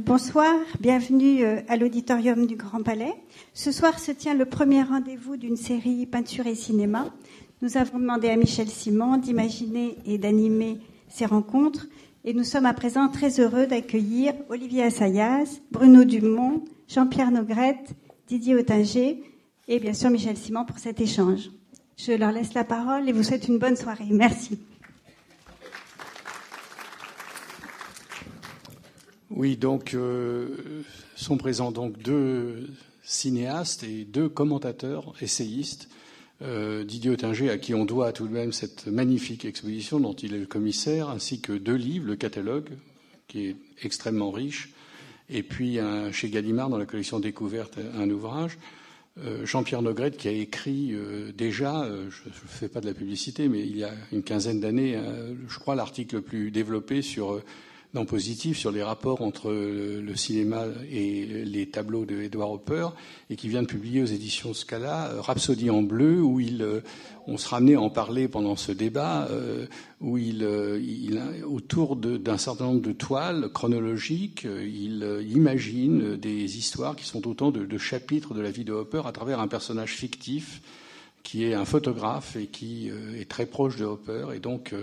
[0.00, 3.12] bonsoir, bienvenue euh, à l'auditorium du Grand Palais.
[3.52, 7.12] Ce soir se tient le premier rendez-vous d'une série Peinture et Cinéma.
[7.60, 10.78] Nous avons demandé à Michel Simon d'imaginer et d'animer
[11.08, 11.86] ces rencontres
[12.24, 17.94] et nous sommes à présent très heureux d'accueillir Olivier Assayas, Bruno Dumont, Jean-Pierre Nogrette,
[18.26, 19.22] Didier Ottinger
[19.68, 21.50] et bien sûr Michel Simon pour cet échange.
[21.96, 24.08] Je leur laisse la parole et vous souhaite une bonne soirée.
[24.10, 24.58] Merci.
[29.40, 30.48] Oui, donc euh,
[31.16, 32.68] sont présents donc deux
[33.02, 35.88] cinéastes et deux commentateurs, essayistes.
[36.42, 40.34] Euh, Didier Ottinger, à qui on doit tout de même cette magnifique exposition dont il
[40.34, 42.68] est le commissaire, ainsi que deux livres, le catalogue,
[43.28, 44.74] qui est extrêmement riche,
[45.30, 48.58] et puis un, chez Gallimard, dans la collection Découverte, un ouvrage.
[49.24, 50.94] Euh, Jean-Pierre Nogrette, qui a écrit
[51.34, 55.00] déjà, je ne fais pas de la publicité, mais il y a une quinzaine d'années,
[55.48, 57.40] je crois, l'article le plus développé sur
[57.92, 62.88] dans Positif sur les rapports entre le cinéma et les tableaux de Edward Hopper
[63.30, 66.80] et qui vient de publier aux éditions Scala euh, Rhapsodie en bleu où il, euh,
[67.26, 69.66] on sera amené à en parler pendant ce débat euh,
[70.00, 70.42] où il,
[70.80, 77.50] il autour d'un certain nombre de toiles chronologiques, il imagine des histoires qui sont autant
[77.50, 80.62] de, de chapitres de la vie de Hopper à travers un personnage fictif
[81.22, 84.74] qui est un photographe et qui est très proche de Hopper et donc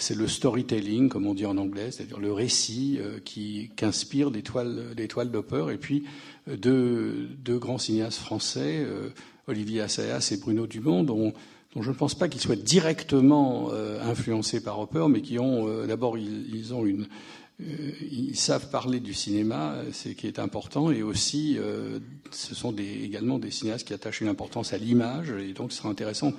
[0.00, 4.42] c'est le storytelling, comme on dit en anglais, c'est-à-dire le récit euh, qui qu'inspire des
[4.42, 4.94] toiles.
[4.96, 6.04] Et puis
[6.48, 9.10] euh, deux, grands cinéastes français, euh,
[9.46, 11.32] Olivier Assayas et Bruno Dumont, dont,
[11.78, 13.70] je ne pense pas qu'ils soient directement
[14.02, 16.84] influencés par Hopper, mais qui ont d'abord ils, ont
[17.60, 21.58] ils savent parler du cinéma, c'est qui est important, et aussi
[22.32, 25.90] ce sont également des cinéastes qui attachent une importance à l'image, et donc ce sera
[25.90, 26.32] intéressant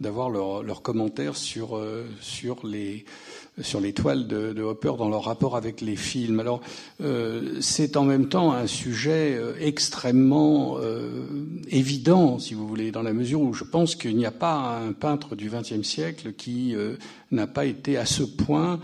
[0.00, 3.04] d'avoir leurs leur commentaires sur, euh, sur, les,
[3.60, 6.40] sur les toiles de, de, Hopper dans leur rapport avec les films.
[6.40, 6.60] Alors,
[7.02, 11.26] euh, c'est en même temps un sujet euh, extrêmement euh,
[11.68, 14.92] évident, si vous voulez, dans la mesure où je pense qu'il n'y a pas un
[14.92, 16.96] peintre du XXe siècle qui euh,
[17.30, 18.80] n'a pas été à ce point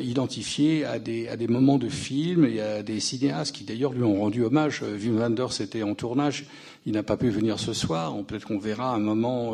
[0.00, 4.02] identifié à des, à des moments de film et à des cinéastes qui d'ailleurs lui
[4.02, 4.82] ont rendu hommage.
[4.82, 6.46] Wim Wenders était en tournage,
[6.86, 8.16] il n'a pas pu venir ce soir.
[8.26, 9.52] Peut-être qu'on verra un moment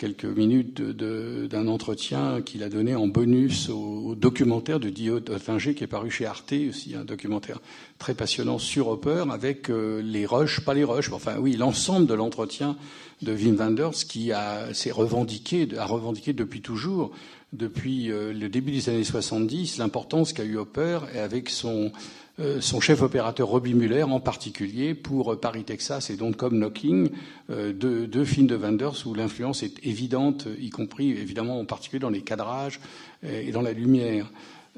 [0.00, 5.84] quelques minutes d'un entretien qu'il a donné en bonus au, documentaire de Dio Ottinger qui
[5.84, 7.58] est paru chez Arte, aussi un documentaire
[7.98, 12.06] très passionnant sur Hopper, avec euh, les rushs, pas les rushs, mais enfin oui, l'ensemble
[12.06, 12.78] de l'entretien
[13.20, 14.32] de Wim Wenders qui
[14.72, 17.10] s'est revendiqué, a revendiqué depuis toujours,
[17.52, 21.92] depuis euh, le début des années 70, l'importance qu'a eu Hopper et avec son
[22.40, 27.10] euh, son chef opérateur Robbie Muller en particulier pour Paris, Texas et donc comme Knocking,
[27.50, 32.00] euh, deux, deux, films de Wenders où l'influence est évidente, y compris évidemment en particulier
[32.00, 32.80] dans les cadrages
[33.22, 34.30] et dans la lumière.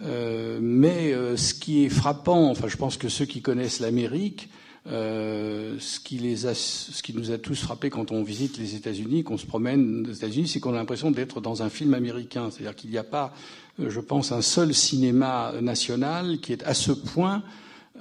[0.02, 4.48] Euh, mais ce qui est frappant, enfin je pense que ceux qui connaissent l'Amérique,
[4.88, 8.74] euh, ce, qui les a, ce qui nous a tous frappé quand on visite les
[8.74, 12.50] États-Unis, qu'on se promène aux États-Unis, c'est qu'on a l'impression d'être dans un film américain.
[12.50, 13.32] C'est-à-dire qu'il n'y a pas
[13.80, 17.42] euh, je pense, un seul cinéma national qui est à ce point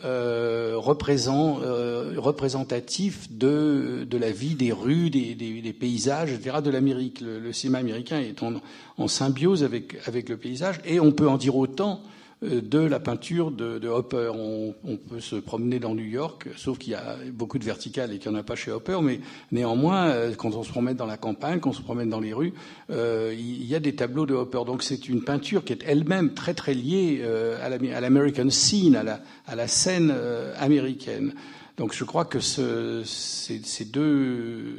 [0.03, 6.69] euh, euh, représentatif de, de, la vie des rues, des, des, des paysages, etc., de
[6.71, 7.21] l'Amérique.
[7.21, 8.53] Le, le, cinéma américain est en,
[8.97, 12.01] en symbiose avec, avec, le paysage, et on peut en dire autant
[12.41, 14.31] de la peinture de, de Hopper.
[14.33, 18.13] On, on, peut se promener dans New York, sauf qu'il y a beaucoup de verticales
[18.13, 19.19] et qu'il n'y en a pas chez Hopper, mais
[19.51, 22.33] néanmoins, euh, quand on se promène dans la campagne, quand on se promène dans les
[22.33, 22.53] rues,
[22.89, 24.61] euh, il y a des tableaux de Hopper.
[24.65, 29.03] Donc c'est une peinture qui est elle-même très très liée euh, à l'American scene, à
[29.03, 31.33] la, à la scène euh, américaine.
[31.81, 34.75] Donc je crois que ces, deux,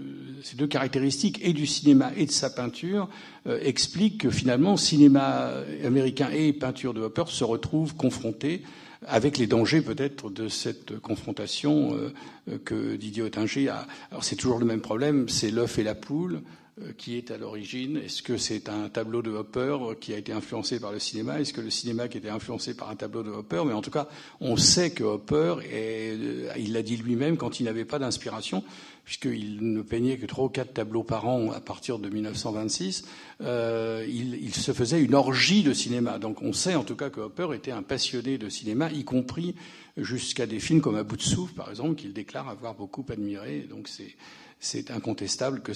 [0.70, 3.08] caractéristiques, et du cinéma et de sa peinture,
[3.48, 5.50] euh, expliquent que finalement, cinéma
[5.84, 8.62] américain et peinture de Hopper se retrouvent confrontés
[9.04, 13.88] avec les dangers peut-être de cette confrontation euh, que Didier Ottinger a.
[14.12, 16.40] Alors c'est toujours le même problème, c'est l'œuf et la poule.
[16.80, 20.32] Euh, qui est à l'origine Est-ce que c'est un tableau de Hopper qui a été
[20.32, 21.38] influencé par le cinéma?
[21.38, 23.62] Est-ce que le cinéma qui a été influencé par un tableau de Hopper?
[23.66, 24.08] Mais en tout cas,
[24.40, 28.64] on sait que Hopper, est, euh, il l'a dit lui-même quand il n'avait pas d'inspiration,
[29.04, 33.04] puisqu'il ne peignait que trois ou quatre tableaux par an à partir de 1926,
[33.42, 36.18] euh, il, il, se faisait une orgie de cinéma.
[36.18, 39.56] Donc on sait en tout cas que Hopper était un passionné de cinéma, y compris
[39.98, 43.66] jusqu'à des films comme À bout de souffle, par exemple, qu'il déclare avoir beaucoup admiré.
[43.68, 44.16] Donc c'est
[44.62, 45.72] c'est incontestable que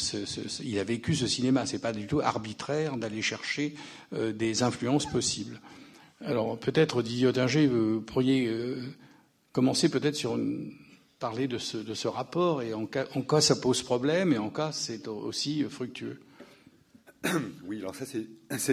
[0.62, 1.66] il a vécu ce cinéma.
[1.66, 3.74] C'est pas du tout arbitraire d'aller chercher
[4.12, 5.60] euh, des influences possibles.
[6.24, 8.80] Alors peut-être Didier Ottinger, vous pourriez euh,
[9.52, 10.38] commencer peut-être sur
[11.18, 14.38] parler de ce, de ce, rapport et en cas, en cas, ça pose problème et
[14.38, 16.20] en cas c'est aussi fructueux.
[17.66, 18.28] Oui, alors ça c'est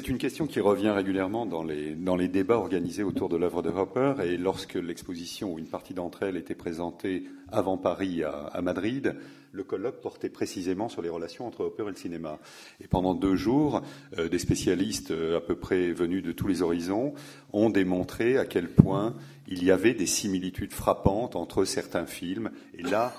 [0.08, 3.70] une question qui revient régulièrement dans les, dans les débats organisés autour de l'œuvre de
[3.70, 9.16] Hopper et lorsque l'exposition ou une partie d'entre elles était présentée avant Paris à, Madrid,
[9.52, 12.40] le colloque portait précisément sur les relations entre Hopper et le cinéma.
[12.82, 13.82] Et pendant deux jours,
[14.18, 17.14] euh, des spécialistes euh, à peu près venus de tous les horizons
[17.52, 19.16] ont démontré à quel point
[19.48, 22.50] il y avait des similitudes frappantes entre certains films.
[22.76, 23.14] Et là,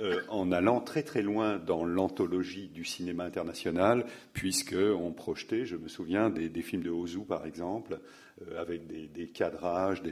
[0.00, 5.88] euh, en allant très très loin dans l'anthologie du cinéma international, puisqu'on projetait, je me
[5.90, 7.98] souviens, des, films de Ozu par exemple,
[8.58, 10.02] avec des, cadrages,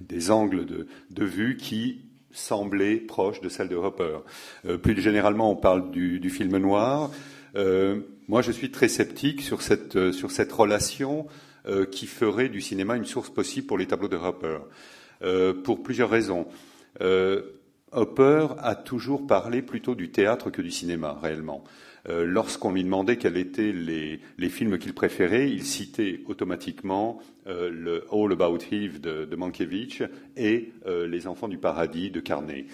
[0.00, 4.18] des, angles de, vue qui semblait proche de celle de Hopper.
[4.66, 7.10] Euh, plus généralement, on parle du, film noir.
[7.56, 11.26] Euh, moi, je suis très sceptique sur cette, euh, sur cette relation
[11.90, 14.60] qui ferait du cinéma une source possible pour les tableaux de Hopper,
[15.64, 16.46] pour plusieurs raisons.
[17.92, 21.64] Hopper a toujours parlé plutôt du théâtre que du cinéma, réellement.
[22.08, 28.04] Euh, lorsqu'on lui demandait quels étaient les, films qu'il préférait, il citait automatiquement euh, le
[28.10, 30.02] All About Eve de, Mankiewicz
[30.36, 32.66] et euh, Les Enfants du Paradis de Carnet.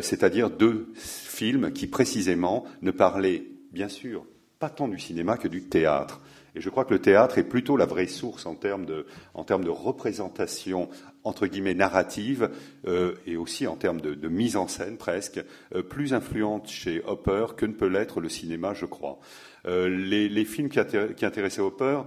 [0.00, 3.42] C'est-à-dire deux films qui précisément ne parlaient,
[3.72, 4.24] bien sûr,
[4.58, 6.22] pas tant du cinéma que du théâtre.
[6.54, 9.44] Et je crois que le théâtre est plutôt la vraie source en termes de, en
[9.44, 10.88] termes de représentation
[11.26, 12.50] entre guillemets narrative
[12.86, 15.42] euh, et aussi en termes de, mise en scène presque
[15.74, 19.18] euh, plus influente chez Hopper que ne peut l'être le cinéma, je crois.
[19.66, 22.02] Euh, les, films qui, intéressaient Hopper,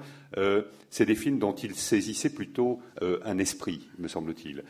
[0.90, 4.64] c'est des films dont il saisissait plutôt un esprit, me semble-t-il.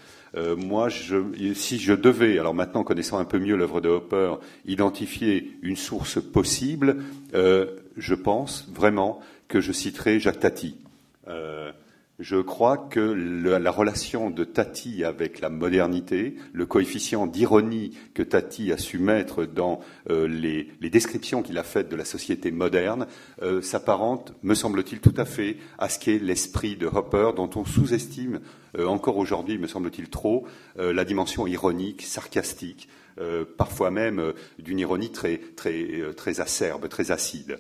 [0.58, 4.36] moi, si je devais, alors maintenant connaissant un peu mieux l'œuvre de Hopper,
[4.66, 7.04] identifier une source possible,
[7.34, 10.78] je pense vraiment que je citerai Jacques Tati.
[12.20, 18.24] Euh, je crois que la relation de Tati avec la modernité, le coefficient d'ironie que
[18.24, 19.80] Tati a su mettre dans
[20.10, 23.08] euh, les, descriptions qu'il a faites de la société moderne,
[23.42, 27.66] euh, s'apparente, me semble-t-il, tout à fait à ce qu'est l'esprit de Hopper, dont on
[27.66, 28.40] sous-estime
[28.78, 30.46] encore aujourd'hui, me semble-t-il, trop
[30.78, 32.88] la dimension ironique, sarcastique,
[33.58, 37.58] parfois même d'une ironie très, très, très acerbe, très acide.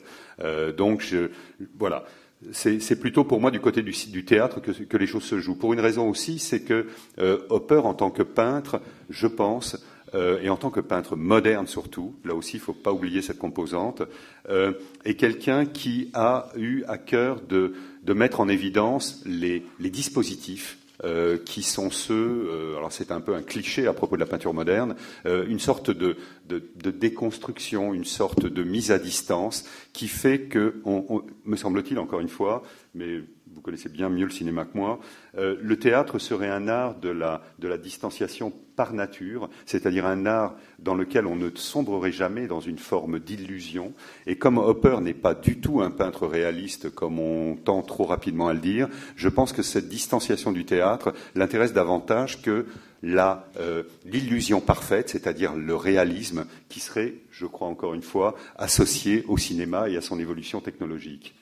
[0.77, 1.31] donc, je,
[1.79, 2.05] voilà
[2.51, 5.55] c'est plutôt pour moi du côté du, théâtre que, les choses se jouent.
[5.55, 6.87] Pour une raison aussi, c'est que
[7.19, 9.77] euh, Hopper, en tant que peintre, je pense,
[10.15, 13.21] euh, et en tant que peintre moderne surtout, là aussi il ne faut pas oublier
[13.21, 14.01] cette composante,
[14.49, 14.73] euh,
[15.05, 17.73] est quelqu'un qui a eu à cœur de,
[18.07, 23.41] mettre en évidence les dispositifs euh, qui sont ceux, euh, alors c'est un peu un
[23.41, 26.17] cliché à propos de la peinture moderne, euh, une sorte de,
[26.47, 31.55] de, de, déconstruction, une sorte de mise à distance qui fait que, on, on, me
[31.55, 32.63] semble-t-il encore une fois,
[32.95, 33.21] mais
[33.59, 35.01] vous connaissez bien mieux le cinéma que moi,
[35.37, 40.25] euh, le théâtre serait un art de la, de la distanciation par nature, c'est-à-dire un
[40.25, 43.91] art dans lequel on ne sombrerait jamais dans une forme d'illusion.
[44.27, 48.47] Et comme Hopper n'est pas du tout un peintre réaliste, comme on tend trop rapidement
[48.47, 52.65] à le dire, je pense que cette distanciation du théâtre l'intéresse davantage que
[53.03, 59.37] euh, l'illusion parfaite, c'est-à-dire le réalisme qui serait, je crois encore une fois, associé au
[59.37, 61.35] cinéma et à son évolution technologique.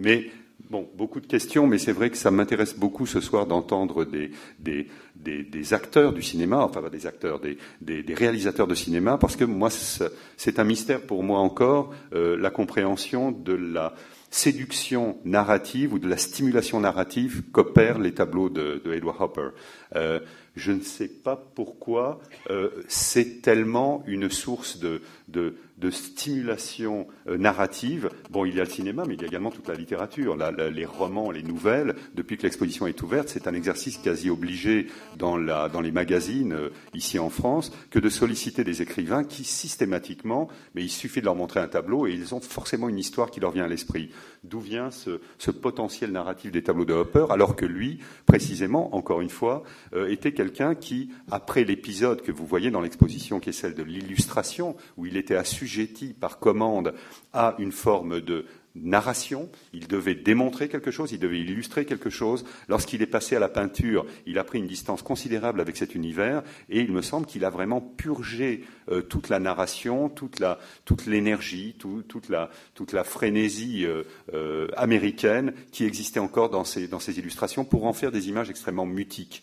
[0.00, 0.30] Mais
[0.70, 4.30] Bon, beaucoup de questions, mais c'est vrai que ça m'intéresse beaucoup ce soir d'entendre des,
[4.60, 4.86] des,
[5.16, 9.68] des, acteurs du cinéma, enfin des acteurs, des, des, réalisateurs de cinéma, parce que moi,
[9.68, 13.94] c'est un mystère pour moi encore, euh, la compréhension de la
[14.30, 19.48] séduction narrative ou de la stimulation narrative qu'opèrent les tableaux de, de Edward Hopper.
[19.96, 20.20] Euh,
[20.54, 27.38] je ne sais pas pourquoi euh, c'est tellement une source de, de, de stimulation euh,
[27.38, 28.10] narrative.
[28.30, 30.84] Bon, il y a le cinéma, mais il y a également toute la littérature, les
[30.84, 31.96] romans, les nouvelles.
[32.14, 37.18] Depuis que l'exposition est ouverte, c'est un exercice quasi obligé dans, les magazines euh, ici
[37.18, 41.60] en France que de solliciter des écrivains qui systématiquement, mais il suffit de leur montrer
[41.60, 44.10] un tableau et ils ont forcément une histoire qui leur vient à l'esprit.
[44.44, 49.20] D'où vient ce, ce, potentiel narratif des tableaux de Hopper, alors que lui, précisément, encore
[49.20, 49.62] une fois,
[49.94, 53.82] euh, était quelqu'un qui, après l'épisode que vous voyez dans l'exposition, qui est celle de
[53.82, 55.69] l'illustration, où il était assujetti
[56.18, 56.94] par commande
[57.32, 62.44] à une forme de narration, il devait démontrer quelque chose, il devait illustrer quelque chose.
[62.68, 66.42] Lorsqu'il est passé à la peinture, il a pris une distance considérable avec cet univers,
[66.68, 72.28] et il me semble qu'il a vraiment purgé euh, toute la narration, toute l'énergie, toute
[72.28, 77.64] la, toute la frénésie euh, euh, américaine qui existait encore dans ces, dans ces illustrations
[77.64, 79.42] pour en faire des images extrêmement mutiques.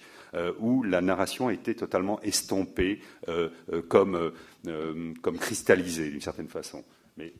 [0.60, 3.00] où la narration était totalement estompée,
[3.88, 4.34] comme,
[5.22, 6.84] comme cristallisée d'une certaine façon.
[7.18, 7.34] Mais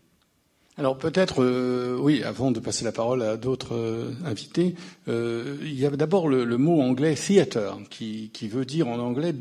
[0.80, 4.76] alors peut-être, euh, oui, avant de passer la parole à d'autres euh, invités,
[5.08, 9.34] euh, il y a d'abord le, mot anglais theater, qui, veut dire en anglais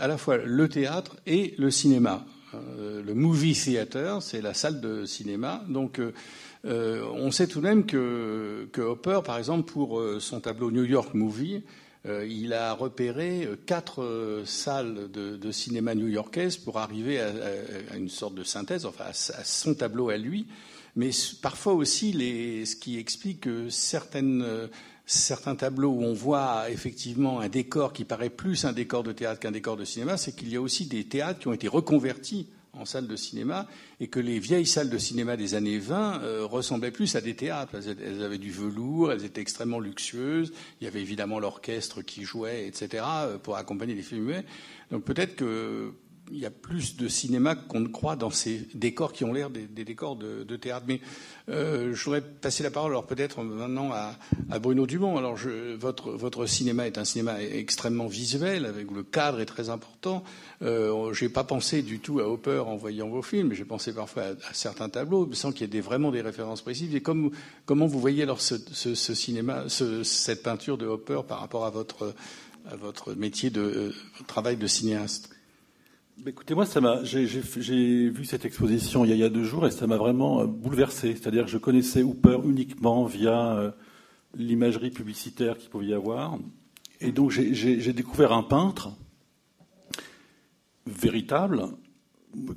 [0.00, 2.24] à la fois le théâtre et le cinéma.
[2.52, 5.62] le movie theater, c'est la salle de cinéma.
[5.68, 6.00] Donc
[6.64, 11.62] on sait tout de même que, Hopper, par exemple, pour son tableau New York Movie,
[12.04, 18.86] il a repéré quatre salles de, cinéma new-yorkaises pour arriver à, une sorte de synthèse,
[18.86, 20.46] enfin à, son tableau à lui.
[20.96, 27.92] Mais parfois aussi, ce qui explique que certains tableaux où on voit effectivement un décor
[27.92, 30.60] qui paraît plus un décor de théâtre qu'un décor de cinéma, c'est qu'il y a
[30.60, 33.66] aussi des théâtres qui ont été reconvertis en salles de cinéma
[34.00, 37.34] et que les vieilles salles de cinéma des années 20 euh, ressemblaient plus à des
[37.34, 37.74] théâtres.
[37.74, 40.52] Elles, avaient du velours, elles étaient extrêmement luxueuses.
[40.80, 44.42] Il y avait évidemment l'orchestre qui jouait, etc., euh, pour accompagner les films.
[44.90, 45.92] Donc peut-être que
[46.30, 49.50] il y a plus de cinéma qu'on ne croit dans ces décors qui ont l'air
[49.50, 50.86] des, décors de, théâtre.
[50.88, 51.00] Mais
[51.48, 55.16] euh, je voudrais passer la parole, alors peut-être maintenant à, Bruno Dumont.
[55.18, 55.36] Alors,
[55.76, 60.22] votre, cinéma est un cinéma extrêmement visuel, avec le cadre est très important.
[60.62, 63.92] Euh, je n'ai pas pensé du tout à Hopper en voyant vos films, j'ai pensé
[63.92, 66.94] parfois à, certains tableaux, sans qu'il y ait vraiment des références précises.
[66.94, 67.30] Et comme,
[67.66, 72.14] comment vous voyez alors ce, cinéma, cette peinture de Hopper par rapport à votre,
[73.16, 73.94] métier de euh,
[74.26, 75.31] travail de cinéaste?
[76.26, 76.64] Écoutez, moi,
[77.02, 81.14] j'ai, vu cette exposition il y, a, deux jours et ça m'a vraiment euh, bouleversé.
[81.14, 83.70] C'est-à-dire que je connaissais Hooper uniquement via euh,
[84.34, 86.38] l'imagerie publicitaire qu'il pouvait y avoir.
[87.00, 88.90] Et donc, j'ai, découvert un peintre
[90.86, 91.64] véritable.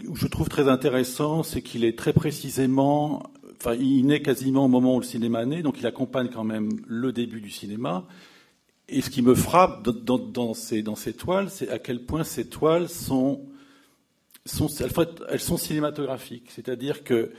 [0.07, 3.23] Où je trouve très intéressant, c'est qu'il est très précisément,
[3.59, 6.69] enfin, il naît quasiment au moment où le cinéma naît, donc il accompagne quand même
[6.87, 8.07] le début du cinéma.
[8.87, 13.41] Et ce qui me frappe dans, ces, toiles, c'est à quel point ces toiles sont,
[15.29, 16.51] elles sont cinématographiques.
[16.51, 17.31] C'est-à-dire que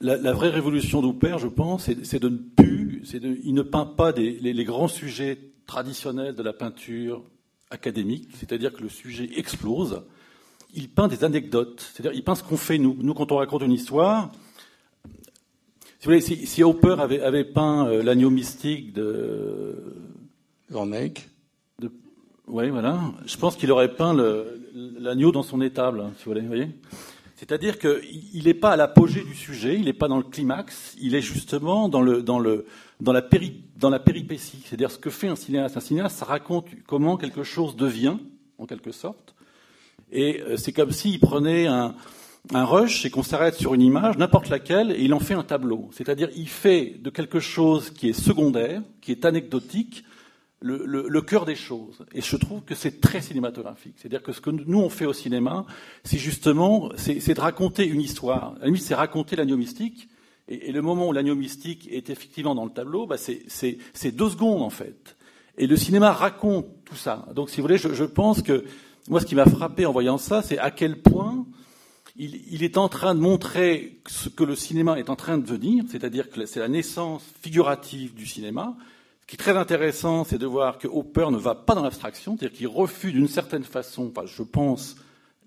[0.00, 4.12] la, vraie révolution d'Hooper, je pense, c'est de ne plus, de, il ne peint pas
[4.12, 7.24] les, grands sujets traditionnels de la peinture
[7.70, 10.02] académique, c'est-à-dire que le sujet explose.
[10.74, 12.96] Il peint des anecdotes, c'est-à-dire il peint ce qu'on fait nous.
[13.00, 14.30] Nous, quand on raconte une histoire,
[16.00, 19.76] si, vous avait peint euh, l'agneau mystique de
[20.72, 20.88] Van
[22.48, 22.98] Oui, voilà.
[23.26, 24.14] Je pense qu'il aurait peint
[24.74, 26.68] l'agneau dans son étable, hein, si vous voulez.
[27.36, 31.14] C'est-à-dire qu'il n'est pas à l'apogée du sujet, il n'est pas dans le climax, il
[31.14, 32.64] est justement dans, le, dans, le,
[33.00, 33.22] dans, la,
[33.76, 34.62] dans la péripétie.
[34.64, 35.76] C'est-à-dire ce que fait un cinéaste.
[35.76, 38.16] Un cinéaste, ça raconte comment quelque chose devient,
[38.56, 39.34] en quelque sorte.
[40.10, 41.94] Et euh, c'est comme s'il prenait un,
[42.54, 45.42] un rush et qu'on s'arrête sur une image, n'importe laquelle, et il en fait un
[45.42, 45.90] tableau.
[45.92, 50.04] C'est-à-dire il fait de quelque chose qui est secondaire, qui est anecdotique,
[50.62, 52.04] le, cœur des choses.
[52.14, 53.94] Et je trouve que c'est très cinématographique.
[53.96, 55.66] C'est-à-dire que ce que nous on fait au cinéma,
[56.04, 58.54] c'est justement, c'est de raconter une histoire.
[58.56, 60.08] À la limite, c'est raconter l'agneau mystique.
[60.48, 64.62] Et, le moment où l'agneau mystique est effectivement dans le tableau, bah c'est deux secondes
[64.62, 65.16] en fait.
[65.58, 67.26] Et le cinéma raconte tout ça.
[67.34, 68.64] Donc, si vous voulez, je, pense que
[69.08, 71.46] moi, ce qui m'a frappé en voyant ça, c'est à quel point
[72.16, 75.42] il, il, est en train de montrer ce que le cinéma est en train de
[75.42, 78.76] devenir, c'est-à-dire que c'est la naissance figurative du cinéma,
[79.22, 82.36] ce qui est très intéressant, c'est de voir que Hopper ne va pas dans l'abstraction,
[82.36, 84.96] c'est-à-dire qu'il refuse d'une certaine façon, je pense,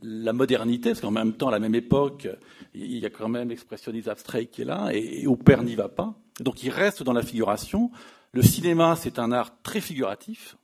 [0.02, 2.28] la modernité, parce qu'en même temps, à la même époque,
[2.74, 6.16] il y a quand même l'expressionnisme abstrait qui est là, et, Hopper n'y va pas.
[6.40, 7.92] Donc il reste dans la figuration.
[8.32, 10.58] Le cinéma, c'est un art très figuratif,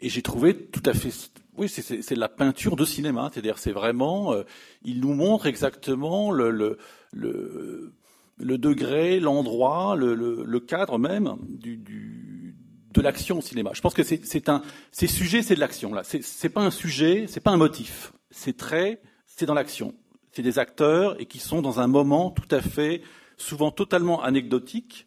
[0.00, 1.10] et j'ai trouvé tout à fait,
[1.56, 4.44] oui, c'est la peinture de cinéma, c'est-à-dire c'est vraiment, euh,
[4.84, 6.78] il nous montre exactement le, le,
[7.12, 7.94] le
[8.36, 12.56] le degré, l'endroit, le, cadre même du,
[12.92, 13.70] de l'action au cinéma.
[13.74, 14.62] Je pense que c'est un,
[14.92, 16.02] ces sujets, c'est de l'action là.
[16.04, 18.12] C'est pas un sujet, c'est pas un motif.
[18.30, 19.94] C'est très, c'est dans l'action.
[20.32, 23.02] C'est des acteurs et qui sont dans un moment tout à fait,
[23.36, 25.06] souvent totalement anecdotique.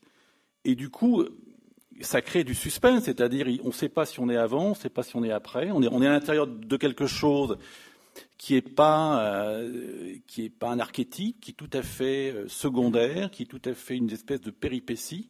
[0.63, 1.25] Et du coup,
[2.01, 4.75] ça crée du suspense, c'est-à-dire on ne sait pas si on est avant, on ne
[4.75, 5.71] sait pas si on est après.
[5.71, 7.57] On est, on est à l'intérieur de quelque chose
[8.37, 12.47] qui n'est pas, euh, qui est pas un archétype, qui est tout à fait euh,
[12.47, 15.29] secondaire, qui est tout à fait une espèce de péripétie,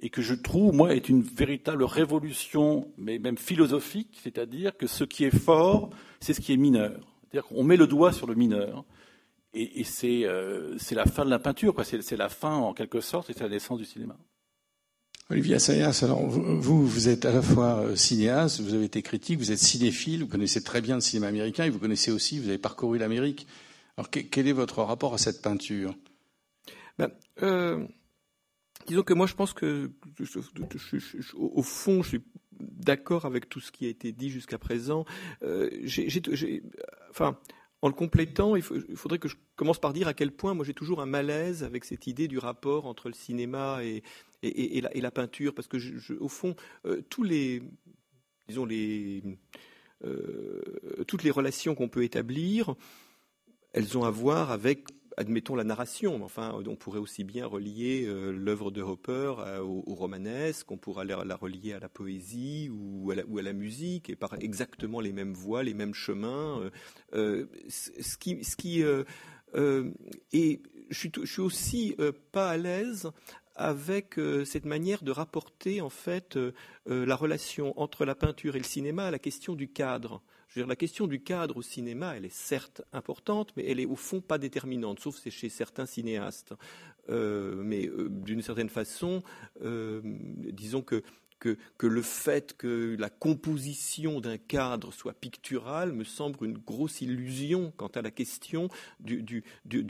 [0.00, 5.04] et que je trouve, moi, est une véritable révolution, mais même philosophique, c'est-à-dire que ce
[5.04, 7.06] qui est fort, c'est ce qui est mineur.
[7.22, 8.84] C'est-à-dire qu'on met le doigt sur le mineur,
[9.54, 13.34] et, c'est euh, la fin de la peinture, c'est la fin, en quelque sorte, et
[13.34, 14.16] c'est la naissance du cinéma.
[15.32, 19.38] Olivier Assayas, alors vous, vous êtes à la fois euh, cinéaste, vous avez été critique,
[19.38, 22.48] vous êtes cinéphile, vous connaissez très bien le cinéma américain et vous connaissez aussi, vous
[22.48, 23.46] avez parcouru l'Amérique.
[23.96, 25.94] Alors quel est votre rapport à cette peinture?
[26.98, 27.10] Ben,
[27.42, 27.82] euh,
[28.86, 29.90] Disons que moi je pense que,
[31.34, 32.22] au fond, je suis
[32.60, 35.06] d'accord avec tout ce qui a été dit jusqu'à présent.
[35.42, 35.70] Euh,
[37.10, 37.38] enfin,
[37.80, 40.74] en le complétant, il, faudrait que je commence par dire à quel point moi j'ai
[40.74, 44.02] toujours un malaise avec cette idée du rapport entre le cinéma et,
[44.42, 45.78] et, la, peinture, parce que
[46.18, 46.56] au fond,
[46.86, 47.02] euh,
[50.04, 52.74] euh, toutes les relations qu'on peut établir,
[53.72, 58.30] elles ont à voir avec admettons la narration, enfin, on pourrait aussi bien relier euh,
[58.30, 63.50] l'œuvre de Hopper au, romanesque, on pourrait la, relier à la poésie ou à la,
[63.50, 66.70] à musique, et par exactement les mêmes voies, les mêmes chemins.
[67.12, 68.16] ce
[68.56, 68.82] qui
[70.32, 71.96] et je suis, je suis aussi
[72.32, 73.10] pas à l'aise
[73.54, 76.38] avec cette manière de rapporter en fait
[76.86, 80.22] la relation entre la peinture et le cinéma à la question du cadre
[80.56, 84.20] la question du cadre au cinéma, elle est certes importante, mais elle est au fond
[84.20, 86.54] pas déterminante, sauf chez certains cinéastes.
[87.08, 89.22] Euh, mais euh, d'une certaine façon,
[89.62, 91.02] euh, disons que,
[91.78, 97.72] que, le fait que la composition d'un cadre soit picturale me semble une grosse illusion
[97.76, 98.68] quant à la question
[99.00, 99.44] du,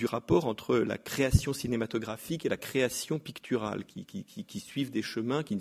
[0.07, 5.61] rapport entre la création cinématographique et la création picturale, qui, suivent des chemins qui,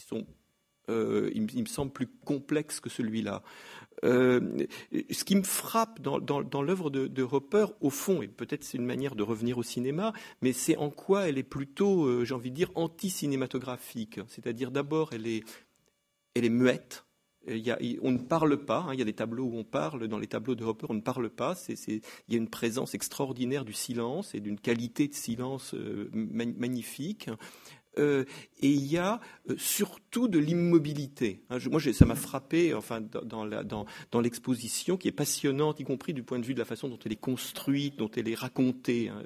[0.00, 0.26] sont,
[0.88, 3.42] il, me semble, plus complexes que celui-là.
[4.04, 4.66] Euh,
[5.10, 8.84] ce qui me frappe dans, l'œuvre de, de, Hopper, au fond, et peut-être c'est une
[8.84, 10.12] manière de revenir au cinéma,
[10.42, 14.20] mais c'est en quoi elle est plutôt, euh, j'ai envie de dire, anti-cinématographique.
[14.28, 15.44] C'est-à-dire d'abord, elle est,
[16.50, 17.04] muette.
[17.48, 18.80] On ne parle pas.
[18.80, 20.08] Hein, il y a des tableaux où on parle.
[20.08, 21.54] Dans les tableaux de Hopper, on ne parle pas.
[21.68, 27.30] Il y a une présence extraordinaire du silence et d'une qualité de silence euh, magnifique.
[27.98, 28.24] Euh,
[28.60, 31.42] et il y a euh, surtout de l'immobilité.
[31.50, 36.38] Hein, moi, ça m'a frappé, enfin, dans, l'exposition, qui est passionnante, y compris du point
[36.38, 39.22] de vue de la façon dont elle est construite, dont elle est racontée, hein,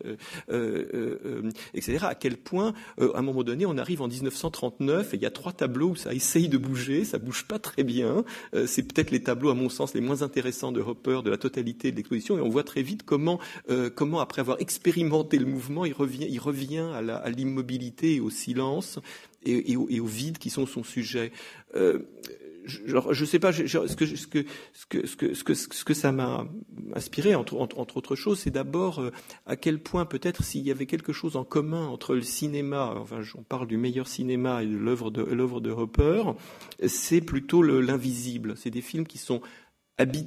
[0.50, 2.06] euh, etc.
[2.08, 5.30] À quel point, à un moment donné, on arrive en 1939 et il y a
[5.30, 8.24] trois tableaux où ça essaye de bouger, ça bouge pas très bien.
[8.66, 11.92] c'est peut-être les tableaux, à mon sens, les moins intéressants de Hopper, de la totalité
[11.92, 13.38] de l'exposition, et on voit très vite comment,
[13.94, 18.59] comment après avoir expérimenté le mouvement, il revient, il revient à l'immobilité et au silence
[19.44, 21.32] et, au, vide qui sont son sujet.
[21.74, 22.00] Euh,
[22.64, 23.64] je ne sais pas ce,
[25.84, 26.46] que, ça m'a
[26.94, 29.10] inspiré, entre, entre, autres choses, c'est d'abord euh,
[29.46, 33.20] à quel point peut-être s'il y avait quelque chose en commun entre le cinéma, enfin
[33.36, 36.22] on parle du meilleur cinéma et de l'œuvre de, l'œuvre de Hopper,
[36.86, 38.54] c'est plutôt l'invisible.
[38.56, 39.40] C'est des films qui sont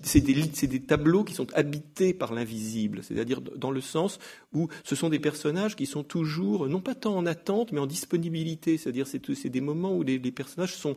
[0.03, 0.22] c'est
[0.67, 4.20] des, tableaux qui sont habités par l'invisible, c'est-à-dire dans le sens
[4.53, 7.87] où ce sont des personnages qui sont toujours, non pas tant en attente, mais en
[7.87, 10.96] disponibilité, c'est-à-dire c'est des moments où les, personnages sont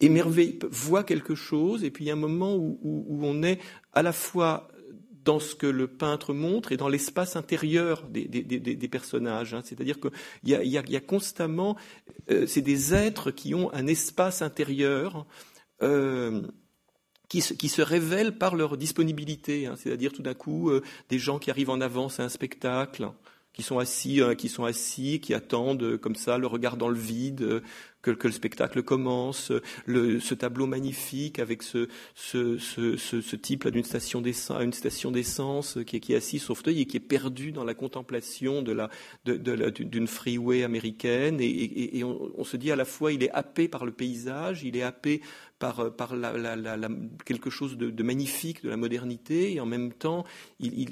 [0.00, 3.58] émerveillés, voient quelque chose, et puis il y a un moment où, on est
[3.92, 4.68] à la fois
[5.24, 9.54] dans ce que le peintre montre et dans l'espace intérieur des, personnages.
[9.54, 9.62] Hein.
[9.64, 10.12] C'est-à-dire qu'il
[10.44, 11.76] y, y, a constamment,
[12.30, 15.26] euh, c'est des êtres qui ont un espace intérieur.
[15.82, 16.42] Euh,
[17.28, 21.50] qui se, révèlent par leur disponibilité, hein, c'est-à-dire tout d'un coup euh, des gens qui
[21.50, 23.10] arrivent en avance à un spectacle,
[23.52, 26.88] qui sont assis, euh, qui sont assis, qui attendent euh, comme ça, le regard dans
[26.88, 27.62] le vide,
[28.02, 29.50] que, le spectacle commence,
[29.88, 31.88] ce tableau magnifique avec ce,
[33.36, 37.00] type d'une station d'essence, une station d'essence qui, est assis sur fauteuil et qui est
[37.00, 38.76] perdu dans la contemplation de
[39.24, 41.38] d'une freeway américaine.
[41.40, 44.76] Et on, on, se dit à la fois il est happé par le paysage, il
[44.76, 45.20] est happé
[45.58, 45.90] par, euh,
[47.24, 50.24] quelque chose de, magnifique de la modernité, et en même temps,
[50.60, 50.90] il,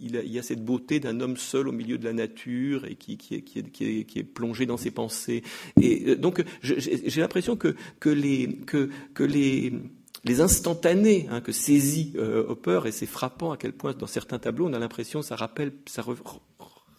[0.00, 4.22] y a cette beauté d'un homme seul au milieu de la nature et qui, est,
[4.22, 5.42] plongé dans ses pensées.
[5.80, 8.58] Et euh, donc, j'ai l'impression que, les,
[10.40, 14.66] instantanés hein, que saisit euh, Hopper, et c'est frappant à quel point dans certains tableaux
[14.66, 16.02] on a l'impression ça rappelle, ça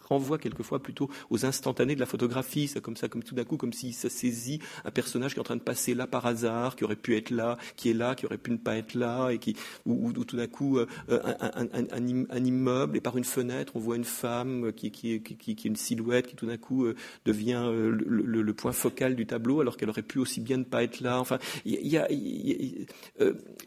[0.08, 2.68] renvoie quelquefois plutôt aux instantanés de la photographie.
[2.68, 5.42] C'est comme ça, comme tout d'un coup, comme si ça saisit un personnage qui est
[5.42, 8.16] en train de passer là par hasard, qui aurait pu être là, qui est là,
[8.16, 12.46] qui aurait pu ne pas être là, et qui, ou, tout d'un coup, euh, un,
[12.46, 15.76] immeuble et par une fenêtre, on voit une femme qui, qui, qui, qui est une
[15.76, 19.90] silhouette qui tout d'un coup euh, devient euh, le, point focal du tableau, alors qu'elle
[19.90, 21.20] aurait pu aussi bien ne pas être là.
[21.20, 22.88] Enfin, il y a, y,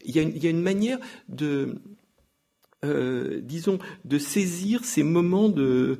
[0.05, 0.99] y a une manière
[1.29, 1.75] de
[3.43, 5.99] disons, de saisir ces moments de,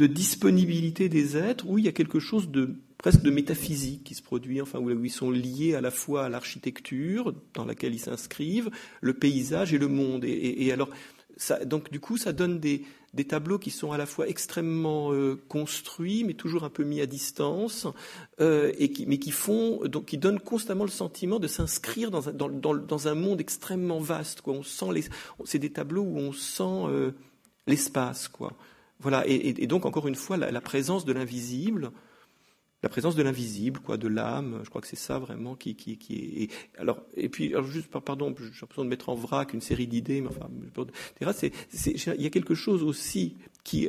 [0.00, 4.14] de disponibilité des êtres où il y a quelque chose de presque de métaphysique qui
[4.14, 8.00] se produit, enfin où ils sont liés à la fois à l'architecture dans laquelle ils
[8.00, 8.70] s'inscrivent,
[9.02, 10.24] le paysage et le monde.
[10.24, 10.88] Et, alors,
[11.66, 15.38] donc du coup, ça donne des, des, tableaux qui sont à la fois extrêmement euh,
[15.48, 17.86] construits, mais toujours un peu mis à distance,
[18.40, 22.30] euh, et qui, mais qui font, donc qui donnent constamment le sentiment de s'inscrire dans
[22.30, 24.40] un, dans, dans, un monde extrêmement vaste.
[24.40, 24.54] Quoi.
[24.54, 25.04] On sent les,
[25.44, 27.10] c'est des tableaux où on sent euh,
[27.66, 28.54] l'espace, quoi.
[29.00, 31.90] Voilà, et, donc encore une fois, la, présence de l'invisible,
[32.82, 35.92] la présence de l'invisible, quoi, de l'âme, je crois que c'est ça vraiment qui, qui,
[35.92, 36.42] est.
[36.42, 40.20] Et, alors, et puis, juste, pardon, j'ai l'impression de mettre en vrac une série d'idées,
[40.20, 40.48] mais enfin,
[41.20, 43.88] il y a quelque chose aussi qui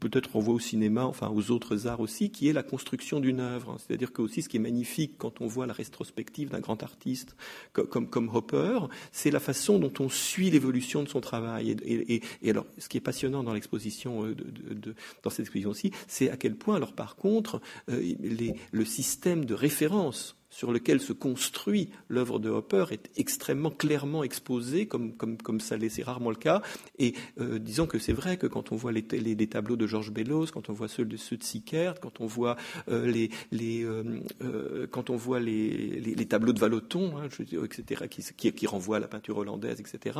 [0.00, 3.76] peut-être renvoie au cinéma, enfin aux autres arts aussi, qui est la construction d'une œuvre.
[3.78, 7.36] C'est-à-dire que aussi ce qui est magnifique quand on voit la rétrospective d'un grand artiste
[7.72, 8.80] comme, comme, Hopper,
[9.12, 11.76] c'est la façon dont on suit l'évolution de son travail.
[11.84, 15.70] Et, et, alors, ce qui est passionnant dans l'exposition, euh, de, de, dans cette exposition
[15.70, 20.72] aussi, c'est à quel point, alors par contre, euh, les, le système de référence sur
[20.72, 26.02] lequel se construit l'œuvre de Hopper est extrêmement clairement exposé, comme, comme, comme ça l'est,
[26.02, 26.62] rarement le cas.
[26.98, 29.86] Et euh, disons que c'est vrai que quand on voit les, les, les, tableaux de
[29.86, 32.56] Georges Bellows, quand on voit ceux de, ceux de Sickert, quand on voit
[32.88, 34.02] euh, les, les euh,
[34.42, 38.96] euh quand on voit les, les, tableaux de Vallotton, hein, etc., qui, qui, qui, renvoient
[38.96, 40.18] à la peinture hollandaise, etc.,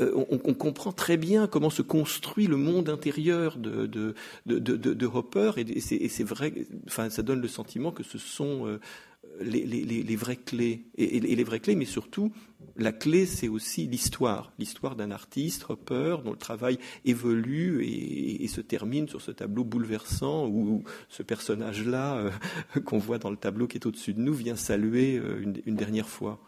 [0.00, 4.58] euh, on, on, comprend très bien comment se construit le monde intérieur de, de, de,
[4.58, 5.52] de, de Hopper.
[5.58, 6.52] Et, et c'est vrai,
[6.88, 8.80] enfin, ça donne le sentiment que ce sont euh,
[9.40, 10.84] les, vraies clés.
[10.96, 12.32] Et, les vraies clés, mais surtout,
[12.76, 14.52] la clé, c'est aussi l'histoire.
[14.58, 20.46] L'histoire d'un artiste, Hopper, dont le travail évolue et, se termine sur ce tableau bouleversant
[20.46, 22.30] où ce personnage-là, euh,
[22.84, 26.08] qu'on voit dans le tableau qui est au-dessus de nous, vient saluer euh, une, dernière
[26.08, 26.38] fois.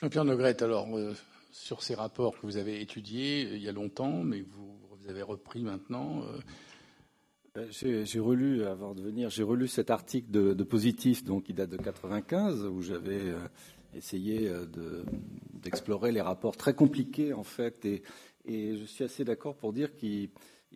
[0.00, 1.14] Jean-Pierre Nogrette, alors, euh,
[1.52, 5.22] sur ces rapports que vous avez étudiés il y a longtemps, mais vous, vous avez
[5.22, 6.24] repris maintenant,
[7.70, 11.76] j'ai relu, avant de venir, j'ai relu cet article de, Positif, donc qui date de
[11.76, 13.38] 95, où j'avais euh,
[13.94, 14.64] essayé euh,
[15.52, 18.02] d'explorer les rapports très compliqués en fait, et,
[18.46, 20.30] je suis assez d'accord pour dire qu'ils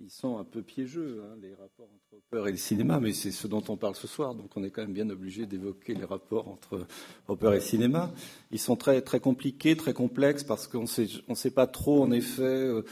[0.08, 3.46] sont un peu piégeux, hein, les rapports entre Hopper et le cinéma, mais c'est ce
[3.46, 6.48] dont on parle ce soir, donc on est quand même bien obligé d'évoquer les rapports
[6.48, 6.86] entre
[7.26, 8.12] Hopper et cinéma.
[8.52, 10.84] Ils sont très très compliqués, très complexes, parce qu'on
[11.28, 12.42] on sait pas trop en effet.
[12.42, 12.84] Euh,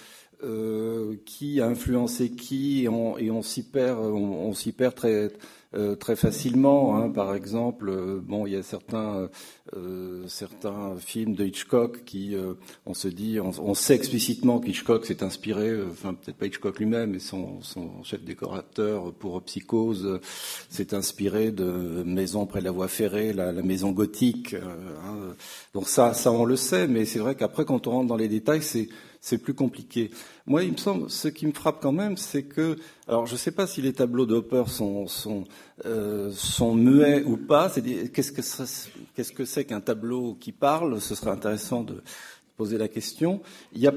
[0.42, 5.31] euh, qui a influencé qui et on, on s'y perd, on, s'y perd très
[5.75, 6.94] euh, très facilement.
[6.94, 7.09] Hein.
[7.09, 9.31] Par exemple, euh, bon, il y a certains
[10.29, 12.37] certains films de Hitchcock qui,
[12.87, 17.11] on se dit, on, on sait explicitement qu'Hitchcock s'est inspiré, enfin peut-être pas Hitchcock lui-même,
[17.11, 20.20] mais son, son, chef décorateur pour Psychose
[20.70, 24.55] s'est inspiré de Maison près de la voie ferrée, la, la maison gothique.
[24.55, 25.35] Hein.
[25.75, 28.29] Donc ça, ça on le sait, mais c'est vrai qu'après quand on rentre dans les
[28.29, 28.88] détails, c'est
[29.20, 30.11] c'est plus compliqué.
[30.46, 32.76] Moi, il me semble, ce qui me frappe quand même, c'est que,
[33.09, 35.07] alors je ne sais pas si les tableaux de Hopper sont,
[35.85, 36.33] euh,
[36.74, 37.70] muets ou pas.
[38.12, 41.00] Qu'est-ce que c'est qu'un tableau qui parle?
[41.00, 42.02] Ce serait intéressant de
[42.57, 43.42] poser la question.
[43.74, 43.90] Il,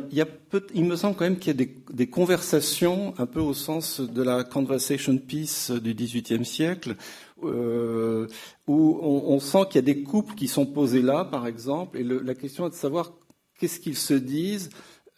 [0.86, 4.43] me semble quand même qu'il y a des, conversations un peu au sens de la
[4.43, 6.95] conversation piece du XVIIIe siècle,
[7.43, 8.27] euh,
[8.67, 12.03] où on, sent qu'il y a des couples qui sont posés là, par exemple, et
[12.03, 13.13] la question est de savoir
[13.60, 14.69] qu'est-ce qu'ils se disent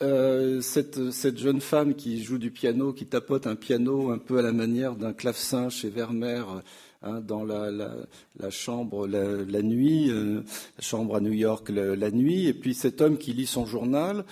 [0.01, 4.41] euh, cette, jeune femme qui joue du piano, qui tapote un piano un peu à
[4.41, 6.43] la manière d'un clavecin chez Vermeer
[7.03, 8.07] hein, dans la,
[8.49, 10.41] chambre la, nuit, euh,
[10.77, 14.25] la chambre à New York la, nuit, et puis cet homme qui lit son journal.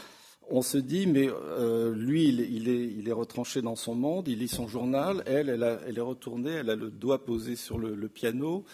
[0.52, 4.68] On se dit, mais euh, lui, il est, retranché dans son monde, il lit son
[4.68, 8.66] journal, elle, elle, est retournée, elle a le doigt posé sur le, piano.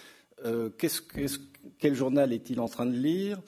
[1.77, 3.41] Quel journal est-il en train de lire?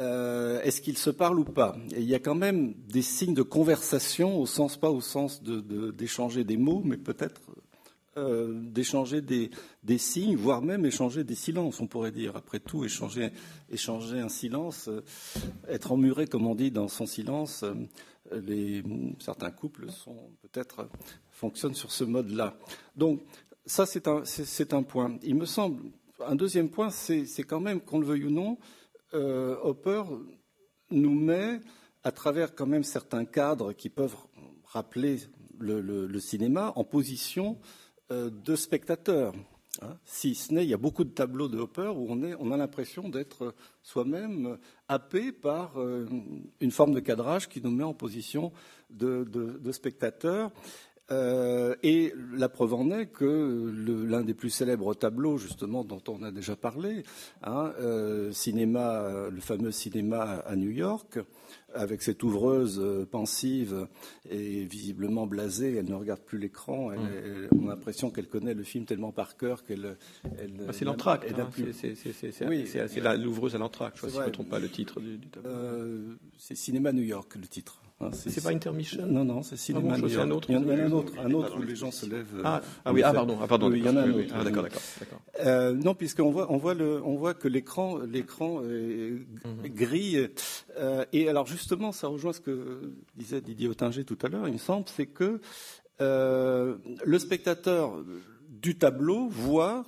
[0.00, 1.76] Euh, est-ce qu'ils se parlent ou pas?
[1.94, 5.42] Et Il y a quand même des signes de conversation, au sens pas au sens
[5.42, 7.40] d'échanger de, de, des mots, mais peut-être
[8.16, 9.50] euh, d'échanger des,
[9.98, 12.36] signes, voire même échanger des silences, on pourrait dire.
[12.36, 13.30] Après tout, échanger,
[13.70, 15.02] un silence, euh,
[15.68, 17.64] être emmuré, comme on dit, dans son silence.
[19.18, 20.88] Certains couples sont peut-être
[21.30, 22.56] fonctionnent sur ce mode-là.
[22.96, 23.20] Donc
[23.66, 24.22] ça, c'est un,
[24.70, 25.18] un point.
[25.22, 25.82] Il me semble.
[26.24, 28.56] Un deuxième point, c'est quand même, qu'on le veuille ou non,
[29.14, 30.02] euh, Hopper
[30.90, 31.60] nous met,
[32.02, 34.16] à travers quand même certains cadres qui peuvent
[34.64, 35.18] rappeler
[35.58, 37.58] le, cinéma, en position
[38.10, 39.34] euh, de spectateur.
[39.80, 39.96] Hein.
[40.04, 43.08] Si ce n'est, il y a beaucoup de tableaux de Hopper où on, a l'impression
[43.08, 46.06] d'être soi-même happé par euh,
[46.60, 48.52] une forme de cadrage qui nous met en position
[48.90, 50.50] de spectateur.
[51.10, 53.72] Euh, et la preuve en est que
[54.06, 57.02] l'un des plus célèbres tableaux, justement, dont on a déjà parlé,
[57.42, 61.18] hein, euh, cinéma, le fameux cinéma à New York,
[61.74, 63.86] avec cette ouvreuse euh, pensive
[64.30, 66.90] et visiblement blasée, elle ne regarde plus l'écran.
[66.90, 67.48] Mmh.
[67.58, 69.96] On a l'impression qu'elle connaît le film tellement par cœur qu'elle.
[70.38, 71.26] Elle, ah, c'est l'entracte.
[71.38, 72.66] Hein, c'est oui,
[73.18, 73.98] l'ouvreuse à l'entracte.
[74.00, 75.50] Je ne me trompe pas le titre du, du tableau.
[75.50, 77.81] Euh, c'est Cinéma New York le titre.
[78.02, 79.94] Hein, c'est pas Intermission Non, non, c'est Cinéma.
[79.94, 80.46] Ah un autre.
[80.48, 82.42] Il y en a un autre, un autre où les gens se lèvent.
[82.44, 83.70] Ah, ah oui, ah pardon, ah pardon.
[83.70, 84.34] Oui, il y en a un autre.
[84.34, 85.20] Ah, d'accord, d'accord.
[85.44, 89.74] Euh, non, puisqu'on voit, on voit le, on voit que l'écran, l'écran est -hmm.
[89.74, 90.16] gris.
[90.78, 92.56] Euh, et alors justement, ça rejoint ce que
[93.16, 94.48] disait Didier Ottinger tout à l'heure.
[94.48, 95.40] Il me semble, c'est que
[96.00, 98.02] euh, le spectateur
[98.48, 99.84] du tableau voit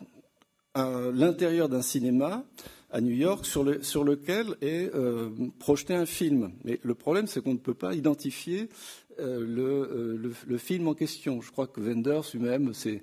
[0.77, 2.45] l'intérieur d'un cinéma
[2.95, 5.29] à New York sur, le, sur lequel est euh,
[5.59, 6.53] projeté un film.
[6.65, 8.69] Mais le problème, c'est qu'on ne peut pas identifier
[9.19, 11.41] le, le, film en question.
[11.41, 13.01] Je crois que Wenders lui-même s'est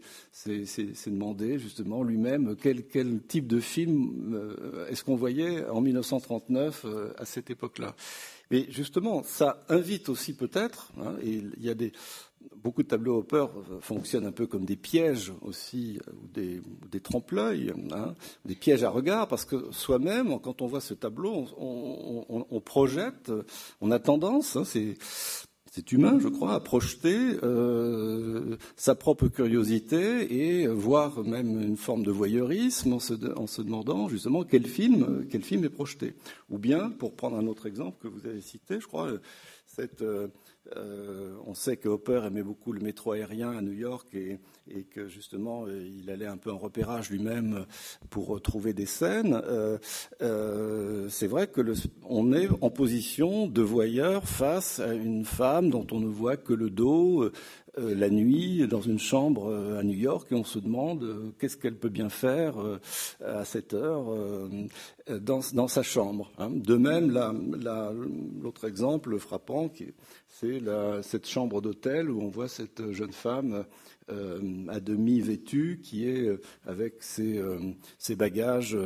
[1.08, 4.38] demandé justement lui-même quel, quel, type de film
[4.90, 6.86] est-ce qu'on voyait en 1939
[7.18, 7.96] à cette époque-là.
[8.50, 11.94] Mais justement, ça invite aussi peut-être, hein, et il y a des,
[12.62, 13.46] beaucoup de tableaux Hopper
[13.82, 18.90] fonctionnent un peu comme des pièges aussi, ou des, des trompe-l'œil, hein, des pièges à
[18.90, 23.32] regard, parce que soi-même, quand on voit ce tableau, on, projette,
[23.82, 24.96] on a tendance, hein, c'est
[25.74, 32.04] c'est humain, je crois, à projeter euh, sa propre curiosité et voir même une forme
[32.04, 36.16] de voyeurisme en se, en se, demandant justement quel film, quel film est projeté.
[36.50, 39.14] Ou bien, pour prendre un autre exemple que vous avez cité, je crois,
[39.66, 40.04] cette,
[40.76, 44.40] euh, euh, on sait que Hopper aimait beaucoup le métro aérien à New York et,
[44.94, 47.66] que justement euh, il allait un peu en repérage lui-même
[48.10, 49.42] pour trouver des scènes.
[49.46, 51.62] Euh, c'est vrai que
[52.08, 56.54] on est en position de voyeur face à une femme dont on ne voit que
[56.54, 57.30] le dos,
[57.78, 61.32] euh, la nuit dans une chambre euh, à New York et on se demande euh,
[61.40, 62.56] qu'est-ce qu'elle peut bien faire
[63.26, 64.14] à cette heure
[65.08, 66.32] dans, sa chambre.
[66.38, 66.50] Hein.
[66.52, 67.18] De même,
[68.42, 69.72] l'autre exemple frappant,
[70.28, 70.60] c'est
[71.02, 73.66] cette chambre d'hôtel où on voit cette jeune femme
[74.10, 76.30] à demi vêtue qui est
[76.66, 77.42] avec ses,
[77.98, 78.78] ses bagages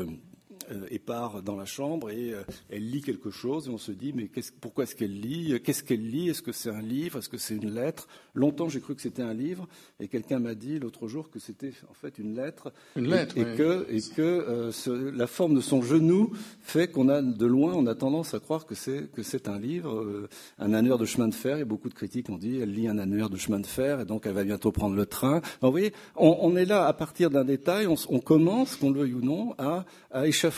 [0.89, 2.33] épars dans la chambre et
[2.69, 4.29] elle lit quelque chose et on se dit mais
[4.61, 7.55] pourquoi est-ce qu'elle lit Qu'est-ce qu'elle lit Est-ce que c'est un livre Est-ce que c'est
[7.55, 8.07] une lettre?
[8.33, 9.67] Longtemps, j'ai cru que c'était un livre,
[9.99, 12.73] et quelqu'un m'a dit l'autre jour que c'était en fait une lettre.
[12.95, 17.21] Une lettre, et, que, et que euh, la forme de son genou fait qu'on a
[17.21, 20.73] de loin, on a tendance à croire que c'est que c'est un livre, euh, un
[20.73, 21.57] annuaire de chemin de fer.
[21.57, 24.05] Et beaucoup de critiques ont dit elle lit un annuaire de chemin de fer, et
[24.05, 25.41] donc elle va bientôt prendre le train.
[25.61, 29.21] vous voyez, on, est là à partir d'un détail, on, commence, qu'on le veuille ou
[29.21, 30.54] non, à, à échafauder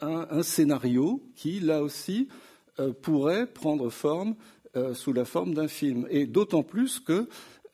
[0.00, 2.28] un, un, scénario qui, là aussi,
[2.78, 4.36] euh, pourrait prendre forme
[4.76, 6.06] euh, sous la forme d'un film.
[6.10, 7.28] Et d'autant plus que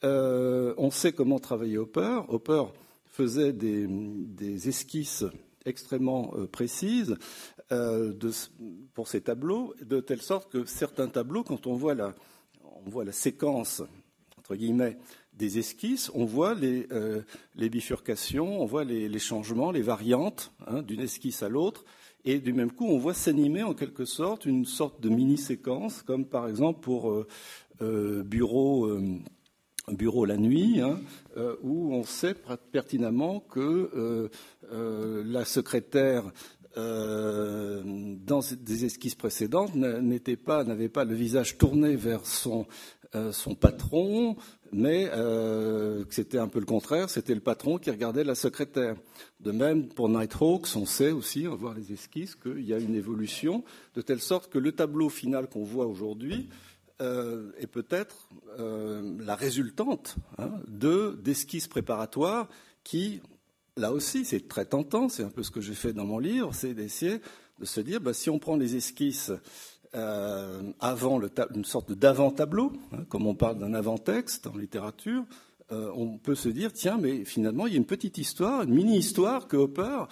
[0.04, 2.20] euh, on sait comment travailler Hopper.
[2.28, 2.64] Hopper
[3.06, 5.24] faisait des, esquisses
[5.64, 7.16] extrêmement précises
[8.94, 12.14] pour ses tableaux, de telle sorte que certains tableaux, quand on voit la,
[12.86, 13.82] on voit la séquence
[14.38, 14.96] entre guillemets
[15.36, 16.88] des esquisses, on voit les,
[17.56, 21.84] bifurcations, on voit les, changements, les variantes hein, d'une esquisse à l'autre,
[22.28, 26.26] et du même coup, on voit s'animer en quelque sorte une sorte de mini-séquence, comme
[26.26, 27.28] par exemple pour euh,
[27.82, 29.00] euh, bureau, euh,
[29.92, 30.98] bureau la nuit, hein,
[31.62, 32.34] où on sait
[32.72, 34.28] pertinemment que
[35.24, 36.24] la secrétaire
[36.74, 42.66] dans des esquisses précédentes n'était pas, n'avait pas le visage tourné vers son,
[43.32, 44.36] son patron,
[44.72, 48.96] mais euh, c'était un peu le contraire, c'était le patron qui regardait la secrétaire.
[49.40, 52.94] De même, pour Nighthawks, on sait aussi, va voir les esquisses, qu'il y a une
[52.94, 56.48] évolution, de telle sorte que le tableau final qu'on voit aujourd'hui
[57.00, 62.48] euh, est peut-être euh, la résultante hein, de d'esquisses préparatoires
[62.84, 63.20] qui,
[63.76, 66.54] là aussi, c'est très tentant, c'est un peu ce que j'ai fait dans mon livre,
[66.54, 67.20] c'est d'essayer
[67.58, 69.32] de se dire, bah, si on prend les esquisses
[69.96, 71.20] euh, avant
[71.54, 75.24] une sorte d'avant-tableau, hein, comme on parle d'un avant-texte en littérature,
[75.72, 78.74] euh, on peut se dire tiens, mais finalement, il y a une petite histoire, une
[78.74, 80.04] mini-histoire que Hopper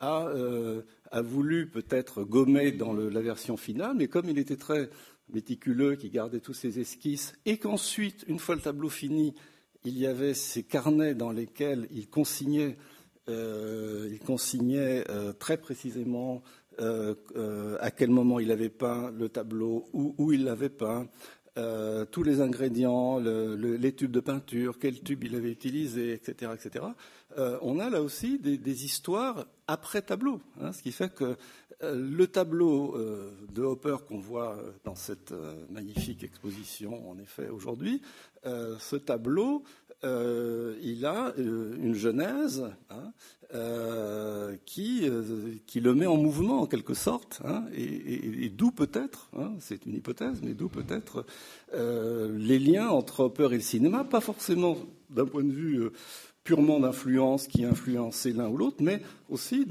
[0.00, 4.90] a, euh, a voulu peut-être gommer dans la version finale, mais comme il était très
[5.32, 9.34] méticuleux, qui gardait tous ses esquisses, et qu'ensuite, une fois le tableau fini,
[9.84, 12.76] il y avait ces carnets dans lesquels il consignait
[15.38, 16.42] très précisément
[16.80, 21.08] euh, euh, à quel moment il avait peint le tableau, où, où il l'avait peint,
[21.56, 26.12] euh, tous les ingrédients, le, le, les tubes de peinture, quel tube il avait utilisé,
[26.12, 26.52] etc.
[26.54, 26.84] etc.
[27.62, 31.36] On a là aussi des, histoires après tableau, hein, ce qui fait que
[31.80, 32.96] le tableau
[33.52, 35.32] de Hopper qu'on voit dans cette
[35.70, 38.02] magnifique exposition, en effet, aujourd'hui,
[38.44, 39.62] ce tableau,
[40.02, 43.12] il a une genèse hein,
[43.54, 49.30] euh, qui, euh, qui le met en mouvement en quelque sorte, hein, et, d'où peut-être,
[49.38, 51.24] hein, c'est une hypothèse, mais d'où peut-être
[51.72, 54.76] euh, les liens entre Hopper et le cinéma, pas forcément
[55.08, 55.92] d'un point de vue euh,
[56.44, 59.66] purement d'influence qui influençait l'un ou l'autre, mais aussi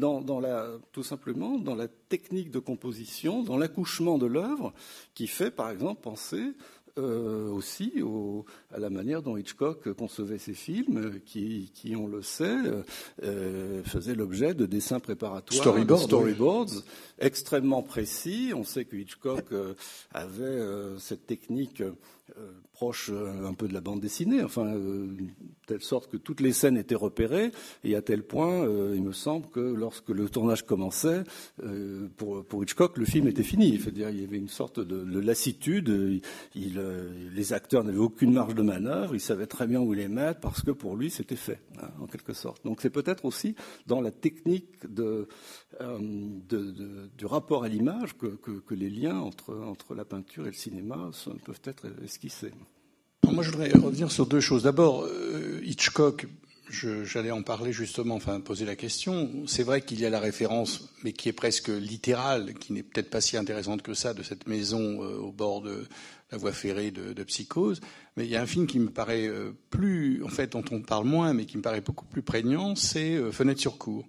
[0.92, 4.74] tout simplement dans la technique de composition, dans l'accouchement de l'œuvre,
[5.14, 6.54] qui fait par exemple penser
[6.98, 7.94] euh, aussi
[8.74, 12.58] à la manière dont Hitchcock concevait ses films, qui, qui on le sait,
[13.24, 16.84] euh, faisaient l'objet de dessins préparatoires, storyboards, storyboards
[17.20, 18.52] extrêmement précis.
[18.56, 19.74] On sait que Hitchcock euh,
[20.14, 20.62] avait
[21.00, 21.84] cette technique
[22.36, 25.08] euh, proche euh, un peu de la bande dessinée, enfin, euh,
[25.66, 27.52] telle sorte que toutes les scènes étaient repérées,
[27.86, 31.24] et à tel point, il me semble que lorsque le tournage commençait,
[32.18, 33.70] pour, Hitchcock, le film était fini.
[33.70, 36.22] Il, dire, il y avait une sorte de, de lassitude,
[36.54, 40.62] les acteurs n'avaient aucune marge de manœuvre, il savait très bien où les mettre, parce
[40.62, 42.64] que pour lui, c'était fait, hein, en quelque sorte.
[42.66, 43.56] Donc c'est peut-être aussi
[43.88, 45.26] dans la technique du
[47.26, 51.10] rapport à l'image que, les liens entre, la peinture et le cinéma
[51.46, 51.88] peuvent être
[53.32, 54.64] moi, je voudrais revenir sur deux choses.
[54.64, 56.28] D'abord, euh, Hitchcock,
[56.70, 59.30] j'allais en parler justement, enfin poser la question.
[59.48, 63.10] C'est vrai qu'il y a la référence, mais qui est presque littérale, qui n'est peut-être
[63.10, 65.88] pas si intéressante que ça, de cette maison euh, au bord de
[66.32, 67.80] la voie ferrée de, Psychose.
[68.16, 70.82] Mais il y a un film qui me paraît euh, plus, en fait, dont on
[70.82, 74.06] parle moins, mais qui me paraît beaucoup plus prégnant, c'est Fenêtre sur cour.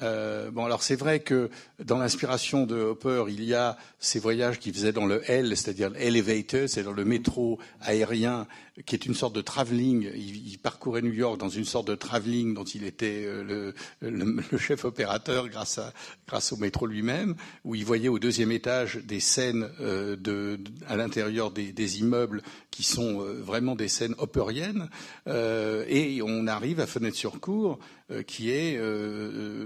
[0.00, 1.50] Euh, bon, alors c'est vrai que
[1.84, 5.90] dans l'inspiration de Hopper, il y a ces voyages qu'il faisait dans le L, c'est-à-dire
[5.90, 8.46] l'elevator, c'est-à-dire le métro aérien,
[8.86, 10.10] qui est une sorte de travelling.
[10.14, 14.86] Il, parcourait New York dans une sorte de travelling dont il était euh, le, chef
[14.86, 15.92] opérateur grâce, à,
[16.26, 20.96] grâce au métro lui-même, où il voyait au deuxième étage des scènes euh, de, à
[20.96, 24.88] l'intérieur des, des, immeubles qui sont vraiment des scènes hopperiennes.
[25.26, 27.78] et on arrive à Fenêtre sur Cour,
[28.26, 28.78] qui est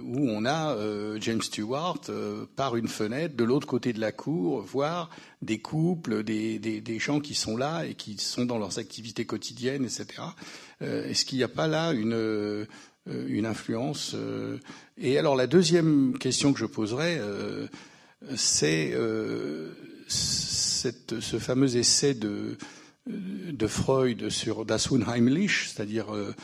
[0.02, 4.12] où on a euh, James Stewart euh, par une fenêtre de l'autre côté de la
[4.12, 5.10] cour voir
[5.42, 9.84] des couples, des, des, gens qui sont là et qui sont dans leurs activités quotidiennes,
[9.84, 10.06] etc.
[10.82, 12.66] Euh, est-ce qu'il n'y a pas là une,
[13.06, 14.16] une influence
[14.98, 17.20] Et alors la deuxième question que je poserais,
[18.34, 18.92] c'est
[20.08, 22.56] ce fameux essai de,
[23.06, 26.34] de Freud sur Das Unheimlich, c'est-à-dire euh,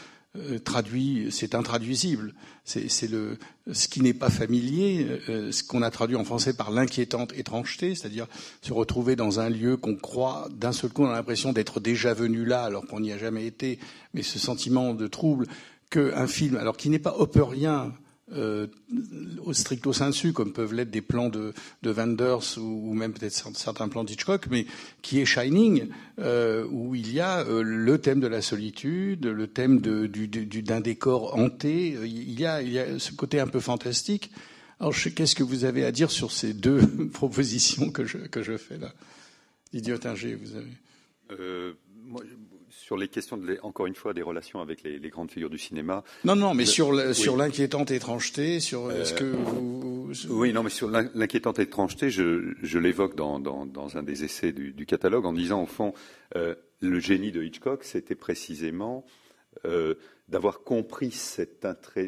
[0.65, 2.35] traduit, c'est intraduisible.
[2.65, 3.39] C'est le
[3.71, 7.95] ce qui n'est pas familier, euh, ce qu'on a traduit en français par l'inquiétante étrangeté,
[7.95, 8.27] c'est-à-dire
[8.61, 12.13] se retrouver dans un lieu qu'on croit d'un seul coup, on a l'impression d'être déjà
[12.13, 13.79] venu là alors qu'on n'y a jamais été,
[14.15, 15.47] mais ce sentiment de trouble
[15.91, 17.93] qu'un film, alors qui n'est pas opérien
[18.35, 18.67] euh,
[19.45, 23.89] au stricto sensu, comme peuvent l'être des plans de, de Wenders ou, même peut-être certains
[23.89, 24.67] plans d'Hitchcock, mais
[25.03, 29.47] qui est Shining, euh, où il y a euh, le thème de la solitude, le
[29.47, 31.97] thème d'un de, du, décor hanté.
[32.05, 34.31] Il y, a, il y a ce côté un peu fantastique.
[34.81, 36.81] Alors, qu'est-ce que vous avez à dire sur ces deux
[37.13, 38.93] propositions que je, que je fais là?
[39.73, 41.75] Didier Tinger, vous avez.
[42.93, 46.05] Sur les questions, de, encore une fois, des relations avec les, grandes figures du cinéma.
[46.25, 50.13] Non, non, mais sur l'inquiétante étrangeté, sur euh, ce que vous...
[50.29, 55.33] Oui, non, mais sur l'inquiétante étrangeté, je, l'évoque dans, un des essais du, catalogue en
[55.33, 55.95] disant, au fond,
[56.37, 59.07] euh, le génie de Hitchcock, c'était précisément
[59.65, 59.95] euh,
[60.29, 61.67] d'avoir compris cette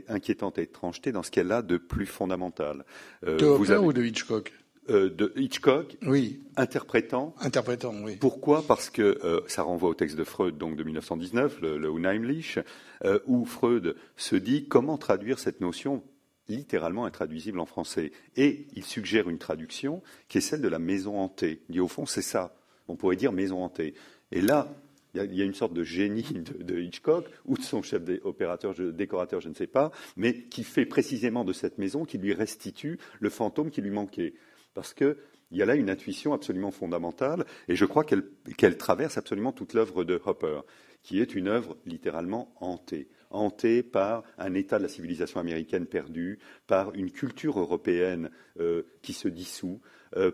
[0.08, 2.84] inquiétante étrangeté dans ce qu'elle a de plus fondamental.
[3.22, 4.52] de Hopper ou de Hitchcock?
[4.90, 6.42] Euh, de Hitchcock, oui.
[6.56, 7.34] interprétant.
[7.40, 8.16] Interprétant, oui.
[8.16, 8.62] Pourquoi?
[8.66, 12.58] Parce que euh, ça renvoie au texte de Freud, donc de 1919, le, le Unheimlich,
[13.04, 16.02] euh, où Freud se dit comment traduire cette notion
[16.48, 18.12] littéralement intraduisible en français.
[18.36, 21.62] Et il suggère une traduction qui est celle de la maison hantée.
[21.68, 22.54] Il dit au fond, c'est ça.
[22.86, 23.94] On pourrait dire maison hantée.
[24.32, 24.68] Et là,
[25.14, 26.26] il y, a une sorte de génie
[26.60, 30.86] de, Hitchcock ou de son chef opérateur, décorateur, je ne sais pas, mais qui fait
[30.86, 34.34] précisément de cette maison, qui lui restitue le fantôme qui lui manquait
[34.74, 35.16] parce qu'il
[35.52, 40.04] y a là une intuition absolument fondamentale, et je crois qu'elle traverse absolument toute l'œuvre
[40.04, 40.60] de Hopper,
[41.02, 43.08] qui est une œuvre littéralement hantée.
[43.30, 49.12] Hantée par un état de la civilisation américaine perdu, par une culture européenne euh, qui
[49.12, 49.80] se dissout,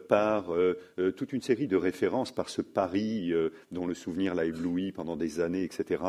[0.09, 3.33] par euh, euh, toute une série de références, par ce Paris
[3.71, 6.03] dont le souvenir l'a ébloui pendant des années, etc.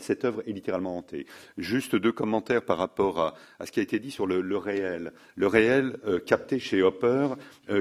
[0.00, 1.26] Cette œuvre est littéralement hantée.
[1.58, 3.20] Juste deux commentaires par rapport
[3.58, 5.12] à, ce qui a été dit sur le, le réel.
[5.36, 7.28] Le réel capté chez Hopper,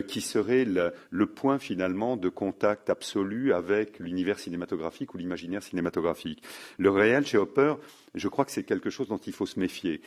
[0.07, 6.43] qui serait le, le, point finalement de contact absolu avec l'univers cinématographique ou l'imaginaire cinématographique.
[6.77, 7.75] Le réel chez Hopper,
[8.15, 10.01] je crois que c'est quelque chose dont il faut se méfier.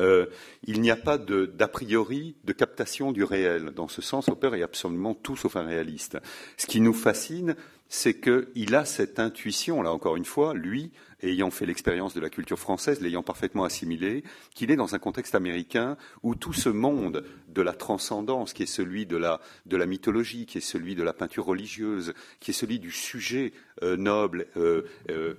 [0.00, 0.26] Euh,
[0.64, 3.70] il n'y a pas d'a priori de captation du réel.
[3.74, 6.18] Dans ce sens, Hopper est absolument tout sauf un réaliste.
[6.56, 7.56] Ce qui nous fascine,
[7.88, 12.30] c'est qu'il a cette intuition, là encore une fois, lui, ayant fait l'expérience de la
[12.30, 17.24] culture française, l'ayant parfaitement assimilé, qu'il est dans un contexte américain où tout ce monde
[17.48, 19.40] de la transcendance, qui est celui de la,
[19.86, 24.46] mythologie, qui est celui de la peinture religieuse, qui est celui du sujet euh, noble,
[24.56, 25.34] euh, euh,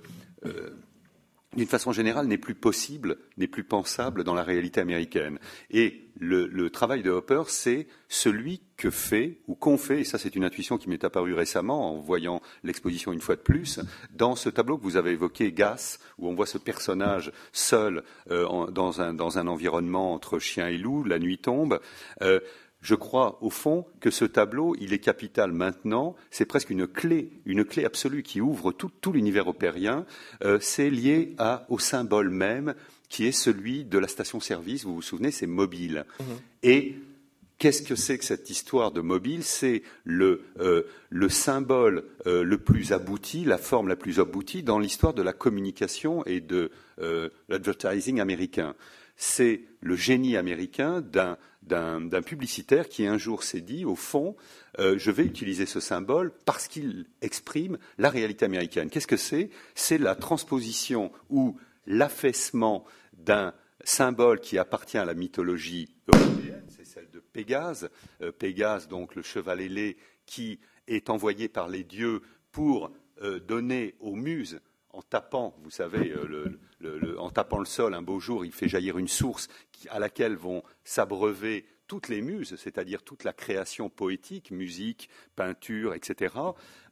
[1.56, 5.38] d'une façon générale, n'est plus possible, n'est plus pensable dans la réalité américaine.
[5.70, 10.34] Et le, travail de Hopper, c'est celui que fait ou qu'on fait, et ça c'est
[10.36, 13.80] une intuition qui m'est apparue récemment en voyant l'exposition une fois de plus,
[14.12, 18.66] dans ce tableau que vous avez évoqué, Gas, où on voit ce personnage seul euh,
[18.70, 21.80] dans, un, environnement entre chien et loup, la nuit tombe.
[22.22, 22.40] Euh,
[22.84, 26.14] je crois au fond que ce tableau, il est capital maintenant.
[26.30, 30.04] C'est presque une clé, une clé absolue qui ouvre tout, l'univers opérien.
[30.44, 31.34] Euh, c'est lié
[31.70, 32.74] au symbole même
[33.08, 34.84] qui est celui de la station-service.
[34.84, 36.04] Vous vous souvenez, c'est mobile.
[36.20, 36.26] Mhm.
[36.62, 36.94] Et
[37.56, 39.44] Qu'est-ce que c'est que cette histoire de mobile?
[39.44, 40.82] C'est le, euh,
[41.28, 46.26] symbole euh, le plus abouti, la forme la plus aboutie dans l'histoire de la communication
[46.26, 46.72] et de
[47.48, 48.74] l'advertising américain.
[49.16, 54.36] C'est le génie américain d'un d'un publicitaire qui un jour s'est dit, au fond,
[54.78, 58.90] euh, je vais utiliser ce symbole parce qu'il exprime la réalité américaine.
[58.90, 59.50] Qu'est-ce que c'est?
[59.74, 61.56] C'est la transposition ou
[61.86, 62.84] l'affaissement
[63.14, 67.88] d'un symbole qui appartient à la mythologie européenne, c'est celle de Pégase.
[68.20, 69.96] Euh, Pégase, donc le cheval ailé,
[70.26, 72.20] qui est envoyé par les dieux
[72.52, 72.90] pour
[73.22, 74.60] euh, donner aux muses
[74.92, 76.60] en tapant, vous savez, le,
[77.18, 79.48] en tapant le sol un beau jour, il fait jaillir une source
[79.90, 86.34] à laquelle vont s'abreuver toutes les muses, c'est-à-dire toute la création poétique, musique, peinture, etc.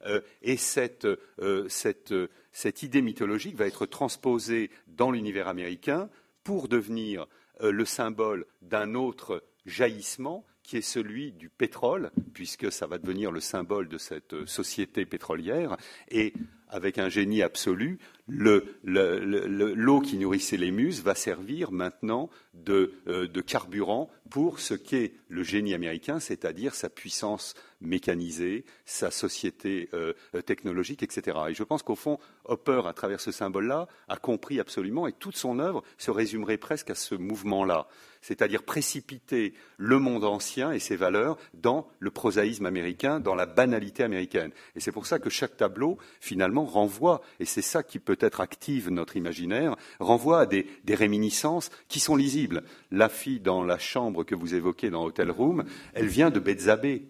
[0.05, 1.05] Euh, et cette,
[1.39, 2.13] euh, cette,
[2.51, 6.09] cette, idée mythologique va être transposée dans l'univers américain
[6.43, 7.27] pour devenir
[7.61, 13.31] euh, le symbole d'un autre jaillissement qui est celui du pétrole, puisque ça va devenir
[13.31, 15.75] le symbole de cette société pétrolière,
[16.09, 16.33] et
[16.73, 23.41] avec un génie absolu, l'eau qui nourrissait les muses va servir maintenant de, euh, de
[23.41, 30.13] carburant pour ce qu'est le génie américain, c'est-à-dire sa puissance mécanisée, sa société euh,
[30.45, 31.37] technologique, etc.
[31.49, 35.37] Et je pense qu'au fond, Hopper, à travers ce symbole-là, a compris absolument, et toute
[35.37, 37.87] son œuvre se résumerait presque à ce mouvement-là,
[38.21, 44.03] c'est-à-dire précipiter le monde ancien et ses valeurs dans le prosaïsme américain, dans la banalité
[44.03, 44.51] américaine.
[44.75, 48.89] Et c'est pour ça que chaque tableau, finalement, renvoie, et c'est ça qui peut-être active
[48.89, 52.63] notre imaginaire, renvoie à des, réminiscences qui sont lisibles.
[52.91, 57.07] La fille dans la chambre que vous évoquez dans Hotel Room, elle vient de Bézabé.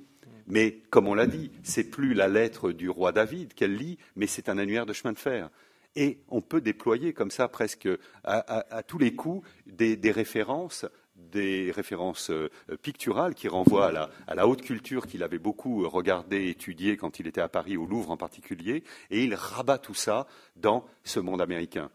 [0.47, 4.27] Mais comme on l'a dit, c'est plus la lettre du roi David qu'elle lit, mais
[4.27, 5.49] c'est un annuaire de chemin de fer.
[5.95, 7.87] Et on peut déployer comme ça presque
[8.23, 10.85] à, tous les coups des, références
[11.33, 12.49] des références euh,
[12.81, 13.91] picturales qui renvoient
[14.27, 17.85] à la, haute culture qu'il avait beaucoup regardé, étudié quand il était à Paris, au
[17.85, 21.89] Louvre en particulier, et il rabat tout ça dans ce monde américain.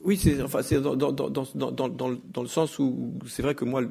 [0.00, 3.82] Oui, c'est enfin, dans, dans, le sens où c'est vrai que moi,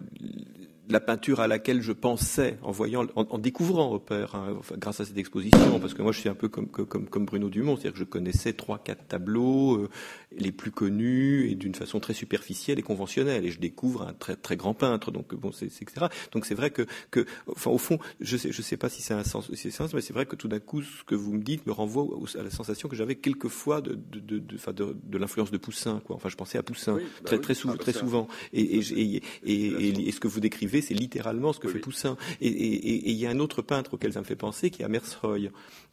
[0.92, 5.18] la peinture à laquelle je pensais en voyant, en, découvrant Hopper, hein, grâce à cette
[5.18, 8.00] exposition, parce que moi je suis un peu comme, comme, comme Bruno Dumont, c'est-à-dire que
[8.00, 9.90] je connaissais trois, quatre tableaux, euh,
[10.38, 14.36] les plus connus et d'une façon très superficielle et conventionnelle, et je découvre un très
[14.36, 16.08] très grand peintre, donc bon, c'est etc.
[16.32, 19.14] Donc c'est vrai que, que, enfin au fond, je sais, je sais pas si c'est
[19.14, 21.42] un sens, si sens, mais c'est vrai que tout d'un coup, ce que vous me
[21.42, 25.18] dites me renvoie à la sensation que j'avais quelquefois de de de, de, de, de
[25.18, 26.16] l'influence de Poussin, quoi.
[26.16, 30.20] Enfin, je pensais à Poussin bah très très, très souvent, et, et, et, et ce
[30.20, 32.18] que vous décrivez c'est littéralement ce que fait Poussin.
[32.42, 35.50] Et il y a un autre peintre auquel ça me fait penser, qui est Amersroy,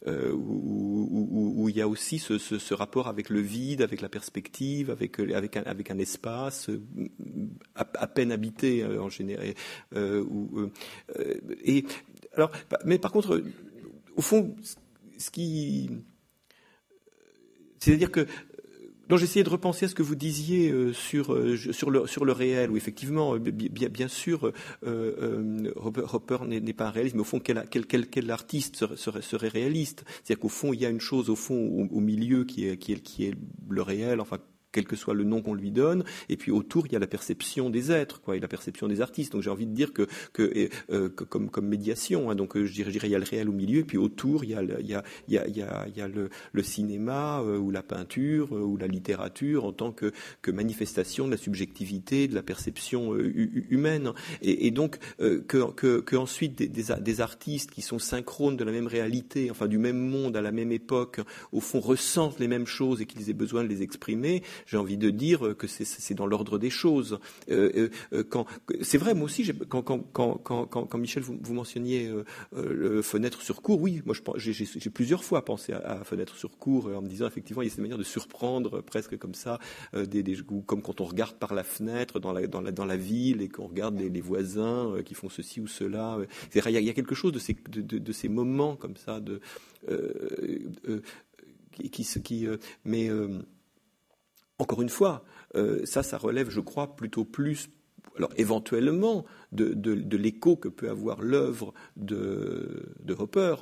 [0.07, 5.19] euh, où, il y a aussi ce, rapport avec le vide, avec la perspective, avec,
[5.19, 6.81] avec, un, avec un espace euh,
[7.75, 9.53] à, peine habité euh, en général.
[11.63, 11.85] et
[12.35, 13.43] alors, bah, mais par contre,
[14.15, 14.55] au fond,
[15.17, 15.89] ce qui
[17.79, 18.27] c'est-à-dire que
[19.09, 22.25] donc j'essayais de repenser à ce que vous disiez euh, sur, euh, sur, le, sur
[22.25, 24.51] le réel, où effectivement, euh, bien, sûr,
[24.85, 30.05] Hopper n'est pas un réaliste, mais au fond, quel, quel, quel, artiste serait, serait, réaliste?
[30.07, 32.77] C'est-à-dire qu'au fond, il y a une chose au fond, au, au milieu, qui est,
[32.77, 33.33] qui, est, qui est
[33.67, 34.37] le réel, enfin
[34.71, 37.07] quel que soit le nom qu'on lui donne, et puis autour il y a la
[37.07, 39.31] perception des êtres, quoi, et la perception des artistes.
[39.33, 42.91] Donc j'ai envie de dire que, que, euh, comme, comme médiation, hein, donc je dirais,
[42.93, 47.41] il y a le réel au milieu, et puis autour il y a, le, cinéma
[47.41, 50.11] euh, ou la peinture euh, ou la littérature en tant que,
[50.41, 54.11] que manifestation de la subjectivité, de la perception humaine,
[54.41, 58.63] et, et donc que, que, que, ensuite des, des, des, artistes qui sont synchrones de
[58.63, 62.47] la même réalité, enfin du même monde à la même époque, au fond ressentent les
[62.47, 66.13] mêmes choses et qu'ils aient besoin de les exprimer j'ai envie de dire que c'est
[66.13, 67.19] dans l'ordre des choses.
[67.49, 68.45] Euh, euh, quand
[68.81, 72.11] c'est vrai, moi aussi, quand, quand, quand, quand, Michel vous, vous mentionniez
[72.55, 77.01] euh, fenêtre sur cours, oui, moi j'ai plusieurs fois pensé à, fenêtre sur cours en
[77.01, 79.59] me disant effectivement il y a cette manière de surprendre presque comme ça,
[79.93, 82.97] des, des, comme quand on regarde par la fenêtre dans la, dans la, dans la
[82.97, 86.17] ville et qu'on regarde les, voisins qui font ceci ou cela.
[86.53, 89.41] Il y, a, quelque chose de ces, de, de, ces moments comme ça de
[91.71, 92.47] qui, qui
[92.83, 93.09] mais
[94.59, 95.23] encore une fois,
[95.55, 97.69] euh, ça, ça relève, je crois, plutôt plus,
[98.17, 103.55] alors éventuellement, de, l'écho que peut avoir l'œuvre de, Hopper.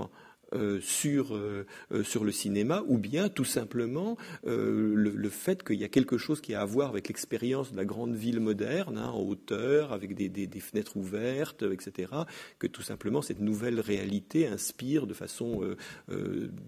[0.54, 1.66] euh, sur, euh,
[2.04, 6.54] sur le cinéma, ou bien tout simplement le, fait qu'il y a quelque chose qui
[6.54, 10.60] a à voir avec l'expérience de la grande ville moderne, hein, en hauteur, avec des,
[10.62, 12.14] fenêtres ouvertes, etc.,
[12.60, 15.76] que tout simplement cette nouvelle réalité inspire de façon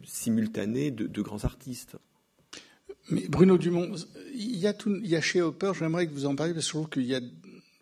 [0.03, 1.95] simultanée de, grands artistes.
[3.11, 3.91] Bruno Dumont,
[4.33, 6.89] il y a, tout, chez Hopper, j'aimerais que vous en parliez, parce que je trouve
[6.89, 7.21] qu'il y a,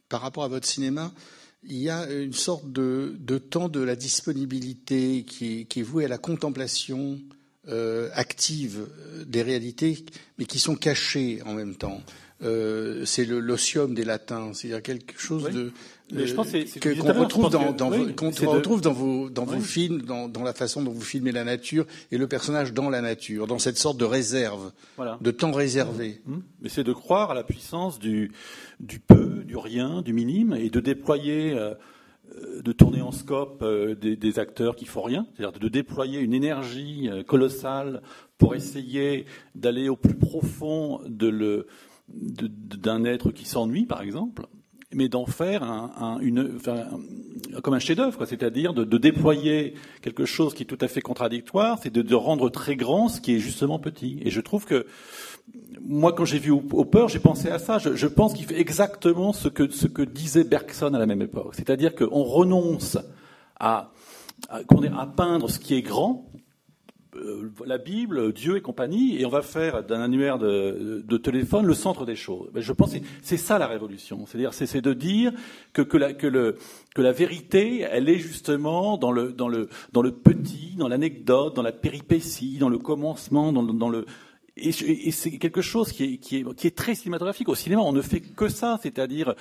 [0.09, 1.13] par rapport à votre cinéma,
[1.63, 6.07] il y a une sorte de, temps de la disponibilité qui est, qui voué à
[6.07, 7.19] la contemplation
[7.67, 8.87] euh, active
[9.25, 10.05] des réalités,
[10.37, 12.01] mais qui sont cachées en même temps.
[12.43, 15.71] Euh, c'est l'osium des latins, c'est-à-dire quelque chose de
[16.09, 20.91] qu'on retrouve dans, dans retrouve dans vos dans vos films, dans, dans, la façon dont
[20.91, 24.71] vous filmez la nature et le personnage dans la nature, dans cette sorte de réserve,
[25.19, 26.21] de temps réservé.
[26.25, 26.33] Mmh.
[26.33, 26.41] Mmh.
[26.61, 28.31] Mais c'est de croire à la puissance du
[28.79, 31.53] du peu, du rien, du minime, et de déployer.
[31.53, 31.73] Euh,
[32.35, 36.19] euh, de tourner en scope euh, des, des, acteurs qui font rien, c'est-à-dire de déployer
[36.19, 38.01] une énergie colossale
[38.37, 39.25] pour essayer
[39.55, 41.67] d'aller au plus profond de le,
[42.09, 44.47] d'un être qui s'ennuie, par exemple,
[44.93, 45.63] mais d'en faire
[47.61, 51.91] comme un chef-d'œuvre, c'est-à-dire de, déployer quelque chose qui est tout à fait contradictoire, c'est
[51.91, 54.19] de, rendre très grand ce qui est justement petit.
[54.23, 54.87] Et je trouve que
[55.81, 57.77] moi, quand j'ai vu Hopper, j'ai pensé à ça.
[57.79, 62.23] Je, pense qu'il fait exactement ce que, disait Bergson à la même époque, c'est-à-dire qu'on
[62.23, 62.97] renonce
[63.59, 63.91] à
[65.15, 66.31] peindre ce qui est grand
[67.17, 71.73] euh, la Bible, Dieu et compagnie, et on va faire d'un annuaire de, téléphone le
[71.73, 72.49] centre des choses.
[72.55, 74.25] je pense que c'est ça la révolution.
[74.25, 75.31] C'est-à-dire, c'est de dire
[75.73, 76.55] que, que, la, que, le,
[76.95, 81.55] que la vérité, elle est justement dans le, dans le, dans le petit, dans l'anecdote,
[81.55, 84.05] dans la péripétie, dans le commencement, dans, dans le,
[84.57, 87.49] et, c'est quelque chose qui est, très cinématographique.
[87.49, 89.35] Au cinéma, on ne fait que ça, c'est-à-dire,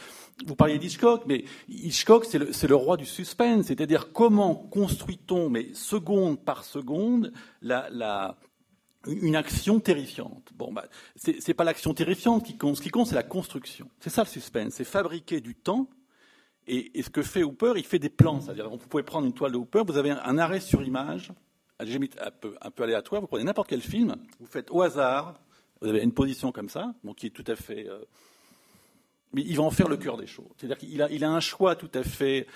[0.47, 6.41] vous parliez d'Hitchcock, mais Hitchcock, c'est le, roi du suspense, c'est-à-dire comment construit-on, mais seconde
[6.41, 7.33] par seconde,
[9.07, 10.51] une action terrifiante?
[10.55, 10.87] Bon, bah,
[11.17, 13.89] c'est pas l'action terrifiante qui compte, ce qui compte, c'est la construction.
[14.01, 15.89] C'est ça le suspense, c'est fabriquer du temps.
[16.69, 19.33] Et, et, ce que fait Hooper, il fait des plans, c'est-à-dire, vous pouvez prendre une
[19.33, 21.33] toile de Hooper, vous avez un arrêt sur image,
[21.79, 25.35] un peu, un peu aléatoire, vous prenez n'importe quel film, vous faites au hasard,
[25.81, 27.89] vous avez une position comme ça, donc qui est tout à fait.
[27.89, 27.99] Euh,
[29.33, 30.47] mais il va en faire le cœur des choses.
[30.57, 32.47] C'est-à-dire qu'il a, il a un choix tout à fait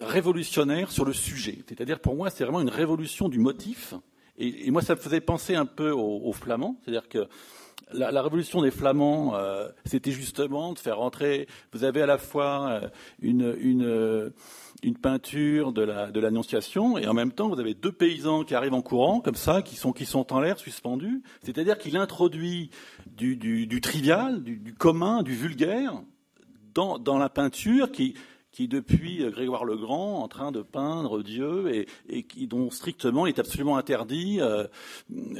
[0.00, 1.58] révolutionnaire sur le sujet.
[1.68, 3.94] C'est-à-dire, pour moi, c'est vraiment une révolution du motif.
[4.38, 6.76] Et, moi, ça me faisait penser un peu aux, Flamands.
[6.82, 7.28] C'est-à-dire que
[7.94, 11.46] la, révolution des Flamands, euh, c'était justement de faire entrer.
[11.72, 12.88] Vous avez à la fois euh,
[13.20, 14.32] une, une
[14.82, 18.54] une peinture de la de l'Annonciation et en même temps vous avez deux paysans qui
[18.54, 21.22] arrivent en courant comme ça, qui sont qui sont en l'air suspendus.
[21.42, 22.70] C'est-à-dire qu'il introduit
[23.06, 26.02] du, du, du trivial, du, du, commun, du vulgaire
[26.74, 28.14] dans dans la peinture qui
[28.52, 33.30] qui depuis Grégoire le Grand en train de peindre Dieu et, qui, dont strictement il
[33.30, 34.38] est absolument interdit.
[34.40, 34.66] Euh,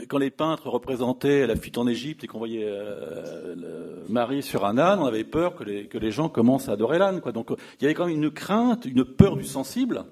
[0.08, 4.78] quand les peintres représentaient la fuite en Égypte et qu'on voyait euh, Marie sur un
[4.78, 7.20] âne, on avait peur que les, que les gens commencent à adorer l'âne.
[7.20, 10.06] Donc il y avait quand même une crainte, une peur du sensible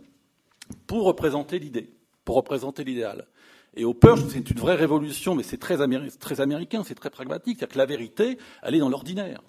[0.86, 1.90] pour représenter l'idée,
[2.24, 3.26] pour représenter l'idéal.
[3.74, 5.78] Et au peur, c'est une vraie révolution, mais c'est très,
[6.18, 7.58] très américain, c'est très pragmatique.
[7.58, 9.42] C'est-à-dire que la vérité, elle est dans l'ordinaire.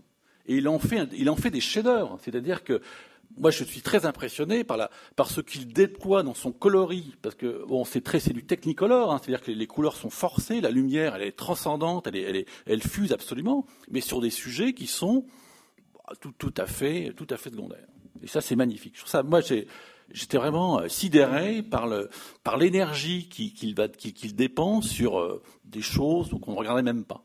[0.48, 2.20] Et il en fait, il en fait des chefs-d'œuvre.
[2.22, 2.82] C'est-à-dire que
[3.38, 4.90] moi, je suis très impressionné par,
[5.30, 9.20] ce qu'il déploie dans son coloris, parce que bon, c'est très, c'est du technicolor, hein,
[9.22, 12.48] c'est-à-dire que les, couleurs sont forcées, la lumière, elle est transcendante, elle, est, elle, est,
[12.66, 15.26] elle fuse absolument, mais sur des sujets qui sont
[15.96, 17.88] bah, tout, à fait, tout à fait secondaires.
[18.22, 18.96] Et ça, c'est magnifique.
[18.98, 21.88] Je ça, moi, j'étais vraiment euh, sidéré par
[22.58, 27.24] l'énergie qu'il, dépense sur euh, des choses qu'on ne regardait même pas.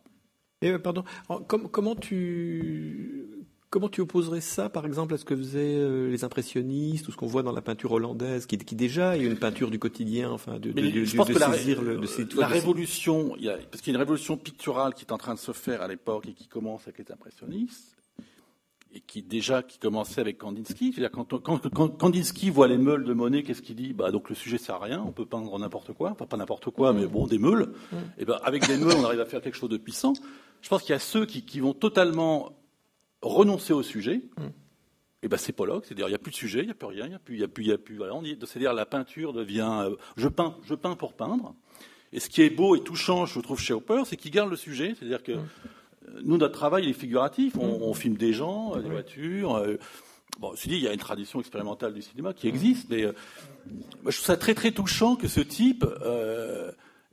[0.62, 1.04] Et, euh, pardon,
[1.48, 3.25] comment tu
[3.68, 7.16] Comment tu opposerais ça, par exemple, à ce que faisaient euh, les impressionnistes ou ce
[7.16, 10.60] qu'on voit dans la peinture hollandaise, qui, qui déjà est une peinture du quotidien, enfin,
[10.60, 13.82] de, de, de, je pense que la, le, de la révolution, il y a, parce
[13.82, 16.26] qu'il y a une révolution picturale qui est en train de se faire à l'époque
[16.28, 17.96] et qui commence avec les impressionnistes,
[18.94, 20.92] et qui déjà qui commençait avec Kandinsky.
[20.92, 23.92] C'est-à-dire quand, quand, quand, Kandinsky voit les meules de Monet, qu'est-ce qu'il dit?
[23.92, 26.70] Bah donc le sujet sert à rien, on peut peindre n'importe quoi, enfin pas n'importe
[26.70, 27.72] quoi, mais bon des meules.
[27.90, 27.96] Mm.
[28.18, 30.14] Et ben avec des meules, on arrive à faire quelque chose de puissant.
[30.62, 32.52] Je pense qu'il y a ceux qui, qui vont totalement
[33.22, 34.42] renoncer au sujet, mm.
[34.42, 34.50] et
[35.22, 36.86] eh ben c'est Pollock, c'est-à-dire il n'y a plus de sujet, il n'y a plus
[36.86, 38.72] rien, il n'y a plus, il y a plus, il y a plus, voilà, c'est-à-dire
[38.72, 41.54] la peinture devient, euh, je peins, je peins pour peindre.
[42.12, 44.56] Et ce qui est beau et touchant, je trouve chez Hopper, c'est qu'il garde le
[44.56, 45.48] sujet, c'est-à-dire que mm.
[46.08, 47.94] euh, nous notre travail il est figuratif, on, mm.
[47.94, 49.62] filme des gens, euh, des voitures.
[50.38, 54.16] bon, je dit, il y a une tradition expérimentale du cinéma qui existe, mais je
[54.16, 55.84] trouve ça très très touchant que ce type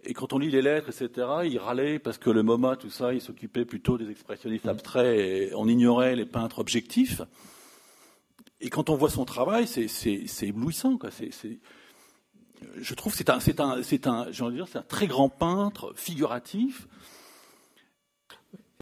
[0.06, 3.14] et quand on lit les lettres, etc., il râlait parce que le MoMA, tout ça,
[3.14, 7.22] il s'occupait plutôt des expressionnistes abstraits et on ignorait les peintres objectifs.
[8.60, 10.98] Et quand on voit son travail, c'est éblouissant.
[10.98, 11.10] Quoi.
[12.78, 15.94] Je trouve que c'est un, c'est un, c'est un, dire, c'est un très grand peintre
[15.96, 16.88] figuratif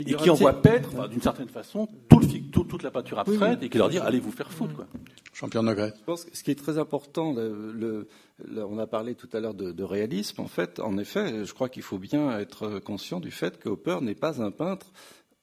[0.07, 3.99] et qui envoie paître, d'une certaine façon, toute la peinture abstraite et qui leur dit
[3.99, 4.73] allez vous faire foutre.
[4.73, 4.87] Quoi.
[5.33, 8.07] Champion de Je pense que ce qui est très important, le,
[8.55, 10.41] on a parlé tout à l'heure de, réalisme.
[10.41, 13.99] En fait, en effet, je crois qu'il faut bien être conscient du fait que Hopper
[14.01, 14.91] n'est pas un peintre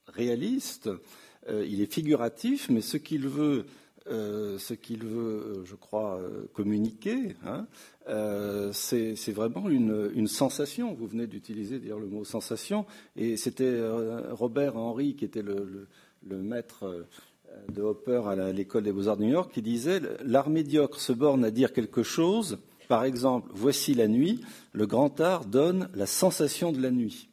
[0.06, 0.88] réaliste.
[1.48, 3.66] Euh, il est figuratif, mais ce qu'il veut
[4.10, 7.66] euh, ce qu'il veut, je crois, euh, communiquer, hein,
[8.72, 10.94] c'est vraiment une, sensation.
[10.94, 12.86] Vous venez d'utiliser d'ailleurs le mot sensation,
[13.16, 13.78] et c'était
[14.30, 15.88] Robert Henry qui était le,
[16.26, 17.06] le maître
[17.68, 21.44] de Hopper à l'école des beaux-arts de New York qui disait l'art médiocre se borne
[21.44, 22.58] à dire quelque chose.
[22.88, 24.40] Par exemple, voici la nuit.
[24.72, 27.28] Le grand art donne la sensation de la nuit.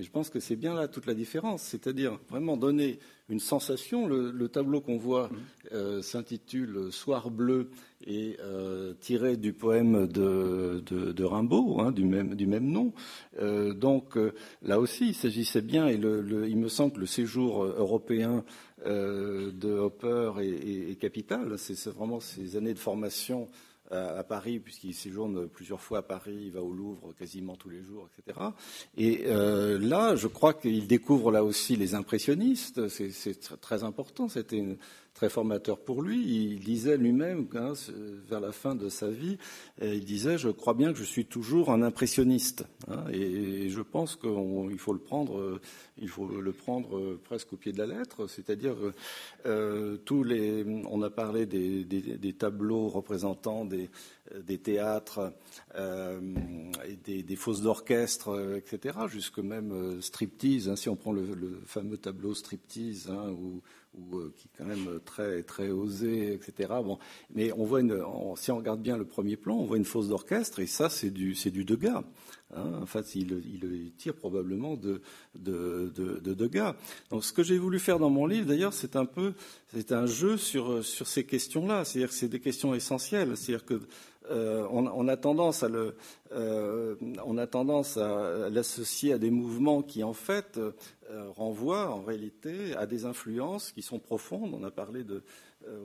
[0.00, 2.98] Et je pense que c'est bien là toute la différence, c'est-à-dire vraiment donner
[3.30, 4.06] une sensation.
[4.06, 5.36] Le, tableau qu'on voit mmh.
[5.72, 7.70] euh, s'intitule Soir bleu
[8.06, 12.92] et euh, tiré du poème de, Rimbaud, hein, du, même, du, même, nom.
[13.38, 14.18] Euh, donc
[14.62, 18.44] là aussi, il s'agissait bien, et il me semble que le séjour européen
[18.84, 21.58] de Hopper est, est capital.
[21.58, 23.48] C'est vraiment ces années de formation
[23.90, 27.82] à, Paris, puisqu'il séjourne plusieurs fois à Paris, il va au Louvre quasiment tous les
[27.82, 28.38] jours, etc.
[28.96, 34.64] Et euh, là, je crois qu'il découvre là aussi les impressionnistes, c'est très important, c'était
[35.20, 36.18] très formateur pour lui.
[36.24, 37.74] Il disait lui-même, hein,
[38.26, 39.36] vers la fin de sa vie,
[39.82, 42.64] il disait Je crois bien que je suis toujours un impressionniste.
[42.88, 45.60] Hein, et, je pense qu'il faut le prendre,
[45.98, 48.28] il faut le prendre presque au pied de la lettre.
[48.28, 48.76] C'est-à-dire,
[49.44, 53.90] euh, tous les, on a parlé des, des, tableaux représentant des,
[54.42, 55.34] des théâtres,
[55.76, 56.18] euh,
[57.06, 60.70] et des, fausses d'orchestre, etc., jusque même euh, striptease.
[60.70, 63.60] Hein, si on prend le, fameux tableau striptease, où
[63.94, 66.68] ou euh, qui est quand même très très osé, etc.
[66.84, 66.98] Bon,
[67.34, 68.02] mais on voit une,
[68.36, 71.10] si on regarde bien le premier plan, on voit une fosse d'orchestre et ça c'est
[71.10, 72.04] du c'est du Degas.
[72.54, 72.80] Hein.
[72.82, 75.00] En fait, il, il, tire probablement de
[75.34, 76.76] de, de, de Degas.
[77.10, 79.34] Donc, ce que j'ai voulu faire dans mon livre, d'ailleurs, c'est un peu
[79.72, 81.84] c'est un jeu sur sur ces questions-là.
[81.84, 83.36] C'est-à-dire que c'est des questions essentielles.
[83.36, 83.80] C'est-à-dire que
[84.30, 85.68] euh, on, a tendance à
[86.32, 86.94] euh,
[87.24, 90.72] on a tendance à l'associer à des mouvements qui en fait euh,
[91.30, 94.54] renvoient en réalité à des influences qui sont profondes.
[94.54, 95.22] On a parlé de,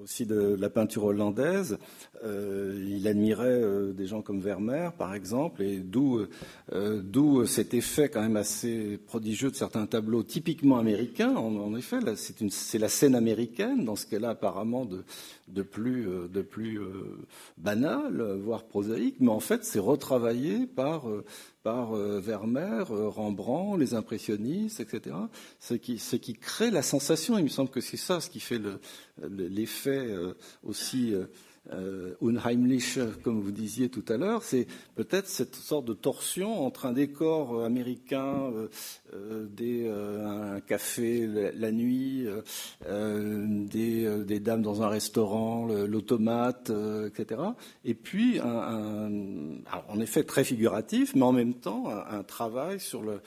[0.03, 1.77] aussi de la peinture hollandaise.
[2.23, 6.25] Euh, il admirait euh, des gens comme Vermeer, par exemple, et d'où
[6.71, 11.35] d'où cet effet quand même assez prodigieux de certains tableaux typiquement américains.
[11.35, 15.03] En, effet, c'est la scène américaine, dans ce qu'elle a apparemment de,
[15.47, 16.79] de plus, de plus
[17.57, 21.05] banal, voire prosaïque, mais en fait, c'est retravaillé par
[21.65, 25.15] par Vermeer, Rembrandt, les impressionnistes, etc.
[25.59, 27.39] Ce qui, ce qui crée la sensation.
[27.39, 28.79] Il me semble que c'est ça ce qui fait le,
[29.27, 31.15] l'effet euh, aussi
[31.71, 36.65] euh, euh, unheimlich, comme vous disiez tout à l'heure, c'est peut-être cette sorte de torsion
[36.65, 38.51] entre un décor américain,
[39.49, 42.27] des, un café la, nuit,
[42.87, 46.71] des, dames dans un restaurant, l'automate,
[47.07, 47.41] etc.
[47.83, 49.09] Et puis, un,
[49.87, 53.21] en effet très figuratif, mais en même temps un, travail sur, le,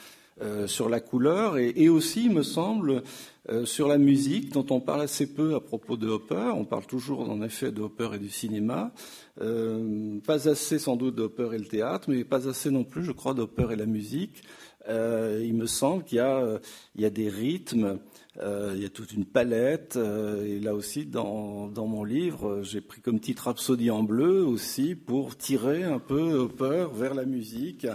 [0.66, 3.02] sur la couleur et, et aussi, il me semble,
[3.50, 6.84] euh, sur la musique, dont on parle assez peu à propos de Hopper, on parle
[6.84, 8.92] toujours en effet de Hopper et du cinéma,
[9.40, 13.04] euh, pas assez sans doute de Hopper et le théâtre, mais pas assez non plus,
[13.04, 14.42] je crois, d'Hopper et la musique.
[14.90, 17.98] Euh, il me semble qu'il y, y, a des rythmes,
[18.40, 23.00] il y a toute une palette, et là aussi, dans, dans mon livre, j'ai pris
[23.00, 27.86] comme titre Rhapsodie en bleu aussi, pour tirer un peu Hopper vers la musique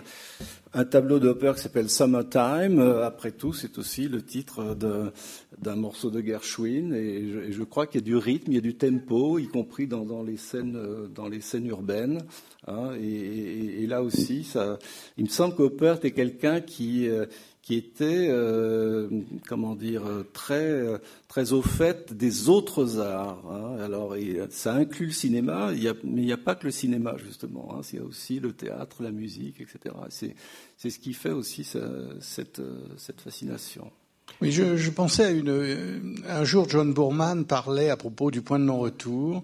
[0.75, 2.79] un tableau d'Hopper qui s'appelle Summertime.
[2.79, 6.93] Euh, après tout, c'est aussi le titre d'un morceau de Gershwin.
[6.93, 9.87] Et je, crois qu'il y a du rythme, il y a du tempo, y compris
[9.87, 12.23] dans, les, scènes, euh, dans les scènes urbaines.
[12.67, 12.93] Hein.
[12.99, 14.79] et, là aussi, ça,
[15.17, 17.25] il me semble qu'Hopper était quelqu'un qui, euh,
[17.63, 19.09] qui était, euh,
[19.47, 20.03] comment dire,
[20.33, 20.83] très,
[21.27, 23.43] très au fait des autres arts.
[23.49, 23.79] Hein.
[23.81, 24.15] Alors,
[24.49, 27.81] ça inclut le cinéma, mais il n'y a pas que le cinéma, justement.
[27.91, 29.95] Il y a aussi le théâtre, la musique, etc.
[30.09, 30.35] C'est,
[30.77, 32.61] ce qui fait aussi cette,
[32.97, 33.89] cette fascination.
[34.41, 36.21] Oui, je, pensais à une.
[36.27, 39.43] Un jour, John Boorman parlait à propos du point de non-retour,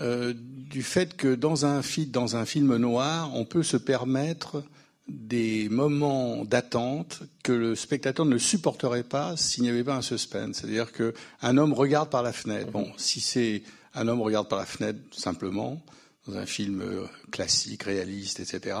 [0.00, 4.62] euh, du fait que dans un, dans un film noir, on peut se permettre
[5.08, 10.58] des moments d'attente que le spectateur ne supporterait pas s'il n'y avait pas un suspense.
[10.58, 12.70] C'est-à-dire qu'un homme regarde par la fenêtre.
[12.70, 13.62] Bon, si c'est
[13.94, 15.82] un homme regarde par la fenêtre simplement,
[16.26, 18.76] dans un film euh, classique, réaliste, etc.,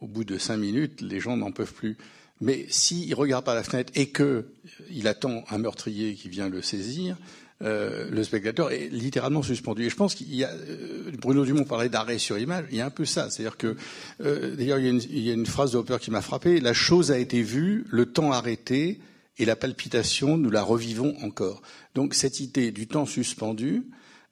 [0.00, 1.96] au bout de cinq minutes, les gens n'en peuvent plus.
[2.40, 7.16] Mais s'il regarde par la fenêtre et qu'il attend un meurtrier qui vient le saisir,
[7.62, 9.84] euh, le spectateur est littéralement suspendu.
[9.84, 12.80] Et je pense qu'il y a, euh, Bruno Dumont parlait d'arrêt sur image, il y
[12.80, 13.30] a un peu ça.
[13.30, 13.76] C'est-à-dire que,
[14.22, 17.10] euh, d'ailleurs, il, il, y a une phrase de Hopper qui m'a frappé, la chose
[17.10, 19.00] a été vue, le temps arrêté,
[19.38, 21.62] et la palpitation, nous la revivons encore.
[21.94, 23.84] Donc cette idée du temps suspendu,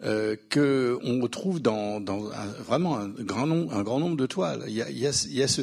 [0.04, 4.26] euh, que on retrouve dans, dans un, vraiment un grand, nombre, un grand nombre de
[4.26, 4.62] toiles.
[4.68, 5.62] Il y a, il y a, il y a ce,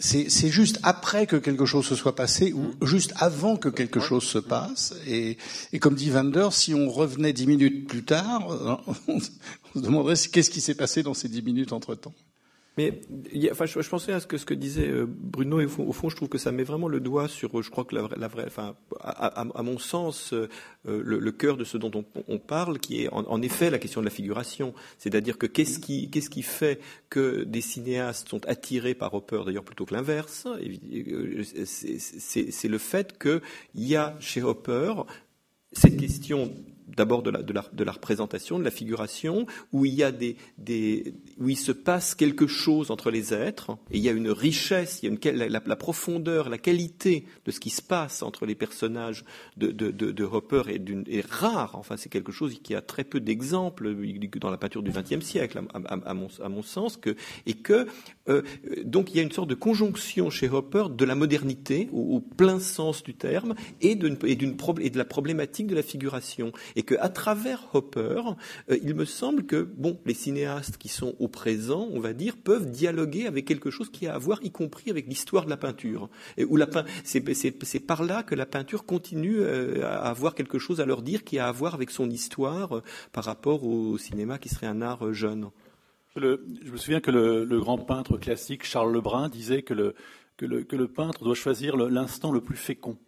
[0.00, 4.24] c'est juste après que quelque chose se soit passé ou juste avant que quelque chose
[4.24, 4.94] se passe.
[5.06, 5.36] Et,
[5.72, 9.30] et comme dit Vander, si on revenait dix minutes plus tard, on se
[9.74, 12.14] demanderait qu'est-ce qui s'est passé dans ces dix minutes entre-temps.
[12.76, 13.00] Mais
[13.50, 16.08] enfin, je, je, pensais à ce que, ce que disait euh, Bruno, et au fond,
[16.08, 18.76] je trouve que ça met vraiment le doigt sur, je crois que la, vraie, enfin,
[19.00, 20.48] à, mon sens, euh,
[20.84, 24.10] le, cœur de ce dont on, parle, qui est en, effet la question de la
[24.10, 24.72] figuration.
[24.98, 29.64] C'est-à-dire que qu'est-ce qui, qu'est-ce qui fait que des cinéastes sont attirés par Hopper, d'ailleurs
[29.64, 33.40] plutôt que l'inverse euh, C'est le fait qu'il
[33.74, 34.94] y a chez Hopper
[35.72, 36.52] cette question
[36.96, 40.12] d'abord de la, de, la, de la, représentation, de la figuration, où il y a
[40.12, 44.12] des, des, où il se passe quelque chose entre les êtres, et il y a
[44.12, 48.22] une richesse, il y a une, la, profondeur, la qualité de ce qui se passe
[48.22, 49.24] entre les personnages
[49.56, 51.74] de, de, de, Hopper est, est, rare.
[51.74, 53.94] Enfin, c'est quelque chose qui a très peu d'exemples
[54.40, 57.16] dans la peinture du XXe siècle, à, mon, à, mon, sens, que,
[57.46, 57.86] et que
[58.28, 58.42] euh,
[58.84, 62.60] donc il y a une sorte de conjonction chez Hopper de la modernité au, plein
[62.60, 64.36] sens du terme et et,
[64.80, 66.52] et de la problématique de la figuration
[66.82, 68.22] qu'à travers Hopper,
[68.70, 72.36] euh, il me semble que bon, les cinéastes qui sont au présent, on va dire,
[72.36, 75.56] peuvent dialoguer avec quelque chose qui a à voir, y compris avec l'histoire de la
[75.56, 76.08] peinture.
[76.36, 76.58] Et où
[77.04, 81.24] c'est par là que la peinture continue euh, à avoir quelque chose à leur dire
[81.24, 84.82] qui a à voir avec son histoire euh, par rapport au cinéma qui serait un
[84.82, 85.50] art jeune.
[86.16, 86.20] Je
[86.70, 89.94] me souviens que le, grand peintre classique Charles Lebrun disait que
[90.36, 92.98] que que le peintre doit choisir l'instant le plus fécond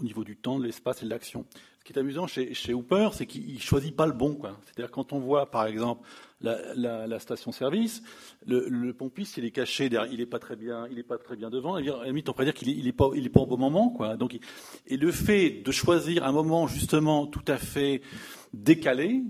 [0.00, 1.44] au niveau du temps, de l'espace et de l'action.
[1.80, 4.38] Ce qui est amusant chez, chez Hooper, c'est qu'il choisit pas le bon.
[4.66, 6.06] C'est-à-dire quand on voit, par exemple,
[6.42, 8.02] la, station-service,
[8.46, 11.78] le, pompiste, il est caché, derrière, il est pas très bien, pas très bien devant.
[11.78, 13.96] Et à la limite, on pourrait dire qu'il est, il est pas, au bon moment.
[14.18, 14.38] Donc,
[14.86, 18.02] et le fait de choisir un moment justement tout à fait
[18.52, 19.22] décalé,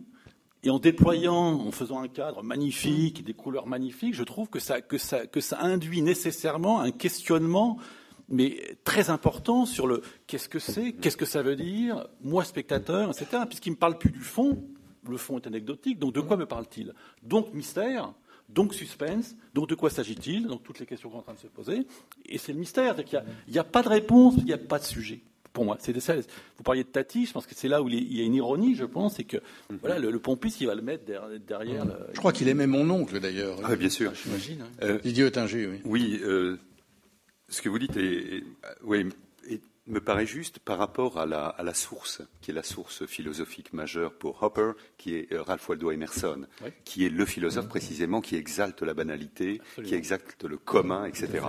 [0.65, 5.61] et en déployant, en faisant un cadre magnifique, des couleurs magnifiques, je trouve que ça
[5.61, 7.79] induit nécessairement un questionnement
[8.31, 13.11] mais très important sur le qu'est-ce que c'est, qu'est-ce que ça veut dire, moi spectateur,
[13.11, 13.43] etc.
[13.47, 14.63] Puisqu'il ne me parle plus du fond,
[15.09, 16.95] le fond est anecdotique, donc de quoi me parle-t-il?
[17.23, 18.13] Donc mystère,
[18.49, 20.47] donc suspense, donc de quoi s'agit-il?
[20.47, 21.87] Donc toutes les questions qu'on est en train de se poser,
[22.27, 24.79] et c'est le mystère, il n'y a, a, pas de réponse, il n'y a pas
[24.79, 25.21] de sujet.
[25.53, 26.15] Pour moi, c'est ça.
[26.15, 28.77] Vous parliez de Tati, je pense que c'est là où il y a une ironie,
[28.77, 29.79] je pense, et que mm-hmm.
[29.81, 31.05] voilà, le, le pompiste, il va le mettre
[31.45, 31.85] derrière.
[31.85, 31.95] Le...
[32.13, 33.59] Je crois qu'il aimait mon oncle d'ailleurs.
[33.65, 34.13] Ah, bien sûr.
[34.15, 34.63] J'imagine.
[34.63, 34.69] Hein.
[34.83, 35.81] Euh, Didier Oettinger, oui.
[35.85, 36.21] Oui.
[36.23, 36.57] Euh,
[37.51, 38.45] ce que vous dites est, est,
[38.83, 39.09] oui,
[39.49, 43.07] est, me paraît juste par rapport à la, à la, source, qui est la source
[43.07, 46.71] philosophique majeure pour Hopper, qui est euh, Ralph Waldo Emerson, oui.
[46.85, 49.89] qui est le philosophe précisément qui exalte la banalité, Absolument.
[49.89, 51.45] qui exalte le commun, etc.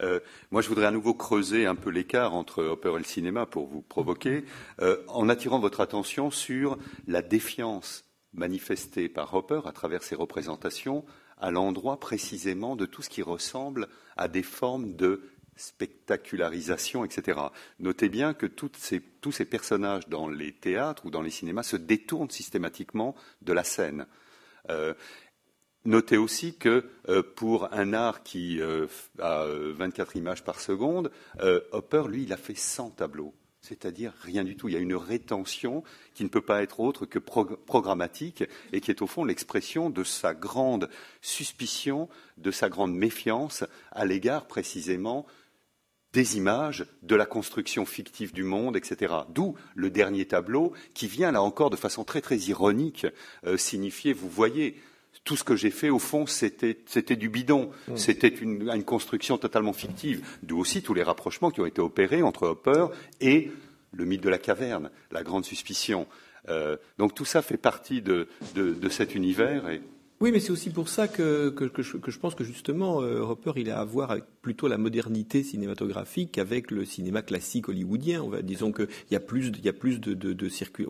[0.00, 0.20] Euh,
[0.50, 3.66] moi, je voudrais à nouveau creuser un peu l'écart entre Hopper et le cinéma pour
[3.66, 4.44] vous provoquer,
[4.80, 11.04] euh, en attirant votre attention sur la défiance manifestée par Hopper à travers ses représentations
[11.38, 15.22] à l'endroit précisément de tout ce qui ressemble à des formes de
[15.56, 17.40] spectacularisation, etc.
[17.78, 22.30] Notez bien que tous ces personnages dans les théâtres ou dans les cinémas se détournent
[22.30, 24.06] systématiquement de la scène.
[24.70, 24.94] Euh,
[25.84, 28.86] notez aussi que euh, pour un art qui euh,
[29.18, 31.10] a 24 images par seconde,
[31.72, 34.68] Hopper, lui, il a fait 100 tableaux c'est-à-dire rien du tout.
[34.68, 35.84] Il y a une rétention
[36.14, 38.42] qui ne peut pas être autre que programmatique
[38.72, 40.90] et qui est au fond l'expression de sa grande
[41.20, 45.26] suspicion, de sa grande méfiance à l'égard précisément
[46.12, 49.14] des images, de la construction fictive du monde, etc.
[49.30, 53.06] D'où le dernier tableau qui vient là encore de façon très très ironique
[53.46, 54.76] euh, signifier, vous voyez,
[55.24, 56.74] tout ce que j'ai fait, au fond, c'était
[57.16, 57.70] du bidon.
[57.88, 57.96] Mmh.
[57.96, 60.26] C'était une, une, construction totalement fictive.
[60.42, 62.86] D'où aussi tous les rapprochements qui ont été opérés entre Hopper
[63.20, 63.50] et
[63.92, 66.06] le mythe de la caverne, la grande suspicion.
[66.48, 69.68] Euh, donc tout ça fait partie de, de, de cet univers.
[69.68, 69.80] Et,
[70.22, 73.02] oui, mais c'est aussi pour ça que, que, que, je, que, je, pense que justement,
[73.02, 77.68] euh, Hopper, il a à voir avec plutôt la modernité cinématographique qu'avec le cinéma classique
[77.68, 78.22] hollywoodien.
[78.22, 80.86] On va, disons qu'il y a plus, il y a plus de, de, de circuits.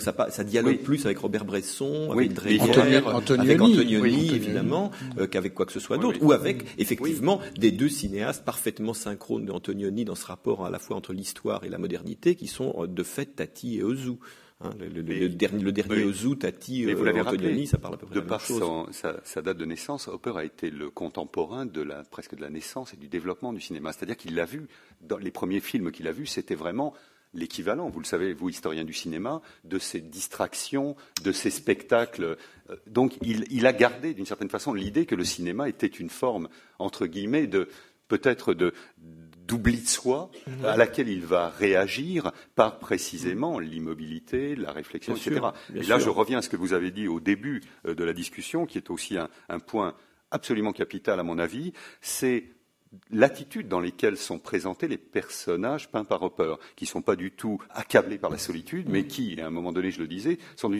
[0.00, 0.82] Ça, ça dialogue oui.
[0.82, 2.24] plus avec Robert Bresson, oui.
[2.24, 2.58] avec Dreyer,
[3.06, 7.40] Antonioni, avec Antonioni, oui, évidemment, euh, qu'avec quoi que ce soit d'autre, ou avec effectivement
[7.56, 11.68] des deux cinéastes parfaitement synchrones d'Antonioni dans ce rapport à la fois entre l'histoire et
[11.68, 14.14] la modernité, qui sont euh, de fait Tati et Ozu.
[14.60, 16.38] Hein, le, le, le, dernier, le dernier oui.
[16.38, 18.58] Tati, vous l'avez rappelé, ça parle à peu près de la par même chose.
[18.60, 22.40] Son, sa, sa, date de naissance, Hopper a été le contemporain de la, presque de
[22.40, 23.92] la naissance et du développement du cinéma.
[23.92, 24.68] C'est-à-dire qu'il l'a vu,
[25.00, 26.94] dans les premiers films qu'il a vus, c'était vraiment
[27.34, 32.36] l'équivalent, vous le savez, vous, historien du cinéma, de ces distractions, de ces spectacles.
[32.70, 36.48] Euh, donc, il, a gardé, d'une certaine façon, l'idée que le cinéma était une forme,
[36.78, 37.68] entre guillemets, de
[38.08, 38.72] peut-être de
[39.46, 40.30] d'oubli de soi
[40.64, 45.40] à laquelle il va réagir par précisément l'immobilité, la réflexion, etc.
[45.74, 48.12] Et là, je reviens à ce que vous avez dit au début euh, de la
[48.12, 49.94] discussion, qui est aussi un point
[50.30, 52.44] absolument capital à mon avis, c'est
[53.10, 57.30] l'attitude dans laquelle sont présentés les personnages peints par Hopper, qui ne sont pas du
[57.30, 60.70] tout accablés par la solitude, mais qui, à un moment donné, je le disais, sont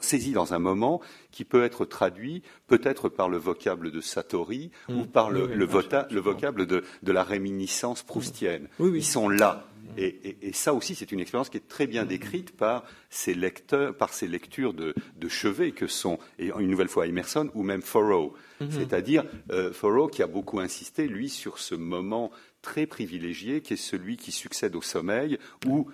[0.00, 1.00] saisis dans un moment
[1.30, 5.06] qui peut être traduit peut-être par le vocable de Satori ou mm.
[5.06, 8.68] par le, vocable de, la réminiscence proustienne.
[8.78, 9.69] Ils sont là.
[9.96, 14.12] Et, ça aussi, c'est une expérience qui est très bien décrite par ces lecteurs, par
[14.12, 14.94] ces lectures de,
[15.28, 18.34] chevet que sont, et une nouvelle fois Emerson ou même Thoreau.
[18.60, 18.70] Mhm.
[18.70, 22.30] C'est-à-dire euh, Thoreau qui a beaucoup insisté, lui, sur ce moment
[22.62, 25.88] très privilégié qui est celui qui succède au sommeil, où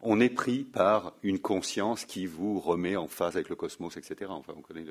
[0.00, 4.30] on est pris par une conscience qui vous remet en phase avec le cosmos, etc.
[4.30, 4.84] Enfin, on connaît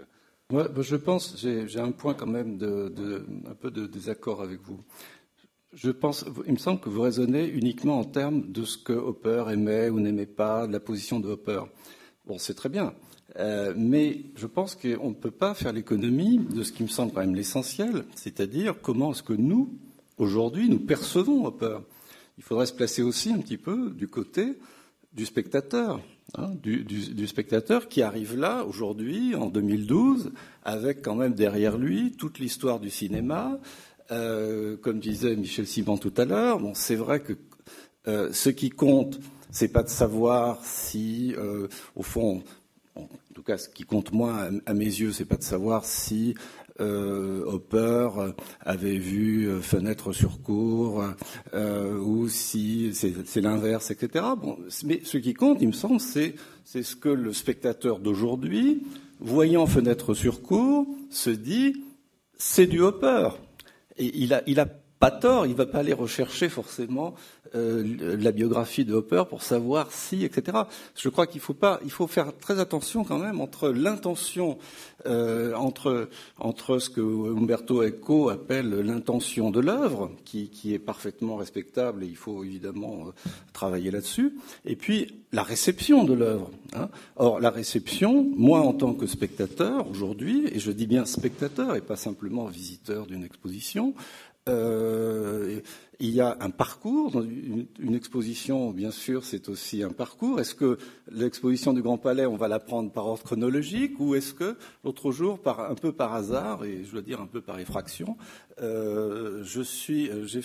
[0.50, 4.80] bah, je pense, j'ai un point quand même de, un peu de désaccord avec vous
[5.74, 10.00] il me semble que vous raisonnez uniquement en termes de ce que Hopper aimait ou
[10.00, 11.62] n'aimait pas, de la position de Hopper.
[12.26, 12.94] Bon, c'est très bien.
[13.38, 17.12] Euh, mais je pense qu'on ne peut pas faire l'économie de ce qui me semble
[17.12, 19.78] quand même l'essentiel, c'est-à-dire comment est-ce que nous,
[20.18, 21.80] aujourd'hui, nous percevons Hopper.
[22.38, 24.58] Il faudrait se placer aussi un petit peu du côté
[25.14, 26.00] du spectateur,
[26.36, 30.32] hein, du, spectateur qui arrive là aujourd'hui, en 2012,
[30.64, 33.60] avec quand même derrière lui toute l'histoire du cinéma,
[34.12, 37.34] euh, comme disait Michel Simon tout à l'heure, c'est vrai que
[38.08, 39.20] euh, ce qui compte,
[39.52, 42.44] c'est pas de savoir si, euh, au fond,
[42.96, 46.36] en tout cas, ce qui compte moins à, mes yeux, c'est pas de savoir si
[46.80, 48.10] Hopper
[48.62, 51.04] avait vu Fenêtre sur cour
[51.56, 54.26] ou si c'est l'inverse, etc.
[54.84, 58.84] Mais ce qui compte, il me semble, c'est c'est ce que le spectateur d'aujourd'hui,
[59.20, 61.84] voyant Fenêtre sur cour, se dit
[62.38, 63.30] c'est du Hopper.
[63.98, 64.68] Et il a, il a
[65.00, 67.14] pas tort, il ne va pas aller rechercher forcément
[67.56, 70.58] euh, la biographie de Hopper pour savoir si, etc.
[70.96, 74.58] Je crois qu'il faut pas, il faut faire très attention quand même entre l'intention,
[75.06, 81.36] euh, entre entre ce que Umberto Eco appelle l'intention de l'œuvre, qui, qui est parfaitement
[81.36, 84.34] respectable et il faut évidemment euh, travailler là-dessus,
[84.66, 86.50] et puis la réception de l'œuvre.
[86.74, 86.90] Hein.
[87.18, 91.82] Or, la réception, moi en tant que spectateur aujourd'hui, et je dis bien spectateur et
[91.82, 93.94] pas simplement visiteur d'une exposition,
[94.48, 95.62] euh,
[96.00, 97.22] il y a un parcours.
[97.22, 100.40] Une, exposition, bien sûr, c'est aussi un parcours.
[100.40, 100.78] Est-ce que
[101.12, 105.12] l'exposition du Grand Palais, on va la prendre par ordre chronologique, ou est-ce que l'autre
[105.12, 108.18] jour, par, un peu par hasard, et je dois dire un peu par effraction,
[108.60, 110.42] euh, je suis, euh, j'ai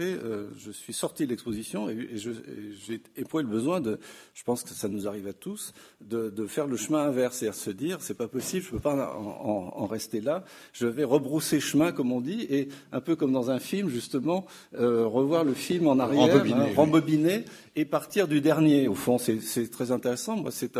[0.00, 3.98] euh, suis sorti de l'exposition et, j'ai éprouvé le besoin de,
[4.34, 7.54] je pense que ça nous arrive à tous, de, de faire le chemin inverse, c'est-à-dire
[7.56, 11.58] se dire, c'est pas possible, je peux pas en, en, rester là, je vais rebrousser
[11.58, 15.54] chemin, comme on dit, et un peu comme dans un film, justement, euh, revoir le
[15.54, 16.28] film en arrière,
[16.74, 17.42] rembobiner, hein,
[17.74, 18.88] et partir du dernier.
[18.88, 20.36] Au fond, c'est très intéressant.
[20.36, 20.78] Moi, c'est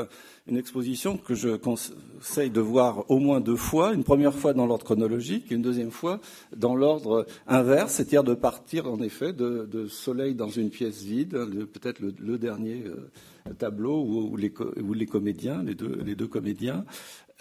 [0.49, 3.93] une exposition que je conseille de voir au moins deux fois.
[3.93, 6.21] Une première fois dans l'ordre chronologique, et une deuxième fois
[6.57, 11.33] dans l'ordre inverse, c'est-à-dire de partir en effet de, de, Soleil dans une pièce vide,
[11.73, 14.53] peut-être le, dernier euh, tableau où, les,
[14.83, 16.85] où, les, comédiens, les deux, les deux comédiens,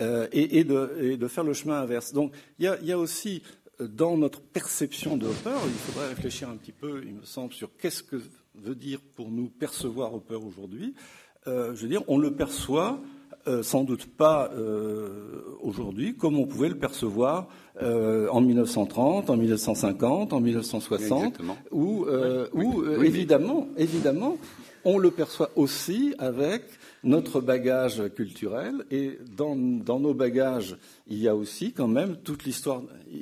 [0.02, 2.14] euh, et, et, de, et, de, faire le chemin inverse.
[2.14, 3.42] Donc il y a, y a aussi
[3.80, 7.76] dans notre perception de Hopper, il faudrait réfléchir un petit peu, il me semble, sur
[7.78, 8.22] qu'est-ce que
[8.62, 10.94] veut dire pour nous percevoir Hopper aujourd'hui.
[11.48, 13.00] Euh, je veux dire, on le perçoit
[13.48, 17.48] euh, sans doute pas euh, aujourd'hui comme on pouvait le percevoir
[17.82, 22.06] en 1930, en 1950, en 1960, où,
[22.54, 24.38] où évidemment, évidemment,
[24.86, 26.64] on le perçoit aussi avec
[27.06, 30.76] notre bagage culturel et dans, nos bagages,
[31.08, 32.82] il y a aussi quand même toute l'histoire,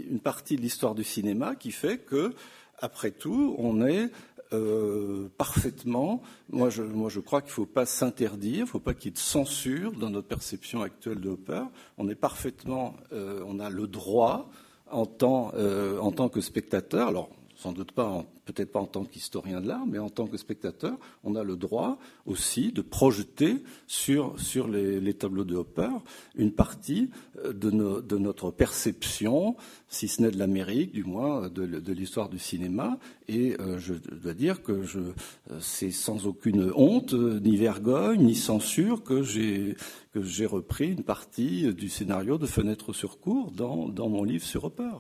[0.10, 2.34] une partie de l'histoire du cinéma qui fait que,
[2.80, 4.10] après tout, on est
[4.54, 6.22] euh, parfaitement.
[6.50, 9.06] Moi je, moi, je crois qu'il ne faut pas s'interdire, il ne faut pas qu'il
[9.06, 11.64] y ait de censure dans notre perception actuelle de Hopper.
[11.98, 14.50] On est parfaitement, euh, on a le droit
[14.90, 17.10] en tant, euh, en tant que spectateur.
[17.10, 17.30] Alors,
[17.64, 20.98] sans doute pas, peut-être pas en tant qu'historien de l'art, mais en tant que spectateur,
[21.24, 25.88] on a le droit aussi de projeter sur, sur les, tableaux de Hopper
[26.36, 27.10] une partie
[27.46, 29.56] euh, de, notre perception,
[29.88, 33.00] si ce n'est de l'Amérique, du moins de, de l'histoire du cinéma.
[33.30, 35.14] Et euh, je dois dire que euh,
[35.62, 39.78] c'est sans aucune honte, ni vergogne, ni censure que j'ai
[40.14, 44.44] que j'ai repris une partie du scénario de Fenêtre sur cours dans, dans mon livre
[44.44, 44.92] sur Hopper.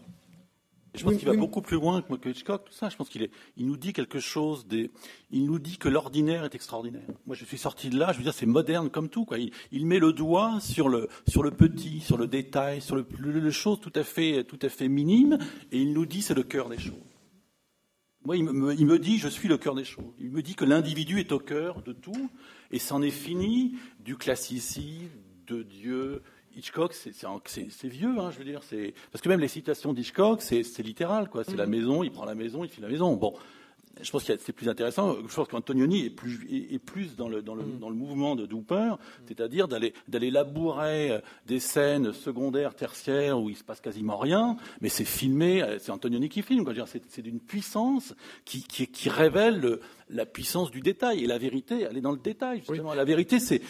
[0.95, 2.89] Je pense qu'il va beaucoup plus loin que Hitchcock, tout ça.
[2.89, 3.27] Je pense qu'il
[3.57, 4.91] il nous dit quelque chose des,
[5.31, 7.01] il nous dit que l'ordinaire est extraordinaire.
[7.25, 9.37] Moi, je suis sorti de là, je veux dire, c'est moderne comme tout, quoi.
[9.71, 13.51] Il, met le doigt sur le, sur le petit, sur le détail, sur le, le,
[13.51, 15.39] chose tout à fait, tout à fait minime,
[15.71, 16.93] et il nous dit c'est le cœur des choses.
[18.25, 20.13] Moi, il me, il me dit, je suis le cœur des choses.
[20.19, 22.29] Il me dit que l'individu est au cœur de tout,
[22.71, 25.09] et c'en est fini du classicisme,
[25.47, 26.21] de Dieu,
[26.55, 28.61] Hitchcock, c'est vieux, hein, je veux dire.
[29.11, 31.43] Parce que même les citations d'Hitchcock, c'est littéral, quoi.
[31.43, 31.69] C'est la mm-hmm.
[31.69, 33.15] maison, il prend la maison, il fait la maison.
[33.15, 33.33] Bon,
[34.01, 35.15] je pense que c'est plus intéressant.
[35.27, 37.79] Je pense qu'Antonioni est plus, est, plus dans, le, dans, le, mm.
[37.79, 38.95] dans le mouvement de Dooper,
[39.27, 44.89] c'est-à-dire d'aller, labourer euh, des scènes secondaires, tertiaires, où il se passe quasiment rien, mais
[44.89, 46.65] c'est filmé, euh, c'est Antonioni qui filme.
[46.87, 49.79] C'est, c'est d'une puissance qui, qui, qui révèle
[50.13, 51.23] la puissance du détail.
[51.23, 52.93] Et la vérité, elle est dans le détail, justement.
[52.93, 53.61] La vérité, c'est,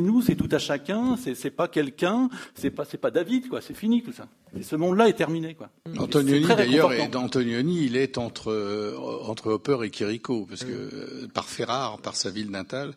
[0.00, 3.60] nous, c'est tout à chacun, c'est, pas quelqu'un, c'est pas, c'est pas David, quoi.
[3.60, 4.28] C'est fini, tout ça.
[4.56, 5.70] Et ce monde-là est terminé, quoi.
[5.98, 8.96] Antonioni, d'ailleurs, Antonioni, il est entre, euh,
[9.26, 12.94] entre Hopper et Chirico, parce que euh, par Ferrare, par sa ville natale,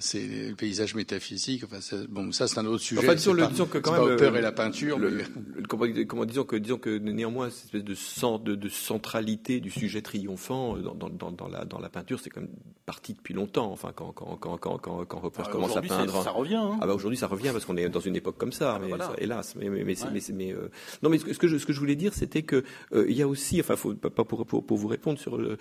[0.00, 1.64] c'est le paysage métaphysique.
[1.64, 1.78] Enfin,
[2.08, 3.02] bon, ça c'est un autre sujet.
[3.02, 4.98] Enfin, disons, le, disons que quand même, Hopper et la peinture.
[4.98, 5.22] Le,
[5.68, 9.70] comment, comment, disons que disons que néanmoins cette espèce de, centre, de, de, centralité du
[9.70, 12.50] sujet triomphant euh, dans, dans, dans, la dans la peinture, c'est quand même
[12.86, 13.70] parti depuis longtemps.
[13.70, 16.54] Enfin, quand quand quand quand quand, quand Hopper ah, commence à peindre, ça revient.
[16.54, 16.78] Hein.
[16.80, 18.80] Ah bah aujourd'hui ça revient parce qu'on est dans une époque comme ça.
[18.82, 20.70] Ah, ça, hélas, mais mais mais, mais, mais euh,
[21.02, 23.22] non, mais ce que je ce que je voulais dire, c'était que euh, il y
[23.22, 25.58] a aussi, enfin, faut pas pour, pour, pour vous répondre sur le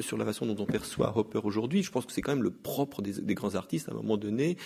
[0.00, 1.84] sur la façon dont on perçoit Hopper aujourd'hui.
[1.84, 4.16] Je pense que c'est quand même le propre des, des grands artistes à un moment
[4.16, 4.56] donné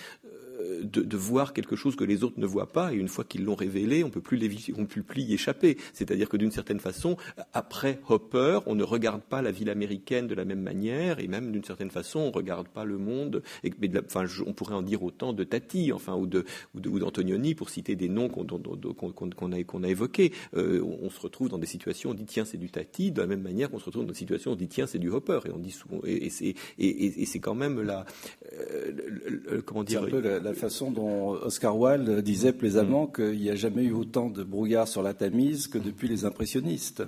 [0.83, 3.43] de, de, voir quelque chose que les autres ne voient pas, et une fois qu'ils
[3.43, 4.39] l'ont révélé, on peut plus
[4.77, 5.77] on peut plus y échapper.
[5.93, 7.17] C'est-à-dire que d'une certaine façon,
[7.53, 11.51] après Hopper, on ne regarde pas la ville américaine de la même manière, et même
[11.51, 13.43] d'une certaine façon, on regarde pas le monde.
[13.63, 16.45] Et, mais enfin, on pourrait en dire autant de Tati, enfin, ou de
[16.75, 20.31] ou d'Antonioni, pour citer des noms qu'on qu'on a qu'on a évoqués.
[20.55, 23.27] Euh, on, se retrouve dans des situations, on dit tiens c'est du Tati, de la
[23.27, 25.51] même manière qu'on se retrouve dans des situations, on dit tiens c'est du Hopper, et
[25.51, 28.05] on dit souvent, et, et c'est et, et c'est quand même la
[28.53, 33.11] euh, comment dire la façon dont Oscar Wilde disait plaisamment mm.
[33.13, 37.03] qu'il n'y a jamais eu autant de brouillard sur la Tamise que depuis les impressionnistes.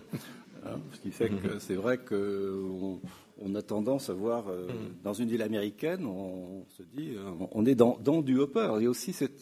[0.65, 3.01] Hein, ce qui fait que c'est vrai qu'on
[3.37, 5.03] on a tendance à voir euh, mm.
[5.03, 8.73] dans une ville américaine, on, se dit, euh, on est dans, du Hopper.
[8.77, 9.41] Il y a aussi cette,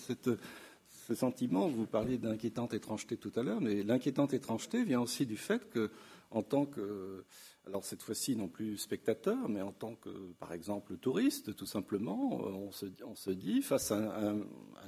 [1.07, 5.37] ce sentiment, vous parliez d'inquiétante étrangeté tout à l'heure, mais l'inquiétante étrangeté vient aussi du
[5.37, 5.89] fait que,
[6.31, 7.25] en tant que
[7.67, 10.09] alors cette fois-ci non plus spectateur, mais en tant que,
[10.39, 14.39] par exemple, touriste, tout simplement, euh, on se, on se dit, face à un,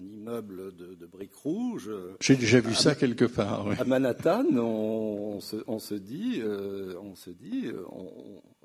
[0.01, 1.91] immeuble de, briques rouges...
[2.19, 3.67] J'ai déjà vu ça quelque part.
[3.80, 7.86] À Manhattan, on, se, on se, dit, on se dit euh,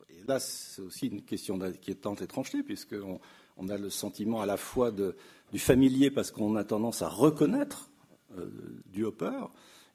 [0.09, 3.21] et là c'est aussi une question d'inquiétante étrangeté, puisqu'on
[3.57, 5.17] on a le sentiment à la fois de,
[5.53, 7.91] du familier, parce qu'on a tendance à reconnaître
[8.37, 8.47] euh,
[8.87, 9.41] du Hopper,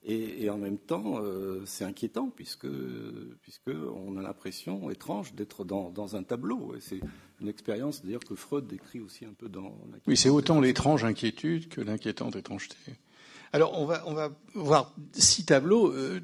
[0.06, 2.68] et, en même temps, euh, c'est inquiétant puisque,
[3.40, 6.74] puisque on a l'impression étrange d'être dans, dans, un tableau.
[6.80, 7.00] C'est
[7.40, 9.74] une expérience d'ailleurs que Freud décrit aussi un peu dans.
[10.06, 12.76] Oui, c'est autant l'étrange inquiétude que l'inquiétante étrangeté.
[13.54, 16.20] Alors on va, on va voir six tableaux euh,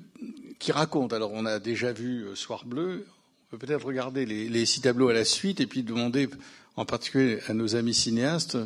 [0.58, 1.16] qui racontent.
[1.16, 3.06] Alors on a déjà vu euh, Soir bleu.
[3.46, 6.28] On peut peut-être regarder les, les, six tableaux à la suite et puis demander
[6.76, 8.58] en particulier à nos amis cinéastes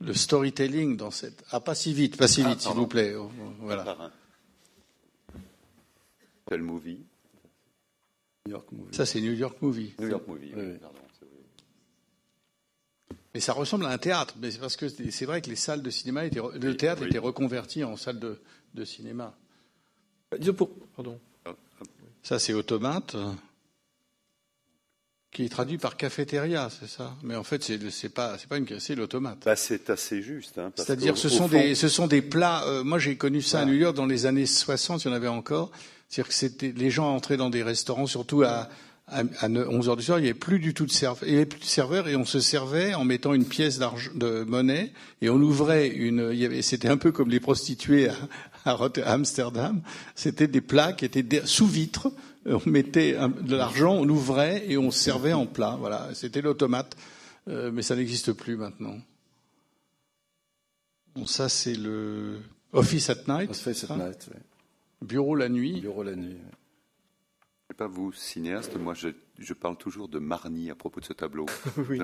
[0.00, 1.44] le storytelling dans cette.
[1.50, 3.14] Ah, pas si vite, pas si vite, ah, s'il vous plaît.
[3.60, 4.12] Voilà.
[6.50, 7.06] Quel movie
[8.46, 8.94] New York Movie.
[8.94, 9.94] Ça, c'est New York Movie.
[9.98, 10.78] New York Movie, oui.
[10.80, 10.98] Pardon,
[13.32, 14.34] mais ça ressemble à un théâtre.
[14.40, 17.18] Mais c'est parce que c'est vrai que les salles de cinéma étaient, le théâtre était
[17.18, 18.40] reconverti en salle de,
[18.74, 19.36] de cinéma.
[20.96, 21.18] Pardon.
[22.22, 23.16] Ça, c'est Automate,
[25.30, 27.16] qui est traduit par cafétéria, c'est ça?
[27.22, 29.38] Mais en fait, c'est pas c'est pas une c'est l'automate.
[29.44, 30.58] Bah, c'est assez juste.
[30.58, 32.66] Hein, C'est-à-dire, ce sont des ce sont des plats.
[32.66, 35.04] Euh, moi, j'ai connu ça à New York dans les années 60.
[35.04, 35.70] Il y en avait encore.
[36.10, 38.68] C'est-à-dire que c'était, les gens entraient dans des restaurants, surtout à,
[39.06, 41.36] à, 11 heures du soir, il n'y avait plus du tout de serveur, il y
[41.36, 44.92] avait plus de serveur et on se servait en mettant une pièce d'argent, de monnaie
[45.22, 48.10] et on ouvrait une, il y avait, c'était un peu comme les prostituées
[48.64, 49.80] à, à Amsterdam.
[50.14, 52.12] C'était des plats qui étaient sous vitre.
[52.44, 55.76] On mettait de l'argent, on ouvrait et on servait en plat.
[55.78, 56.08] Voilà.
[56.14, 56.96] C'était l'automate.
[57.48, 58.98] Euh, mais ça n'existe plus maintenant.
[61.14, 62.40] Bon, ça, c'est le
[62.72, 63.50] Office at Night.
[63.50, 64.40] Office at Night, oui.
[65.02, 65.80] Bureau la nuit.
[65.80, 66.36] Bureau la nuit.
[67.68, 71.12] sais pas vous, cinéaste, moi je, je, parle toujours de Marny à propos de ce
[71.12, 71.46] tableau.
[71.88, 72.00] oui.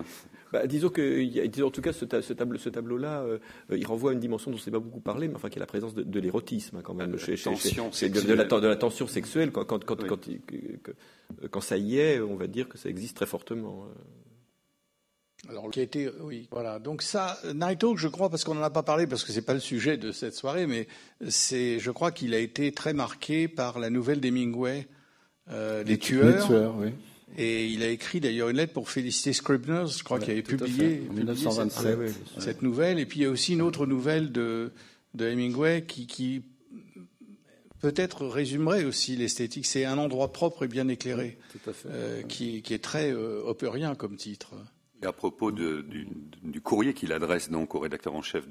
[0.53, 3.39] Bah, disons que, en tout cas, ce, ce tableau, ce tableau-là, euh,
[3.71, 5.59] il renvoie à une dimension dont on ne s'est pas beaucoup parlé, mais enfin, qui
[5.59, 8.45] est la présence de, de l'érotisme, hein, quand même, chez, chez, chez, de, de, la,
[8.45, 9.53] de, la, tension sexuelle.
[9.53, 10.21] Quand, quand, quand, quand,
[11.51, 13.89] quand, ça y est, on va dire que ça existe très fortement.
[15.49, 15.53] Euh.
[15.53, 16.79] Alors, qui a été, oui, voilà.
[16.79, 19.43] Donc ça, Night Hawk, je crois, parce qu'on n'en a pas parlé, parce que c'est
[19.43, 20.87] pas le sujet de cette soirée, mais
[21.29, 24.87] c'est, je crois qu'il a été très marqué par la nouvelle d'Hemingway,
[25.51, 26.39] euh, Les Tueurs.
[26.41, 26.89] Les tueurs, oui.
[27.39, 31.03] Et il a écrit d'ailleurs une lettre pour féliciter Scribners, je crois qu'il avait publié,
[31.05, 31.99] en publié 1927.
[32.09, 32.99] cette, cette nouvelle.
[32.99, 34.73] Et puis il y a aussi une autre nouvelle de,
[35.15, 36.43] de Hemingway qui, qui
[37.81, 39.67] peut-être résumerait aussi l'esthétique.
[39.67, 41.89] C'est un endroit propre et bien éclairé, Tout à fait.
[41.91, 44.55] euh, qui, qui est très euh, opérien comme titre.
[45.03, 48.47] À propos du, courrier qu'il adresse donc au rédacteur en chef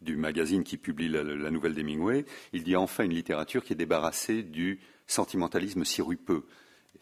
[0.00, 4.42] du magazine qui publie la, nouvelle d'Hemingway, il dit enfin une littérature qui est débarrassée
[4.42, 6.44] du sentimentalisme sirupeux.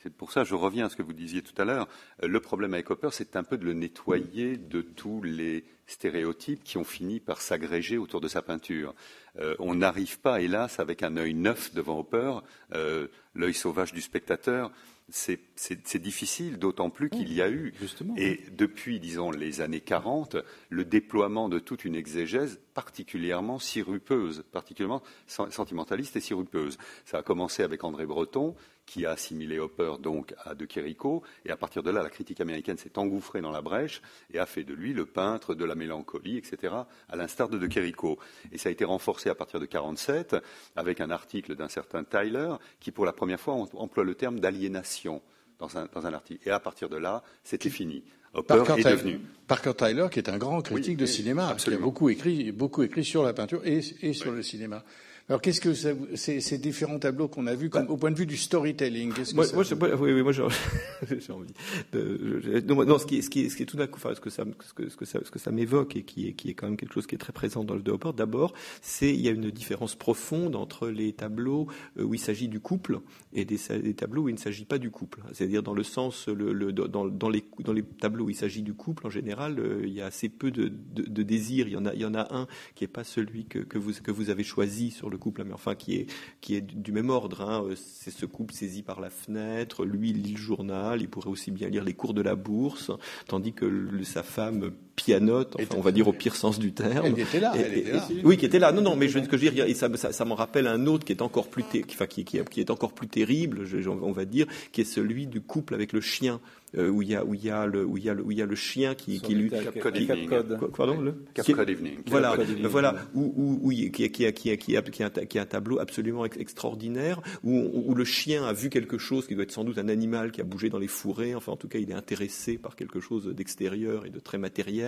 [0.02, 1.88] C'est pour ça, je reviens à ce que vous disiez tout à l'heure.
[2.22, 6.62] Euh, Le problème avec Hopper, c'est un peu de le nettoyer de tous les stéréotypes
[6.62, 8.94] qui ont fini par s'agréger autour de sa peinture.
[9.40, 12.38] Euh, on n'arrive pas, hélas, avec un œil neuf devant Hopper,
[12.74, 14.70] euh, l'œil sauvage du spectateur.
[15.10, 18.14] C'est difficile, d'autant plus qu'il y a eu Justement.
[18.18, 20.36] et depuis, disons, les années 40,
[20.68, 26.76] le déploiement de toute une exégèse particulièrement sirupeuse, particulièrement sen- sentimentaliste et sirupeuse.
[27.06, 28.54] Ça a commencé avec André Breton,
[28.88, 32.40] qui a assimilé Hopper donc à De Chirico, et à partir de là, la critique
[32.40, 34.00] américaine s'est engouffrée dans la brèche
[34.32, 36.72] et a fait de lui le peintre de la mélancolie, etc.,
[37.08, 38.18] à l'instar de De Chirico.
[38.50, 40.36] Et ça a été renforcé à partir de 47
[40.74, 44.40] avec un article d'un certain Tyler, qui pour la première fois em- emploie le terme
[44.40, 45.20] d'aliénation
[45.58, 46.48] dans un, dans un article.
[46.48, 48.02] Et à partir de là, c'était fini.
[48.34, 49.20] Hopper Parker, est Tyler, devenu.
[49.46, 51.80] Parker Tyler, qui est un grand critique Oui, de cinéma, absolument.
[51.80, 54.84] qui a beaucoup écrit, beaucoup écrit sur la peinture et, et sur le cinéma.
[55.28, 58.16] Alors, qu'est-ce que ça ces, ces différents tableaux qu'on a vus, comme, au point de
[58.16, 61.52] vue du storytelling, qu'est-ce que Moi, ça moi, je- moi, oui, oui, moi, j'ai envie.
[61.92, 63.96] De, je- non, ce qui est, ce qui est, ce qui est tout d'un coup,
[64.02, 66.28] enfin, ce que ça, ce que, ce que ça, ce que ça m'évoque et qui
[66.28, 68.12] est, qui est quand même quelque chose qui est très présent dans le de Hopper.
[68.16, 71.66] D'abord, c'est il y a une différence profonde entre les tableaux
[71.98, 73.00] euh, où il s'agit du couple
[73.34, 75.20] et des, des tableaux où il ne s'agit pas du couple.
[75.34, 78.62] C'est-à-dire dans le sens, le, le, dans, dans les, dans les tableaux où il s'agit
[78.62, 81.68] du couple, en général, euh, il y a assez peu de, de, de désir.
[81.68, 83.76] Il y en a, il y en a un qui est pas celui que, que
[83.76, 86.06] vous, que vous avez choisi sur le couple, mais enfin qui est,
[86.40, 87.42] qui est du même ordre.
[87.42, 87.64] Hein.
[87.64, 89.84] Euh, C'est ce couple saisi par la fenêtre.
[89.84, 91.02] Lui il lit le journal.
[91.02, 92.90] Il pourrait aussi bien lire les cours de la bourse,
[93.26, 95.54] tandis que sa femme pianote.
[95.58, 97.06] Enfin, on va dire au pire sens du terme.
[97.06, 98.08] Elle était là, Et- elle et- était là.
[98.10, 98.72] et- oui, qui était là.
[98.72, 100.34] Non, non, mais je veux ce que je veux dire, et ça, ça, ça m'en
[100.34, 102.92] rappelle un autre qui est encore plus, ter- qui, enfin, qui, qui, qui est encore
[102.92, 106.40] plus terrible, je- on va dire, qui est celui du couple avec le chien,
[106.76, 108.22] euh, où il y a, où il y a le, où il y a le,
[108.22, 110.28] où il y a le chien qui, qui lui, Cap Cod qui- Evening.
[110.28, 110.58] Code.
[110.58, 111.94] quoi, pardon, le Cap qui- Cod Evening.
[112.06, 112.66] voilà, Evening.
[112.66, 117.20] voilà, où, où, où qui, qui, qui, qui, qui, qui, un tableau absolument ex- extraordinaire,
[117.42, 120.30] où, où le chien a vu quelque chose qui doit être sans doute un animal
[120.30, 123.00] qui a bougé dans les fourrés, enfin en tout cas il est intéressé par quelque
[123.00, 124.87] chose d'extérieur et de très matériel,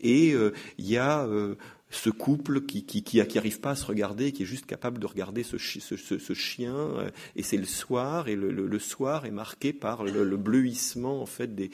[0.00, 1.56] et euh, il y a euh,
[1.90, 5.42] ce couple qui qui, arrive pas à se regarder, qui est juste capable de regarder
[5.42, 9.30] ce, chi- ce, ce, ce chien, euh, et c'est le soir, et le, soir est
[9.30, 11.70] marqué par le, le bleuissement en fait des,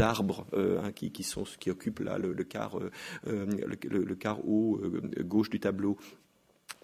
[0.00, 1.10] arbres euh, hein, qui,
[1.70, 2.90] occupent là le, quart euh,
[3.26, 3.46] euh,
[3.84, 5.96] le, quart haut euh, gauche du tableau.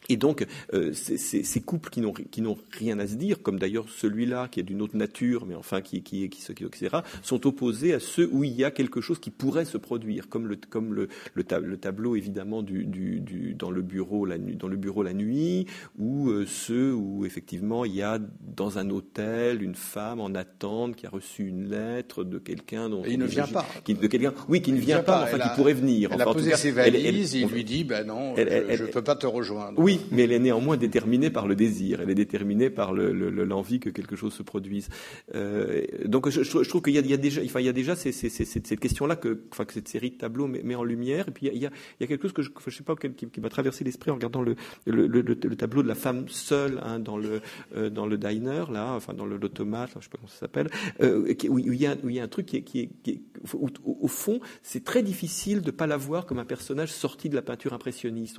[0.08, 0.44] Et donc,
[0.74, 2.00] euh, ces, couples qui
[2.42, 5.80] n'ont rien à se dire, comme d'ailleurs celui-là qui est d'une autre nature, mais enfin
[5.80, 9.20] qui qui qui, qui etc., sont opposés à ceux où il y a quelque chose
[9.20, 13.20] qui pourrait se produire, comme le comme le le, tab- le tableau évidemment du, du,
[13.20, 15.66] du dans le bureau la nuit dans le bureau la nuit,
[15.98, 18.18] ou euh, ceux où effectivement il y a
[18.56, 23.04] dans un hôtel une femme en attente qui a reçu une lettre de quelqu'un dont
[23.04, 23.64] Et il ne vient pas.
[23.84, 26.10] qui, de quelqu'un oui qui ne vient vient pas, enfin qui a- pourrait venir.
[26.12, 28.04] Elle Enfin, a en posé cas, ses elle- elle- valises, on- il lui dit, ben
[28.06, 29.78] non, elle- je ne peux pas te rejoindre.
[29.80, 32.00] oui, mais elle est néanmoins déterminée par le désir.
[32.00, 34.88] Elle est déterminée par le- le- le- l'envie que quelque chose se produise.
[35.34, 39.42] Euh, donc, je, trouve qu'il y, a- déjà, il y a déjà cette, question-là que,
[39.52, 41.28] enfin, cette série de tableaux met, en lumière.
[41.28, 41.70] Et puis, il y a,
[42.06, 45.06] quelque chose que je, je sais pas qui, m'a traversé l'esprit en regardant le, le,
[45.06, 47.40] le- le- le tableau de la femme seule hein, dans le
[47.76, 50.68] euh, dans le diner là, enfin dans l'automate, je sais pas comment ça s'appelle,
[51.00, 53.20] euh, où, il y a, un truc qui est,
[53.52, 57.42] au, fond, c'est très difficile de pas la voir comme un personnage sorti de la
[57.42, 58.38] peinture impressionniste.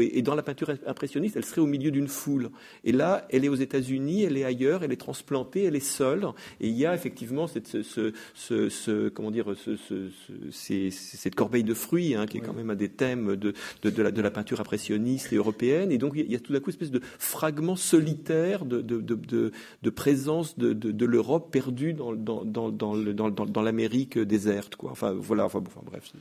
[0.00, 2.50] Et dans la peinture impressionniste, elle serait au milieu d'une foule.
[2.84, 6.26] Et là, elle est aux États-Unis, elle est ailleurs, elle est transplantée, elle est seule.
[6.60, 10.50] Et il y a effectivement cette, ce, ce, ce- ce- comment dire, ce, ce- ce-
[10.50, 13.90] ces- cette corbeille de fruits, hein, qui est quand même un des thèmes de, de,
[13.90, 15.92] de la, de la peinture impressionniste et européenne.
[15.92, 19.00] Et donc, il y a tout d'un coup une espèce de fragment solitaire de, de,
[19.00, 24.76] de, de, de présence de, de, de l'Europe perdue dans, dans, dans, dans, l'Amérique déserte.
[24.76, 24.90] Quoi.
[24.90, 26.12] Enfin, voilà, enfin, bon, enfin bref.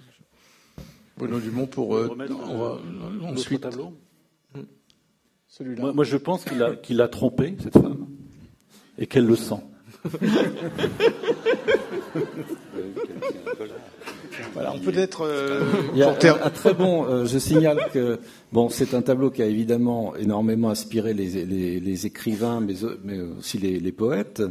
[1.18, 3.94] Bruno Dumont pour euh, remettre, on va- euh, ensuite tableau
[5.50, 5.82] celui-là.
[5.82, 8.08] moi, moi, je pense qu'il a, qu'il a trompé cette femme
[8.98, 9.62] et qu'elle le sent.
[14.54, 15.64] Voilà, on peut être euh,
[15.94, 17.06] Il y a un, un très bon.
[17.06, 18.20] euh, je signale que
[18.54, 23.20] bon, c'est un tableau qui a évidemment énormément inspiré les, les- les écrivains, mais, mais
[23.20, 24.42] aussi les, les poètes.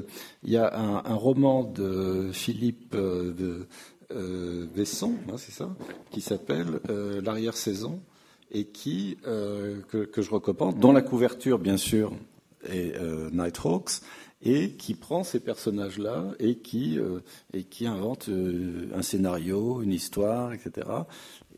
[0.45, 5.75] Il y a un, un roman de Philippe euh, de Besson, hein, c'est ça,
[6.11, 6.81] qui s'appelle
[7.23, 8.01] L'arrière-saison
[8.51, 12.12] et qui que, que, je recommande, dont la couverture, bien sûr,
[12.69, 12.95] est
[13.33, 14.01] Nighthawks
[14.43, 17.20] et qui prend ces personnages-là et qui, euh,
[17.53, 20.87] et qui invente euh, un scénario, une histoire, etc.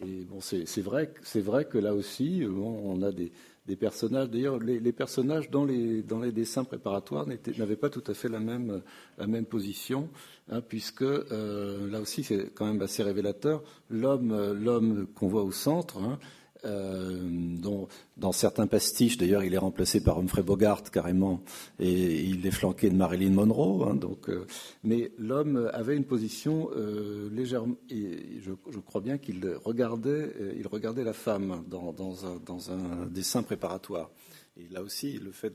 [0.02, 3.32] Et bon, c'est vrai, vrai que là aussi, on a des,
[3.66, 4.30] des personnages.
[4.30, 7.26] D'ailleurs, les, personnages dans les, dans les dessins préparatoires
[7.58, 8.80] n'avaient pas tout à fait la même,
[9.18, 10.08] la même position,
[10.48, 13.62] hein, puisque euh, là aussi, c'est quand même assez révélateur.
[13.90, 15.98] L'homme qu'on voit au centre.
[15.98, 16.18] Hein,
[16.64, 21.42] euh, dans certains pastiches, d'ailleurs, il est remplacé par Humphrey Bogart carrément,
[21.78, 23.88] et il est flanqué de Marilyn Monroe.
[23.88, 24.46] Hein, donc, euh,
[24.84, 30.66] mais l'homme avait une position euh, légèrement, et je, crois bien qu'il regardait, euh, il
[30.66, 34.10] regardait la femme dans, un, dessin préparatoire.
[34.56, 35.54] Et là aussi, le fait,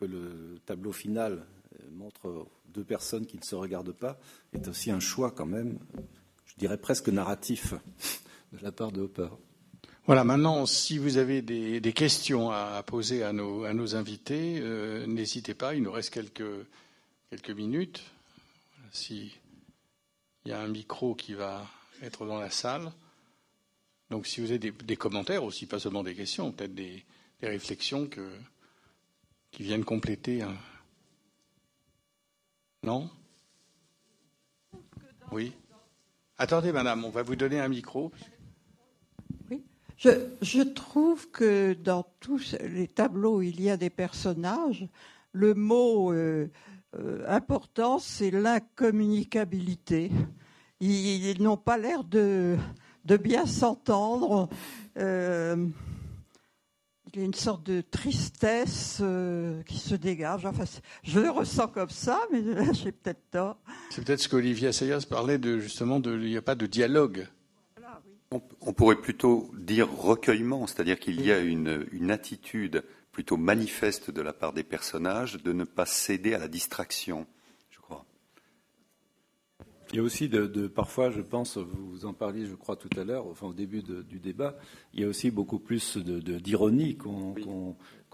[0.00, 1.44] que le tableau final
[1.92, 4.18] montre deux personnes qui ne se regardent pas
[4.52, 5.78] est aussi un choix quand même,
[6.46, 7.74] je dirais presque narratif
[8.52, 9.10] de la part de.
[10.06, 15.06] Voilà, maintenant, si vous avez des, questions à poser à nos, à nos invités, euh,
[15.06, 18.02] n'hésitez pas, il nous reste quelques, minutes.
[18.92, 19.30] S'il
[20.44, 21.66] y a un micro qui va
[22.02, 22.92] être dans la salle.
[24.10, 27.04] Donc si vous avez des, commentaires aussi, pas seulement des questions, peut-être des,
[27.42, 28.08] réflexions
[29.50, 30.44] qui viennent compléter.
[32.84, 33.10] Non?
[35.32, 35.52] Oui
[36.38, 38.12] Attendez, madame, on va vous donner un micro.
[39.96, 44.86] Je, trouve que dans tous les tableaux il y a des personnages,
[45.32, 46.50] le mot euh,
[46.98, 50.10] euh, important, c'est l'incommunicabilité.
[50.80, 52.58] Ils, n'ont pas l'air de,
[53.04, 54.50] bien s'entendre.
[54.98, 55.66] Euh,
[57.06, 59.02] il y a une sorte de tristesse
[59.64, 60.44] qui se dégage.
[60.44, 60.64] Enfin,
[61.04, 62.42] je le ressens comme ça, mais
[62.74, 63.56] j'ai peut-être tort.
[63.88, 67.26] C'est peut-être ce qu'Olivier Assayas parlait de justement il n'y a pas de dialogue
[68.30, 74.20] on, pourrait plutôt dire recueillement, c'est-à-dire qu'il y a une, une, attitude plutôt manifeste de
[74.20, 77.26] la part des personnages de ne pas céder à la distraction,
[77.70, 78.04] je crois.
[79.90, 82.90] Il y a aussi de, de parfois, je pense, vous en parliez, je crois, tout
[82.98, 84.56] à l'heure, enfin au début de, du débat,
[84.92, 87.44] il y a aussi beaucoup plus d'ironie qu'on oui.
[87.44, 87.48] qu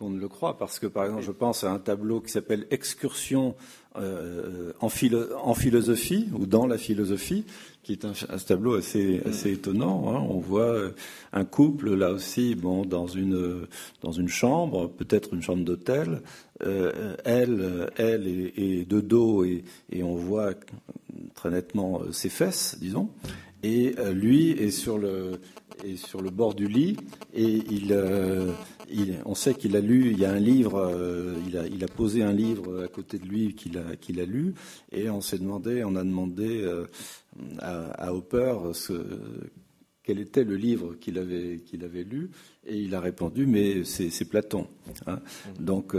[0.02, 2.66] qu'on ne le croit, parce que par exemple, je pense à un tableau qui s'appelle
[2.72, 3.54] Excursion
[3.96, 7.44] euh, en, philo en, philosophie ou dans la philosophie,
[7.84, 10.08] qui est un, un tableau assez, assez étonnant.
[10.08, 10.26] Hein.
[10.28, 10.90] On voit
[11.32, 13.68] un couple là aussi, bon, dans une
[14.02, 16.22] dans une chambre, peut-être une chambre d'hôtel.
[16.64, 19.62] Euh, elle, elle est, est, de dos et,
[19.92, 20.54] et on voit
[21.36, 23.08] très nettement ses fesses, disons.
[23.62, 25.40] Et euh, lui est sur le
[25.84, 26.96] est sur le bord du lit
[27.34, 28.52] et il, euh,
[28.90, 31.82] il on sait qu'il a lu, il y a un livre, euh, il, a, il,
[31.84, 34.54] a, posé un livre à côté de lui qu'il a, qu'il a lu
[34.90, 36.86] et on s'est demandé, on a demandé euh,
[37.58, 38.92] à, à, Hopper ce,
[40.02, 42.30] quel était le livre qu'il avait, qu'il avait lu
[42.66, 44.66] et il a répondu mais c'est Platon.
[45.06, 45.20] Hein.
[45.58, 45.96] Donc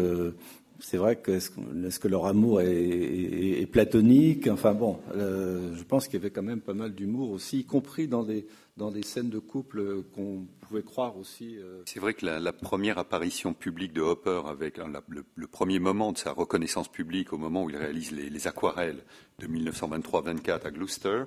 [0.83, 6.07] c'est vrai que est-ce, est que leur amour est, platonique Enfin bon, euh, je pense
[6.07, 8.45] qu'il y avait quand même pas mal d'humour aussi, y compris dans des
[8.75, 11.57] dans des scènes de couple qu'on pouvait croire aussi.
[11.57, 11.83] Euh...
[11.85, 16.17] C'est vrai que la, première apparition publique de Hopper, avec hein, le, premier moment de
[16.17, 19.03] sa reconnaissance publique, au moment où il réalise les, les aquarelles
[19.37, 21.23] de 1923-24 à Gloucester,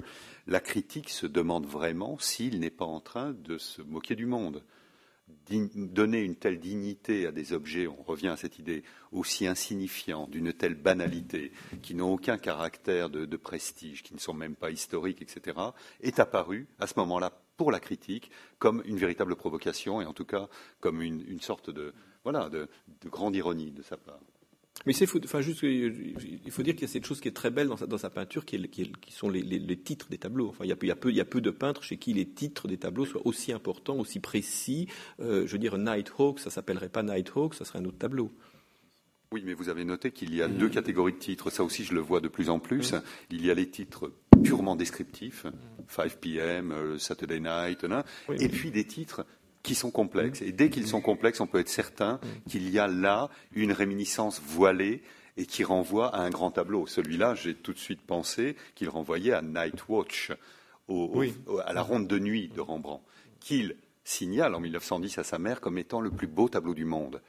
[0.49, 4.63] la critique se demande vraiment s'il n'est pas en train de se moquer du monde
[5.49, 8.83] donner une telle dignité à des objets, on revient à cette idée
[9.13, 11.53] aussi insignifiante, d'une telle banalité,
[11.83, 15.57] qui n'ont aucun caractère de, prestige, qui ne sont même pas historiques, etc.,
[16.01, 20.27] est apparu à ce moment-là pour la critique comme une véritable provocation et en tout
[20.27, 20.49] cas
[20.81, 21.95] comme une, sorte de,
[22.25, 22.69] voilà, de
[23.05, 24.21] grande ironie de sa part.
[24.85, 27.51] Mais c'est enfin juste, il faut dire qu'il y a cette chose qui est très
[27.51, 29.77] belle dans sa, dans sa peinture, qui, est, qui, est, qui sont les, les, les,
[29.77, 30.49] titres des tableaux.
[30.49, 31.83] Enfin, il y, a peu, il, y a peu, il y a peu de peintres
[31.83, 34.87] chez qui les titres des tableaux soient aussi importants, aussi précis.
[35.21, 38.31] Euh, je veux dire, Nighthawk, ça s'appellerait pas Nighthawk, ça serait un autre tableau.
[39.33, 40.59] Oui, mais vous avez noté qu'il y a mmh.
[40.59, 41.51] deux catégories de titres.
[41.51, 42.93] Ça aussi, je le vois de plus en plus.
[42.93, 43.03] Mmh.
[43.31, 44.13] Il y a les titres
[44.45, 45.47] purement descriptifs,
[45.89, 47.85] 5 p.m., euh, Saturday Night,
[48.29, 48.49] oui, et oui.
[48.49, 49.27] puis des titres
[49.67, 50.43] qui sont complexes.
[50.43, 54.41] Et dès qu'ils sont complexes, on peut être certain qu'il y a là une réminiscence
[54.41, 55.03] voilée
[55.37, 56.87] et qui renvoie à un grand tableau.
[56.87, 60.31] Celui-là, j'ai tout de suite pensé qu'il renvoyait à Night Watch,
[60.87, 61.35] au, oui.
[61.47, 63.03] au, à la ronde de nuit de Rembrandt,
[63.41, 63.75] qu'il
[64.05, 67.21] signale en 1910 à sa mère comme étant le plus beau tableau du monde.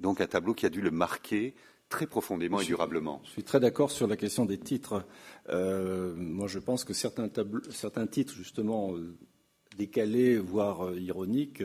[0.00, 1.54] Donc un tableau qui a dû le marquer
[1.90, 3.20] très profondément et durablement.
[3.24, 5.04] Je suis très d'accord sur la question des titres.
[5.50, 7.28] Euh, moi, je pense que certains,
[7.70, 9.14] certains titres, justement, euh,
[9.76, 11.62] décalés, voire euh, ironiques,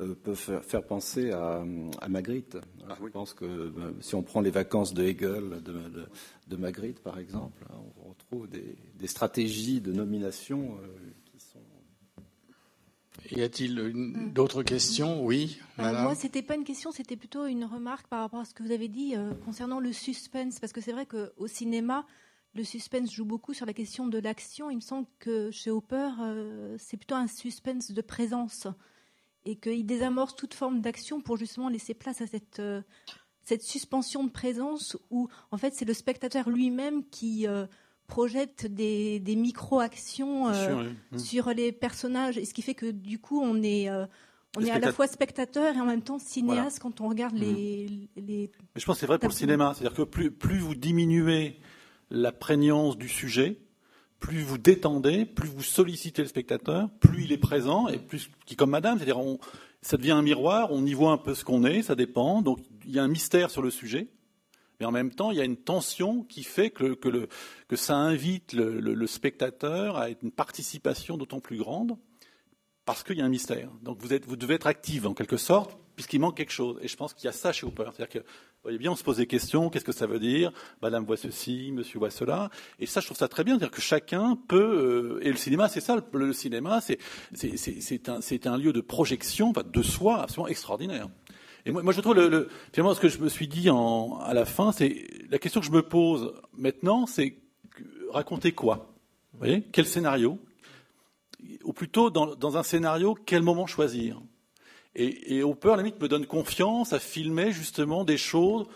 [0.00, 1.64] euh, peuvent faire, faire, penser à,
[2.00, 2.58] à Magritte.
[2.88, 3.10] Ah, Je oui.
[3.10, 6.08] pense que euh, si on prend les vacances de Hegel, de, de,
[6.48, 10.78] de Magritte, par exemple, on retrouve trop des, stratégies de nomination
[11.26, 11.58] qui sont.
[13.30, 15.24] Y a-t-il d'autres questions?
[15.24, 15.58] Oui.
[15.76, 18.70] moi, c'était pas une question, c'était plutôt une remarque par rapport à ce que vous
[18.70, 19.14] avez dit
[19.44, 22.06] concernant le suspense, parce que c'est vrai qu'au cinéma,
[22.54, 24.70] le suspense joue beaucoup sur la question de l'action.
[24.70, 26.10] Il me semble que chez Hopper,
[26.78, 28.66] c'est plutôt un suspense de présence
[29.44, 32.82] et qu'il désamorce toute forme d'action pour justement laisser place à cette, euh,
[33.42, 37.66] cette suspension de présence où en fait c'est le spectateur lui-même qui euh,
[38.06, 42.38] projette des, des micro-actions euh, sur les personnages.
[42.38, 43.88] Et ce qui fait que du coup on est
[44.58, 48.08] on est à la fois spectateur et en même temps cinéaste quand on regarde les,
[48.16, 48.20] mmh.
[48.20, 50.74] les, Mais je pense que c'est vrai pour le cinéma, c'est-à-dire que plus, plus vous
[50.74, 51.58] diminuez
[52.12, 53.58] la prégnance du sujet,
[54.20, 58.54] plus vous détendez, plus vous sollicitez le spectateur, plus il est présent et plus qui
[58.54, 59.18] comme Madame, c'est-à-dire
[59.80, 62.42] ça devient un miroir, on y voit un peu ce qu'on est, ça dépend.
[62.42, 64.08] Donc il y a un mystère sur le sujet,
[64.78, 66.96] mais en même temps il y a une tension qui fait que,
[67.74, 71.96] ça invite le, spectateur à une participation d'autant plus grande
[72.84, 73.70] parce qu'il y a un mystère.
[73.82, 76.78] Donc vous, devez être active en quelque sorte puisqu'il manque quelque chose.
[76.82, 77.90] Et je pense qu'il y a ça chez Hooper.
[77.94, 78.28] C'est-à-dire que,
[78.62, 80.52] voyez bien, on se pose des questions, qu'est-ce que ça veut dire?
[80.82, 82.50] Madame voit ceci, monsieur voit cela.
[82.78, 83.58] Et ça, je trouve ça très bien.
[83.58, 85.18] C'est-à-dire que chacun peut...
[85.20, 86.98] Euh, et le cinéma, c'est ça, le, cinéma, c'est,
[88.08, 88.20] un,
[88.52, 91.08] un, lieu de projection de soi absolument extraordinaire.
[91.66, 94.44] Et moi, je trouve, le, finalement, ce que je me suis dit en, à la
[94.44, 97.38] fin, c'est la question que je me pose maintenant, c'est
[98.10, 98.94] raconter quoi?
[99.32, 99.62] Vous voyez?
[99.72, 100.38] Quel scénario?
[101.64, 104.20] Ou plutôt, dans, dans un scénario, quel moment choisir?
[104.94, 108.66] Et, et Hopper, à la limite, me donne confiance à filmer justement des choses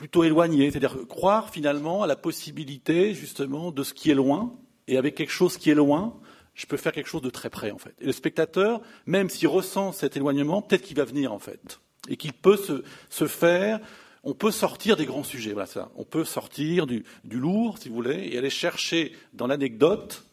[0.00, 4.56] plutôt éloignées, c'est-à-dire croire finalement à la possibilité justement de ce qui est loin,
[4.88, 6.18] et avec quelque chose qui est loin,
[6.54, 7.94] je peux faire quelque chose de très près en fait.
[8.00, 12.16] Et le spectateur, même s'il ressent cet éloignement, peut-être qu'il va venir en fait, et
[12.16, 13.78] qu'il peut se, faire.
[14.24, 15.90] On peut sortir des grands sujets, voilà ça.
[15.96, 20.24] On peut sortir du lourd, si vous voulez, et aller chercher dans l'anecdote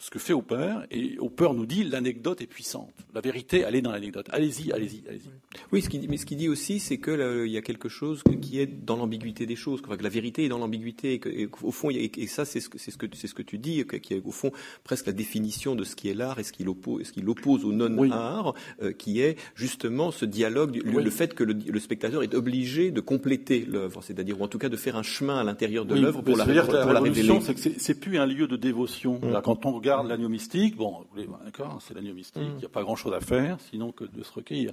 [0.00, 2.94] ce que fait Hopper, et Hopper nous dit l'anecdote est puissante.
[3.14, 4.28] La vérité, elle est dans l'anecdote.
[4.30, 5.28] Allez-y, allez-y, allez-y.
[5.72, 8.60] Oui, ce mais ce qu'il dit aussi, c'est que il y a quelque chose qui
[8.60, 12.26] est dans l'ambiguïté des choses, que la vérité est dans l'ambiguïté, et, au fond, et,
[12.28, 14.52] ça, c'est ce que ce ce tu dis, qui est au fond
[14.84, 17.66] presque la définition de ce qui est l'art et ce qui l'oppose, ce qui l'oppose
[17.66, 22.90] au non-art, euh, qui est justement ce dialogue, le, fait que le, spectateur est obligé
[22.90, 25.94] de compléter l'œuvre, c'est-à-dire ou en tout cas de faire un chemin à l'intérieur de
[25.94, 27.38] l'œuvre pour, la, pour, la, révéler.
[27.76, 29.20] C'est plus un lieu de dévotion.
[29.22, 29.40] Mmh.
[29.42, 31.04] Quand on regarde l'agneau mystique, bon,
[31.44, 32.52] d'accord, c'est l'agneau mystique, mm.
[32.54, 34.72] il n'y a pas grand-chose à faire, sinon que de se recueillir.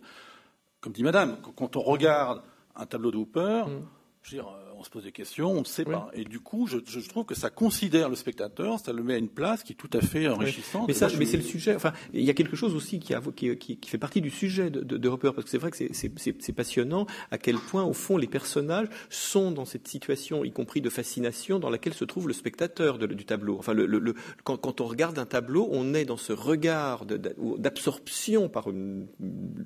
[0.82, 2.42] Comme dit Madame, quand on regarde
[2.76, 3.86] un tableau de Hooper, mm.
[4.24, 6.10] je veux dire, on se pose des questions, on ne sait pas.
[6.14, 6.78] Et du coup, je,
[7.08, 9.90] trouve que ça considère le spectateur, ça le met à une place qui est tout
[9.94, 10.88] à fait enrichissante.
[10.88, 11.76] Mais, ça, mais c'est le sujet.
[11.76, 14.70] Enfin, il y a quelque chose aussi qui, a, qui, qui, fait partie du sujet
[14.70, 18.18] de, de, Hopper, parce que c'est vrai que c'est passionnant à quel point, au fond,
[18.18, 22.34] les personnages sont dans cette situation, y compris de fascination, dans laquelle se trouve le
[22.34, 23.58] spectateur du tableau.
[23.58, 24.14] Enfin, le,
[24.44, 29.08] quand, quand, on regarde un tableau, on est dans ce regard d'absorption par une,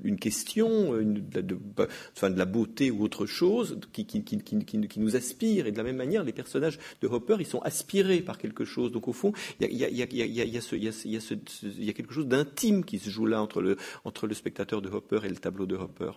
[0.03, 1.57] une question, une, de,
[2.15, 5.67] enfin, de la beauté ou autre chose, qui, qui, qui, qui nous aspire.
[5.67, 8.91] Et de la même manière, les personnages de Hopper, ils sont aspirés par quelque chose.
[8.91, 10.07] Donc au fond, il y a,
[11.93, 15.29] quelque chose d'intime qui se joue là entre le, entre le spectateur de Hopper et
[15.29, 16.11] le tableau de Hopper.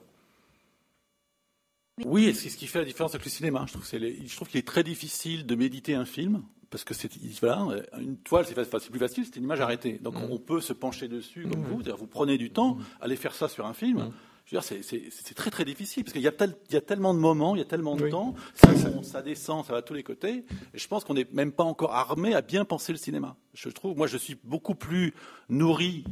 [2.05, 3.65] Oui, c'est ce qui fait la différence avec le cinéma.
[3.69, 6.43] Je trouve, je trouve qu'il est très difficile de méditer un film
[6.75, 7.09] parce que c'est
[7.41, 7.69] voilà,
[8.01, 10.01] une toile, c'est plus facile, c'est une image arrêtée.
[10.03, 10.27] Donc mm.
[10.29, 11.67] on peut se pencher dessus comme mm.
[11.67, 11.97] vous.
[11.97, 12.85] Vous prenez du temps, mm.
[13.01, 14.11] allez faire ça sur un film
[14.47, 17.67] c'est très très difficile parce qu'il y, y, a tellement de moments, il y a
[17.67, 20.45] tellement de temps, ça, descend, ça va à tous les côtés.
[20.75, 23.37] Et je pense qu'on n'est même pas encore armé à bien penser le cinéma.
[23.55, 25.15] Je trouve, moi, je suis beaucoup plus
[25.49, 26.05] nourri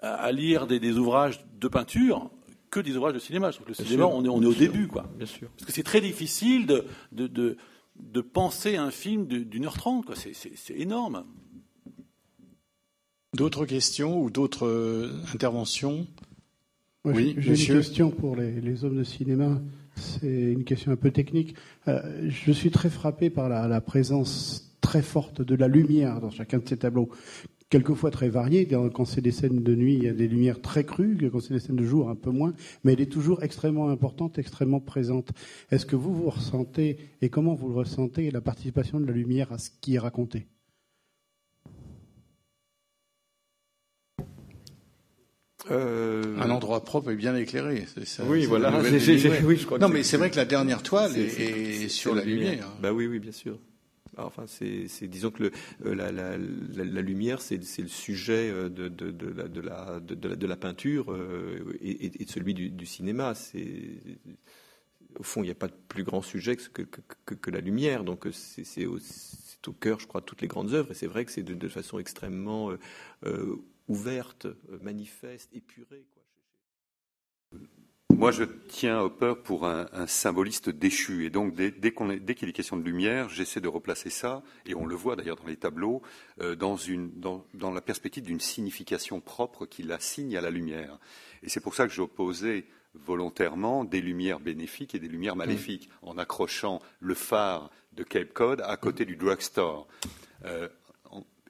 [0.00, 2.30] à, lire des, ouvrages de peinture
[2.70, 3.50] que des ouvrages de cinéma.
[3.50, 5.06] Je trouve que le cinéma, on est, on est au début, quoi.
[5.16, 5.48] Bien sûr.
[5.56, 7.56] Parce que c'est très difficile de, de, de,
[7.96, 10.16] de, penser un film d'une heure trente, quoi.
[10.16, 11.24] C'est énorme.
[13.34, 15.12] D'autres questions ou d'autres euh,
[17.04, 19.60] oui, j'ai une question pour les, hommes de cinéma.
[19.96, 21.54] C'est une question un peu technique.
[21.86, 26.58] Euh, je suis très frappé par la, présence très forte de la lumière dans chacun
[26.58, 27.08] de ces tableaux.
[27.70, 28.66] Quelquefois très variée.
[28.66, 31.18] Quand c'est des scènes de nuit, il y a des lumières très crues.
[31.30, 32.54] Quand c'est des scènes de jour, un peu moins.
[32.82, 35.32] Mais elle est toujours extrêmement importante, extrêmement présente.
[35.70, 39.52] Est-ce que vous vous ressentez, et comment vous le ressentez, la participation de la lumière
[39.52, 40.46] à ce qui est raconté?
[45.70, 47.86] Euh, Un endroit propre et bien éclairé.
[48.04, 48.72] Ça, oui, voilà.
[49.44, 52.68] oui, je crois non, mais c'est vrai que la dernière toile est, sur la lumière.
[52.80, 53.58] Bah oui, oui, bien sûr.
[54.16, 55.52] Enfin, c'est, disons que le,
[55.86, 60.00] euh, la, la, la, lumière, c'est, le sujet euh, de, de, de, la, de, la,
[60.00, 61.16] de, la, peinture
[61.80, 63.34] et, et, de celui du, du cinéma.
[65.18, 67.60] Au fond, il n'y a pas de plus grand sujet que, que, que, que la
[67.60, 68.02] lumière.
[68.02, 70.90] Donc, c'est, c'est au cœur, je crois, de toutes les grandes œuvres.
[70.90, 72.72] Et c'est vrai que c'est de, façon extrêmement
[73.88, 74.46] ouverte,
[74.82, 76.06] manifeste, épurée.
[78.18, 81.24] Moi, je tiens Hopper pour un, symboliste déchu.
[81.24, 81.92] Et donc, dès, dès
[82.34, 85.46] qu'il est, question de lumière, j'essaie de replacer ça, et on le voit d'ailleurs dans
[85.46, 86.02] les tableaux,
[86.40, 90.98] euh, dans, une, dans, dans, la perspective d'une signification propre qu'il assigne à la lumière.
[91.44, 96.18] Et c'est pour ça que j'opposais volontairement des lumières bénéfiques et des lumières maléfiques, en
[96.18, 99.86] accrochant le phare de Cape Cod à côté du drugstore.
[100.44, 100.68] Euh,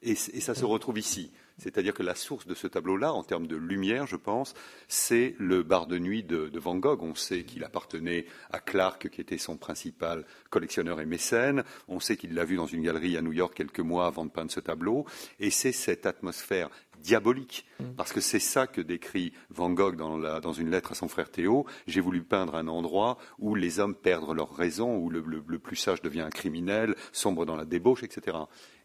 [0.02, 1.32] et, et ça se retrouve ici.
[1.58, 4.54] C'est-à-dire que la source de ce tableau-là, en termes de lumière, je pense,
[4.86, 7.02] c'est le bar de nuit de, Van Gogh.
[7.02, 11.64] On sait qu'il appartenait à Clark, qui était son principal collectionneur et mécène.
[11.88, 14.30] On sait qu'il l'a vu dans une galerie à New York quelques mois avant de
[14.30, 15.04] peindre ce tableau.
[15.40, 16.70] Et c'est cette atmosphère
[17.02, 17.84] diabolique, mm.
[17.96, 21.66] parce que c'est ça que décrit Van Gogh dans, une lettre à son frère Théo.
[21.86, 25.76] J'ai voulu peindre un endroit où les hommes perdent leur raison, où le, le plus
[25.76, 28.36] sage devient un criminel, sombre dans la débauche, etc.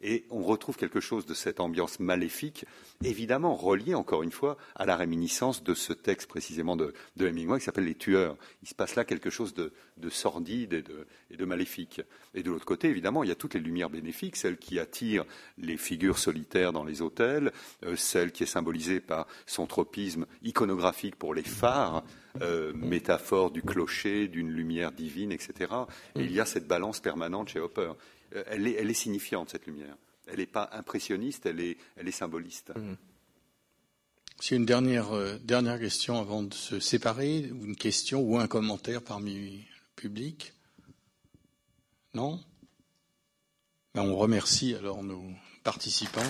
[0.04, 2.66] Et on retrouve quelque chose de cette ambiance maléfique,
[3.06, 7.60] évidemment relié encore une fois à la réminiscence de ce texte précisément de, de Hemingway
[7.60, 8.36] qui s'appelle Les Tueurs.
[8.62, 9.72] Il se passe là quelque chose de,
[10.10, 12.02] sordide et de, et de maléfique.
[12.34, 15.26] Et de l'autre côté, évidemment, il y a toutes les lumières bénéfiques, celles qui attirent
[15.58, 17.54] les figures solitaires dans les hôtels,
[17.86, 22.04] euh, celle qui est symbolisée par son tropisme iconographique pour les phares,
[22.42, 25.72] euh, métaphore du clocher, d'une lumière divine, etc.
[26.16, 27.94] Et il y a cette balance permanente chez Hopper.
[28.36, 29.96] Euh, elle est, signifiante, cette lumière.
[30.28, 32.74] Elle n'est pas impressionniste, elle est, symboliste.
[32.76, 32.94] Mmh.
[34.40, 39.02] C'est une dernière, euh, dernière question avant de se séparer, une question ou un commentaire
[39.02, 39.64] parmi le
[39.96, 40.54] public?
[42.14, 42.40] Non?
[43.96, 45.24] Ben, On remercie alors nos
[45.64, 46.22] participants.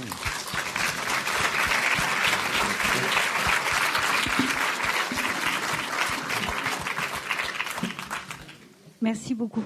[9.04, 9.66] Merci beaucoup.